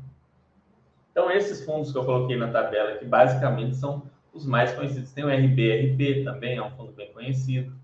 Então, 1.11 1.29
esses 1.31 1.65
fundos 1.65 1.91
que 1.91 1.97
eu 1.97 2.05
coloquei 2.05 2.37
na 2.37 2.49
tabela 2.49 2.91
aqui, 2.91 3.05
basicamente, 3.05 3.75
são 3.75 4.03
os 4.33 4.45
mais 4.45 4.73
conhecidos. 4.73 5.11
Tem 5.11 5.23
o 5.23 5.29
RBRP 5.29 6.23
também, 6.23 6.57
é 6.57 6.63
um 6.63 6.71
fundo 6.71 6.91
bem 6.91 7.11
conhecido. 7.11 7.75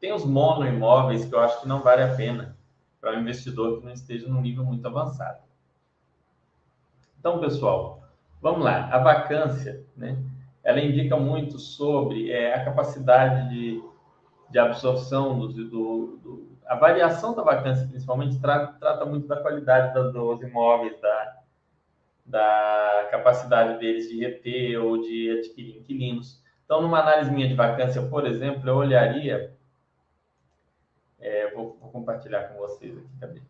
Tem 0.00 0.12
os 0.12 0.24
monoimóveis, 0.24 1.24
que 1.24 1.34
eu 1.34 1.40
acho 1.40 1.60
que 1.60 1.68
não 1.68 1.82
vale 1.82 2.02
a 2.02 2.14
pena 2.14 2.56
para 3.00 3.16
um 3.16 3.20
investidor 3.20 3.78
que 3.78 3.86
não 3.86 3.92
esteja 3.92 4.28
num 4.28 4.40
nível 4.40 4.64
muito 4.64 4.86
avançado. 4.86 5.38
Então, 7.18 7.40
pessoal, 7.40 8.02
vamos 8.40 8.64
lá. 8.64 8.88
A 8.92 8.98
vacância, 8.98 9.84
né? 9.96 10.16
Ela 10.62 10.80
indica 10.80 11.16
muito 11.16 11.58
sobre 11.58 12.30
é, 12.30 12.54
a 12.54 12.64
capacidade 12.64 13.48
de, 13.48 13.82
de 14.50 14.58
absorção 14.58 15.38
do, 15.38 15.48
do, 15.48 16.16
do, 16.18 16.48
a 16.66 16.76
variação 16.76 17.34
da 17.34 17.42
vacância, 17.42 17.86
principalmente, 17.88 18.38
trata, 18.38 18.74
trata 18.78 19.04
muito 19.06 19.26
da 19.26 19.40
qualidade 19.40 19.94
dos 20.12 20.42
imóveis, 20.42 21.00
da, 21.00 21.37
da 22.28 23.08
capacidade 23.10 23.78
deles 23.78 24.08
de 24.08 24.20
reter 24.20 24.78
ou 24.78 25.00
de 25.00 25.30
adquirir 25.38 25.78
inquilinos. 25.78 26.42
Então, 26.64 26.82
numa 26.82 27.00
análise 27.00 27.30
minha 27.30 27.48
de 27.48 27.54
vacância, 27.54 28.02
por 28.02 28.26
exemplo, 28.26 28.68
eu 28.68 28.76
olharia. 28.76 29.56
É, 31.18 31.50
vou, 31.54 31.78
vou, 31.80 31.90
compartilhar 31.90 32.44
com 32.48 32.58
vocês 32.58 32.96
aqui. 32.96 33.08
Cadê? 33.18 33.40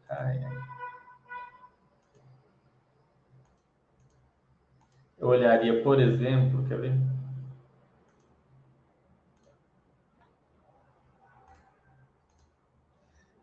Eu 5.18 5.28
olharia, 5.28 5.82
por 5.82 6.00
exemplo, 6.00 6.64
quer 6.68 6.78
ver? 6.78 6.92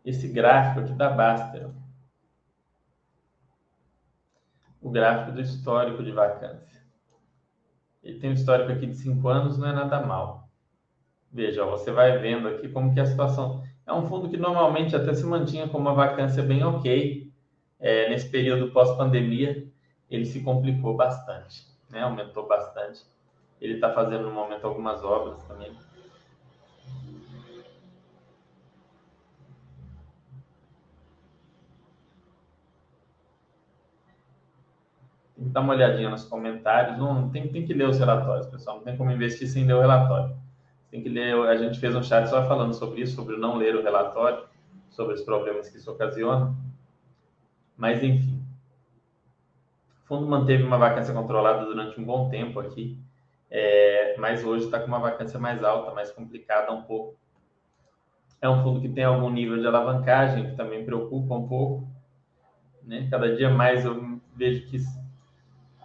Esse 0.04 0.28
gráfico 0.28 0.80
aqui 0.80 0.94
da 0.94 1.10
Baster. 1.10 1.68
O 4.86 4.90
gráfico 4.90 5.32
do 5.32 5.40
histórico 5.40 6.00
de 6.00 6.12
vacância. 6.12 6.80
Ele 8.04 8.20
tem 8.20 8.30
um 8.30 8.34
histórico 8.34 8.70
aqui 8.70 8.86
de 8.86 8.94
5 8.94 9.28
anos, 9.28 9.58
não 9.58 9.68
é 9.68 9.72
nada 9.72 10.00
mal. 10.00 10.48
Veja, 11.32 11.64
você 11.64 11.90
vai 11.90 12.16
vendo 12.18 12.46
aqui 12.46 12.68
como 12.68 12.94
que 12.94 13.00
a 13.00 13.04
situação. 13.04 13.64
É 13.84 13.92
um 13.92 14.06
fundo 14.06 14.30
que 14.30 14.36
normalmente 14.36 14.94
até 14.94 15.12
se 15.12 15.26
mantinha 15.26 15.68
com 15.68 15.76
uma 15.76 15.92
vacância 15.92 16.40
bem 16.40 16.62
ok. 16.62 17.32
É, 17.80 18.08
nesse 18.08 18.30
período 18.30 18.70
pós-pandemia, 18.70 19.66
ele 20.08 20.24
se 20.24 20.40
complicou 20.40 20.96
bastante, 20.96 21.66
né? 21.90 22.02
aumentou 22.02 22.46
bastante. 22.46 23.04
Ele 23.60 23.74
está 23.74 23.92
fazendo 23.92 24.22
no 24.22 24.32
momento 24.32 24.68
algumas 24.68 25.02
obras 25.02 25.42
também. 25.48 25.76
Tem 35.36 35.44
que 35.44 35.50
dar 35.50 35.60
uma 35.60 35.74
olhadinha 35.74 36.08
nos 36.08 36.24
comentários. 36.24 36.96
Não, 36.98 37.28
tem, 37.28 37.46
tem 37.48 37.66
que 37.66 37.74
ler 37.74 37.88
os 37.88 37.98
relatórios, 37.98 38.46
pessoal. 38.46 38.78
Não 38.78 38.84
tem 38.84 38.96
como 38.96 39.10
investir 39.10 39.46
sem 39.46 39.66
ler 39.66 39.74
o 39.74 39.80
relatório. 39.80 40.34
Tem 40.90 41.02
que 41.02 41.08
ler. 41.10 41.34
A 41.46 41.56
gente 41.56 41.78
fez 41.78 41.94
um 41.94 42.02
chat 42.02 42.26
só 42.26 42.46
falando 42.48 42.72
sobre 42.72 43.02
isso, 43.02 43.14
sobre 43.14 43.36
não 43.36 43.56
ler 43.56 43.76
o 43.76 43.82
relatório, 43.82 44.44
sobre 44.88 45.14
os 45.14 45.20
problemas 45.20 45.68
que 45.68 45.76
isso 45.76 45.90
ocasiona. 45.90 46.54
Mas, 47.76 48.02
enfim. 48.02 48.42
O 50.04 50.06
fundo 50.06 50.26
manteve 50.26 50.62
uma 50.62 50.78
vacância 50.78 51.12
controlada 51.12 51.66
durante 51.66 52.00
um 52.00 52.04
bom 52.04 52.30
tempo 52.30 52.60
aqui, 52.60 52.96
é, 53.50 54.16
mas 54.18 54.44
hoje 54.44 54.64
está 54.64 54.78
com 54.78 54.86
uma 54.86 55.00
vacância 55.00 55.36
mais 55.36 55.62
alta, 55.64 55.92
mais 55.92 56.12
complicada 56.12 56.72
um 56.72 56.82
pouco. 56.82 57.16
É 58.40 58.48
um 58.48 58.62
fundo 58.62 58.80
que 58.80 58.88
tem 58.88 59.02
algum 59.02 59.28
nível 59.28 59.58
de 59.58 59.66
alavancagem, 59.66 60.50
que 60.50 60.56
também 60.56 60.84
preocupa 60.84 61.34
um 61.34 61.48
pouco. 61.48 61.88
Né? 62.84 63.08
Cada 63.10 63.34
dia 63.34 63.50
mais 63.50 63.84
eu 63.84 64.20
vejo 64.36 64.70
que 64.70 64.78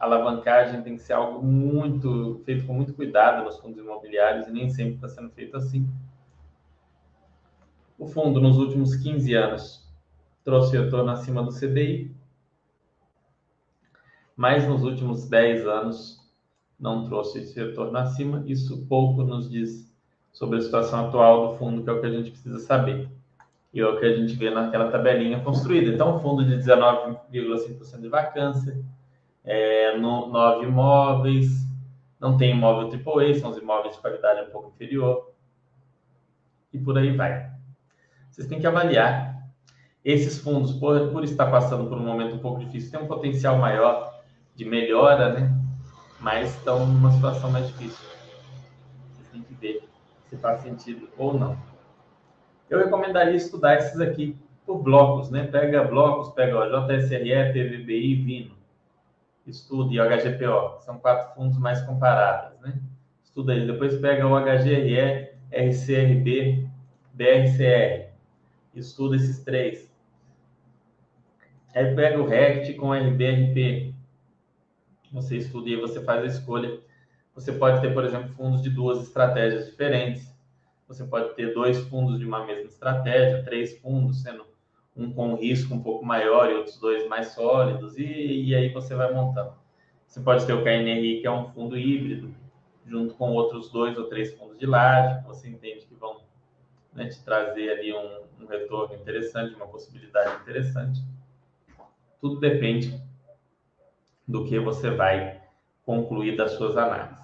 a 0.02 0.06
alavancagem 0.06 0.82
tem 0.82 0.96
que 0.96 1.04
ser 1.04 1.14
algo 1.14 1.46
muito 1.46 2.42
feito 2.44 2.66
com 2.66 2.74
muito 2.74 2.92
cuidado 2.92 3.46
nos 3.46 3.60
fundos 3.60 3.78
imobiliários 3.78 4.48
e 4.48 4.52
nem 4.52 4.68
sempre 4.68 4.96
está 4.96 5.08
sendo 5.08 5.30
feito 5.30 5.56
assim. 5.56 5.88
O 8.00 8.08
fundo, 8.08 8.42
nos 8.42 8.58
últimos 8.58 8.96
15 8.96 9.32
anos, 9.36 9.88
trouxe 10.44 10.76
retorno 10.76 11.12
acima 11.12 11.44
do 11.44 11.52
CDI, 11.52 12.16
mas 14.36 14.68
nos 14.68 14.82
últimos 14.84 15.30
10 15.30 15.68
anos 15.68 16.20
não 16.80 17.06
trouxe 17.06 17.38
esse 17.38 17.60
retorno 17.60 17.96
acima. 18.00 18.44
Isso 18.48 18.84
pouco 18.88 19.22
nos 19.22 19.48
diz 19.48 19.88
sobre 20.34 20.58
a 20.58 20.62
situação 20.62 21.10
atual 21.10 21.50
do 21.50 21.58
fundo, 21.60 21.84
que 21.84 21.90
é 21.92 21.94
o 21.94 22.02
que 22.02 22.08
a 22.08 22.12
gente 22.12 22.32
precisa 22.32 22.58
saber. 22.58 23.08
E 23.72 23.80
é 23.80 23.86
o 23.86 24.00
que 24.00 24.06
a 24.08 24.18
gente 24.18 24.34
vê 24.34 24.50
naquela 24.50 24.90
tabelinha 24.90 25.42
construída. 25.42 25.92
Então, 25.92 26.16
um 26.16 26.20
fundo 26.20 26.44
de 26.44 26.58
19,5% 26.58 28.02
de 28.02 28.10
vacância, 28.10 28.84
é, 29.44 29.98
no, 29.98 30.28
nove 30.28 30.66
imóveis, 30.66 31.68
não 32.20 32.38
tem 32.38 32.52
imóvel 32.52 32.88
AAA, 32.90 33.36
são 33.36 33.50
os 33.50 33.58
imóveis 33.58 33.96
de 33.96 34.02
qualidade 34.02 34.48
um 34.48 34.52
pouco 34.52 34.70
inferior. 34.70 35.32
E 36.72 36.78
por 36.78 36.98
aí 36.98 37.16
vai. 37.16 37.52
Vocês 38.30 38.48
têm 38.48 38.60
que 38.60 38.68
avaliar. 38.68 39.32
Esses 40.04 40.40
fundos, 40.40 40.74
por, 40.74 41.12
por 41.12 41.24
estar 41.24 41.50
passando 41.52 41.88
por 41.88 41.98
um 41.98 42.06
momento 42.06 42.36
um 42.36 42.40
pouco 42.40 42.60
difícil, 42.60 42.92
têm 42.92 43.02
um 43.02 43.08
potencial 43.08 43.58
maior 43.58 44.22
de 44.56 44.66
melhora, 44.66 45.34
né? 45.34 45.56
Mas 46.20 46.56
estão 46.56 46.86
numa 46.86 47.12
situação 47.12 47.52
mais 47.52 47.68
difícil. 47.68 48.06
Vocês 49.12 49.28
têm 49.32 49.42
que 49.42 49.54
ver 49.56 49.84
se 50.28 50.38
faz 50.38 50.62
sentido 50.62 51.10
ou 51.18 51.38
não. 51.38 51.58
Eu 52.70 52.80
recomendaria 52.80 53.36
estudar 53.36 53.76
esses 53.76 54.00
aqui 54.00 54.38
por 54.66 54.78
blocos, 54.78 55.30
né? 55.30 55.46
Pega 55.46 55.84
blocos, 55.84 56.30
pega 56.34 56.58
o 56.58 56.88
JSRE, 56.88 57.52
PVBI, 57.52 58.16
Vino. 58.16 58.61
Estude 59.46 60.00
o 60.00 60.04
HGPO. 60.04 60.82
São 60.82 61.00
quatro 61.00 61.34
fundos 61.36 61.58
mais 61.58 61.82
comparáveis, 61.82 62.60
né? 62.62 62.80
Estuda 63.24 63.54
ele. 63.54 63.72
Depois 63.72 63.96
pega 63.98 64.28
o 64.28 64.40
HGRE, 64.40 65.32
RCRB, 65.52 66.70
BRCR. 67.14 68.12
Estuda 68.76 69.16
esses 69.16 69.44
três. 69.44 69.92
Aí 71.74 71.96
pega 71.96 72.22
o 72.22 72.28
RECT 72.28 72.74
com 72.76 72.94
RBRP 72.94 73.92
você 75.12 75.38
estuda 75.38 75.70
e 75.70 75.76
você 75.76 76.02
faz 76.02 76.24
a 76.24 76.28
escolha. 76.28 76.80
Você 77.36 77.52
pode 77.52 77.82
ter, 77.82 77.94
por 77.94 78.06
exemplo, 78.06 78.30
fundos 78.30 78.62
de 78.62 78.70
duas 78.70 79.02
estratégias 79.04 79.66
diferentes. 79.66 80.34
Você 80.88 81.04
pode 81.04 81.36
ter 81.36 81.54
dois 81.54 81.80
fundos 81.88 82.20
de 82.20 82.26
uma 82.26 82.46
mesma 82.46 82.68
estratégia, 82.68 83.44
três 83.44 83.78
fundos, 83.80 84.22
sendo 84.22 84.46
um 84.96 85.12
com 85.12 85.36
risco 85.36 85.74
um 85.74 85.82
pouco 85.82 86.06
maior 86.06 86.50
e 86.50 86.56
outros 86.56 86.78
dois 86.78 87.08
mais 87.08 87.30
sólidos, 87.30 87.98
e, 87.98 88.48
e 88.48 88.56
aí 88.56 88.70
você 88.70 88.96
vai 88.96 89.14
montando. 89.14 89.54
Você 90.06 90.20
pode 90.20 90.46
ter 90.46 90.54
o 90.54 90.64
KNRI, 90.64 91.22
que 91.22 91.28
é 91.28 91.32
um 91.32 91.50
fundo 91.52 91.78
híbrido, 91.78 92.34
junto 92.86 93.14
com 93.16 93.32
outros 93.32 93.72
dois 93.72 93.98
ou 93.98 94.06
três 94.06 94.34
fundos 94.36 94.60
de 94.60 94.66
laje, 94.66 95.22
que 95.22 95.28
você 95.28 95.48
entende 95.48 95.86
que 95.86 95.96
vão 95.96 96.20
né, 96.94 97.08
te 97.08 97.24
trazer 97.24 97.70
ali 97.72 97.94
um, 97.94 98.44
um 98.44 98.46
retorno 98.46 98.94
interessante, 98.96 99.56
uma 99.56 99.68
possibilidade 99.68 100.42
interessante. 100.42 101.02
Tudo 102.20 102.40
depende 102.40 103.02
do 104.28 104.46
que 104.46 104.60
você 104.60 104.90
vai 104.90 105.42
concluir 105.86 106.36
das 106.36 106.52
suas 106.52 106.76
análises. 106.78 107.22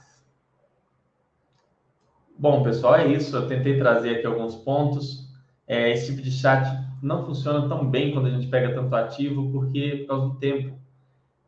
Bom, 2.38 2.64
pessoal, 2.64 2.96
é 2.96 3.08
isso. 3.08 3.36
Eu 3.36 3.48
tentei 3.48 3.78
trazer 3.78 4.18
aqui 4.18 4.26
alguns 4.26 4.56
pontos. 4.56 5.28
É, 5.68 5.92
esse 5.92 6.08
tipo 6.08 6.22
de 6.22 6.32
chat 6.32 6.66
não 7.02 7.26
funciona 7.26 7.68
tão 7.68 7.90
bem 7.90 8.14
quando 8.14 8.28
a 8.28 8.32
gente 8.32 8.48
pega 8.48 8.74
tanto 8.74 8.96
ativo, 8.96 9.52
porque 9.52 9.98
por 9.98 10.08
causa 10.08 10.28
do 10.28 10.36
tempo. 10.40 10.80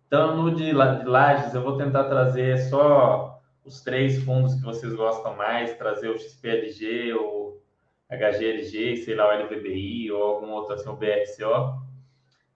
Então, 0.07 0.35
no 0.35 0.55
de, 0.55 0.65
de 0.65 0.73
Lages, 0.73 1.53
eu 1.53 1.61
vou 1.61 1.77
tentar 1.77 2.05
trazer 2.05 2.57
só 2.69 3.39
os 3.63 3.81
três 3.81 4.23
fundos 4.23 4.55
que 4.55 4.63
vocês 4.63 4.93
gostam 4.93 5.35
mais, 5.35 5.77
trazer 5.77 6.09
o 6.09 6.17
XPLG, 6.17 7.13
o 7.13 7.59
HGLG, 8.09 8.97
sei 8.97 9.15
lá, 9.15 9.27
o 9.27 9.43
LVBI 9.43 10.11
ou 10.11 10.23
algum 10.23 10.51
outro 10.51 10.73
assim, 10.73 10.89
o 10.89 10.95
BRCO 10.95 11.89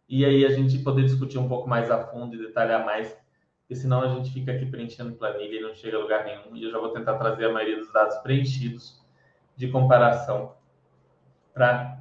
e 0.08 0.26
aí 0.26 0.46
a 0.46 0.50
gente 0.50 0.78
poder 0.80 1.06
discutir 1.06 1.40
um 1.40 1.48
pouco 1.48 1.68
mais 1.68 1.90
a 1.90 2.06
fundo 2.06 2.36
e 2.36 2.38
detalhar 2.38 2.86
mais, 2.86 3.18
porque 3.62 3.76
senão 3.76 4.02
a 4.02 4.08
gente 4.10 4.32
fica 4.32 4.52
aqui 4.52 4.66
preenchendo 4.66 5.16
planilha 5.16 5.58
e 5.58 5.62
não 5.62 5.74
chega 5.74 5.98
a 5.98 6.00
lugar 6.00 6.26
nenhum. 6.26 6.56
E 6.56 6.64
eu 6.64 6.72
já 6.72 6.78
vou 6.78 6.90
tentar 6.90 7.18
trazer 7.18 7.46
a 7.46 7.52
maioria 7.52 7.78
dos 7.78 7.92
dados 7.92 8.18
preenchidos 8.18 9.04
de 9.56 9.70
comparação 9.70 10.56
para 11.54 12.00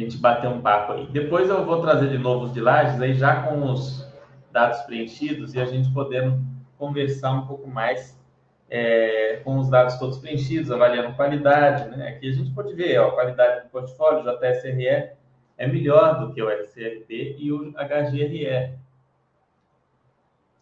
gente 0.00 0.18
bater 0.18 0.48
um 0.48 0.60
papo 0.60 0.92
aí. 0.92 1.06
Depois 1.06 1.48
eu 1.48 1.64
vou 1.64 1.80
trazer 1.80 2.08
de 2.08 2.18
novo 2.18 2.46
os 2.46 2.52
de 2.52 2.60
lajes 2.60 3.00
aí 3.00 3.14
já 3.14 3.42
com 3.42 3.70
os 3.70 4.04
dados 4.50 4.80
preenchidos 4.82 5.54
e 5.54 5.60
a 5.60 5.64
gente 5.64 5.92
podendo 5.92 6.42
conversar 6.76 7.32
um 7.32 7.46
pouco 7.46 7.68
mais 7.68 8.20
é, 8.68 9.40
com 9.44 9.58
os 9.58 9.70
dados 9.70 9.96
todos 9.98 10.18
preenchidos, 10.18 10.70
avaliando 10.70 11.14
qualidade, 11.14 11.88
né? 11.96 12.08
Aqui 12.08 12.28
a 12.28 12.32
gente 12.32 12.52
pode 12.52 12.74
ver 12.74 12.98
ó, 12.98 13.08
a 13.08 13.12
qualidade 13.12 13.64
do 13.64 13.70
portfólio, 13.70 14.24
JSRE, 14.24 15.12
é 15.56 15.66
melhor 15.66 16.18
do 16.18 16.34
que 16.34 16.42
o 16.42 16.50
SRP 16.50 17.36
e 17.38 17.52
o 17.52 17.72
HGRE. 17.72 18.76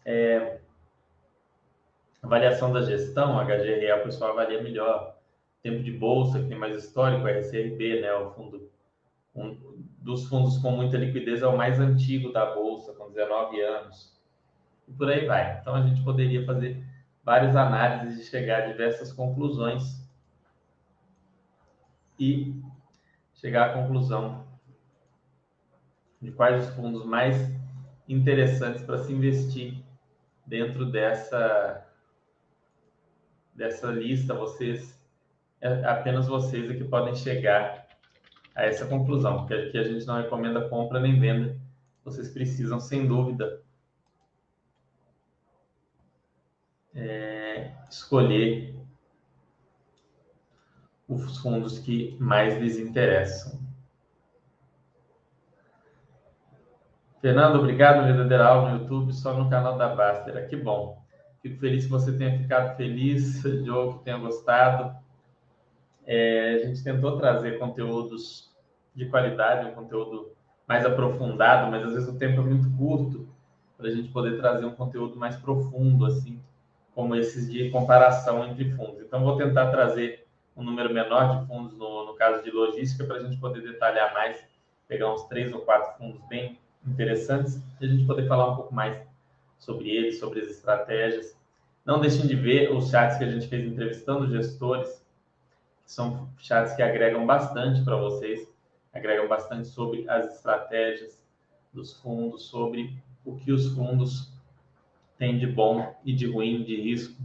É, 0.05 0.57
avaliação 2.21 2.71
da 2.71 2.81
gestão, 2.81 3.43
HGRE 3.43 3.91
o 3.93 4.03
pessoal 4.03 4.31
avalia 4.31 4.61
melhor. 4.61 5.13
Tempo 5.63 5.81
de 5.81 5.93
bolsa, 5.93 6.39
que 6.39 6.49
tem 6.49 6.57
mais 6.57 6.75
histórico, 6.75 7.23
o 7.23 7.27
RCRB, 7.27 8.01
né, 8.01 8.13
o 8.15 8.31
fundo 8.31 8.69
um, 9.35 9.57
dos 9.99 10.27
fundos 10.27 10.57
com 10.57 10.71
muita 10.71 10.97
liquidez 10.97 11.41
é 11.41 11.47
o 11.47 11.57
mais 11.57 11.79
antigo 11.79 12.31
da 12.31 12.53
bolsa, 12.53 12.93
com 12.93 13.09
19 13.09 13.61
anos. 13.61 14.21
E 14.87 14.91
por 14.91 15.09
aí 15.09 15.25
vai. 15.25 15.59
Então 15.59 15.75
a 15.75 15.81
gente 15.81 16.03
poderia 16.03 16.45
fazer 16.45 16.85
várias 17.23 17.55
análises 17.55 18.19
e 18.19 18.29
chegar 18.29 18.63
a 18.63 18.67
diversas 18.67 19.11
conclusões 19.13 20.03
e 22.19 22.61
chegar 23.33 23.69
à 23.69 23.73
conclusão 23.73 24.45
de 26.21 26.31
quais 26.31 26.67
os 26.67 26.75
fundos 26.75 27.05
mais 27.05 27.35
interessantes 28.07 28.83
para 28.83 28.97
se 28.99 29.11
investir 29.11 29.83
dentro 30.45 30.85
dessa 30.85 31.85
dessa 33.55 33.87
lista. 33.87 34.33
Vocês 34.33 35.01
é 35.61 35.85
apenas 35.85 36.27
vocês 36.27 36.69
é 36.69 36.73
que 36.73 36.83
podem 36.83 37.15
chegar 37.15 37.82
a 38.55 38.63
essa 38.63 38.85
conclusão, 38.85 39.37
porque 39.37 39.53
aqui 39.53 39.77
a 39.77 39.83
gente 39.83 40.05
não 40.05 40.21
recomenda 40.21 40.67
compra 40.69 40.99
nem 40.99 41.19
venda. 41.19 41.57
Vocês 42.03 42.29
precisam, 42.29 42.79
sem 42.79 43.07
dúvida, 43.07 43.61
é, 46.93 47.71
escolher 47.89 48.75
os 51.07 51.37
fundos 51.37 51.79
que 51.79 52.15
mais 52.19 52.57
lhes 52.57 52.77
interessam. 52.77 53.61
Fernando, 57.21 57.57
obrigado, 57.57 58.03
verdadeira 58.03 58.45
aula 58.45 58.71
no 58.71 58.81
YouTube, 58.81 59.13
só 59.13 59.33
no 59.33 59.49
canal 59.49 59.77
da 59.77 59.95
Baster. 59.95 60.47
Que 60.49 60.57
bom. 60.57 61.01
Fico 61.41 61.57
feliz 61.59 61.85
que 61.85 61.91
você 61.91 62.17
tenha 62.17 62.37
ficado 62.37 62.75
feliz, 62.75 63.41
Diogo, 63.41 63.99
que 63.99 64.05
tenha 64.05 64.17
gostado. 64.17 65.02
É, 66.05 66.55
a 66.55 66.67
gente 66.67 66.83
tentou 66.83 67.17
trazer 67.17 67.57
conteúdos 67.59 68.51
de 68.95 69.05
qualidade, 69.05 69.69
um 69.69 69.73
conteúdo 69.73 70.31
mais 70.67 70.85
aprofundado, 70.85 71.69
mas 71.71 71.85
às 71.85 71.93
vezes 71.93 72.09
o 72.09 72.17
tempo 72.17 72.41
é 72.41 72.43
muito 72.43 72.69
curto 72.77 73.27
para 73.77 73.87
a 73.87 73.91
gente 73.91 74.09
poder 74.09 74.37
trazer 74.37 74.65
um 74.65 74.75
conteúdo 74.75 75.15
mais 75.17 75.35
profundo, 75.35 76.05
assim, 76.05 76.41
como 76.95 77.15
esses 77.15 77.51
de 77.51 77.69
comparação 77.69 78.45
entre 78.45 78.71
fundos. 78.71 79.01
Então, 79.01 79.23
vou 79.23 79.37
tentar 79.37 79.71
trazer 79.71 80.25
um 80.55 80.63
número 80.63 80.93
menor 80.93 81.39
de 81.39 81.47
fundos 81.47 81.75
no, 81.77 82.05
no 82.05 82.13
caso 82.15 82.43
de 82.43 82.51
logística 82.51 83.03
para 83.03 83.17
a 83.17 83.23
gente 83.23 83.37
poder 83.37 83.61
detalhar 83.61 84.13
mais, 84.13 84.43
pegar 84.87 85.11
uns 85.11 85.23
três 85.23 85.51
ou 85.51 85.61
quatro 85.61 85.97
fundos 85.97 86.21
bem 86.27 86.59
interessantes 86.85 87.61
e 87.81 87.85
a 87.85 87.87
gente 87.87 88.05
poder 88.05 88.27
falar 88.27 88.51
um 88.51 88.55
pouco 88.55 88.73
mais 88.73 88.97
sobre 89.57 89.89
eles, 89.89 90.19
sobre 90.19 90.41
as 90.41 90.49
estratégias. 90.49 91.35
Não 91.85 91.99
deixem 91.99 92.27
de 92.27 92.35
ver 92.35 92.71
os 92.71 92.89
chats 92.89 93.17
que 93.17 93.23
a 93.23 93.29
gente 93.29 93.47
fez 93.47 93.65
entrevistando 93.65 94.29
gestores, 94.29 95.02
são 95.85 96.29
chats 96.37 96.75
que 96.75 96.81
agregam 96.81 97.25
bastante 97.25 97.83
para 97.83 97.95
vocês, 97.95 98.47
agregam 98.93 99.27
bastante 99.27 99.67
sobre 99.67 100.07
as 100.09 100.35
estratégias 100.35 101.21
dos 101.73 101.93
fundos, 101.99 102.43
sobre 102.43 102.97
o 103.25 103.35
que 103.35 103.51
os 103.51 103.73
fundos 103.73 104.31
têm 105.17 105.37
de 105.37 105.47
bom 105.47 105.95
e 106.03 106.13
de 106.13 106.31
ruim, 106.31 106.63
de 106.63 106.79
risco 106.79 107.21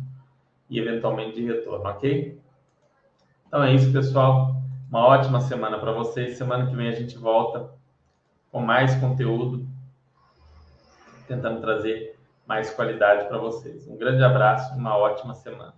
e 0.71 0.79
eventualmente 0.79 1.35
de 1.35 1.47
retorno, 1.47 1.89
ok? 1.89 2.41
Então 3.47 3.63
é 3.63 3.75
isso, 3.75 3.93
pessoal. 3.93 4.57
Uma 4.89 5.07
ótima 5.07 5.41
semana 5.41 5.79
para 5.79 5.93
vocês. 5.93 6.37
Semana 6.37 6.67
que 6.67 6.77
vem 6.77 6.89
a 6.89 6.95
gente 6.95 7.17
volta 7.17 7.71
com 8.51 8.61
mais 8.61 8.95
conteúdo, 8.97 9.67
tentando 11.27 11.61
trazer 11.61 12.19
mais 12.47 12.71
qualidade 12.71 13.29
para 13.29 13.39
vocês. 13.39 13.87
Um 13.87 13.97
grande 13.97 14.23
abraço, 14.23 14.75
uma 14.75 14.97
ótima 14.97 15.35
semana. 15.35 15.78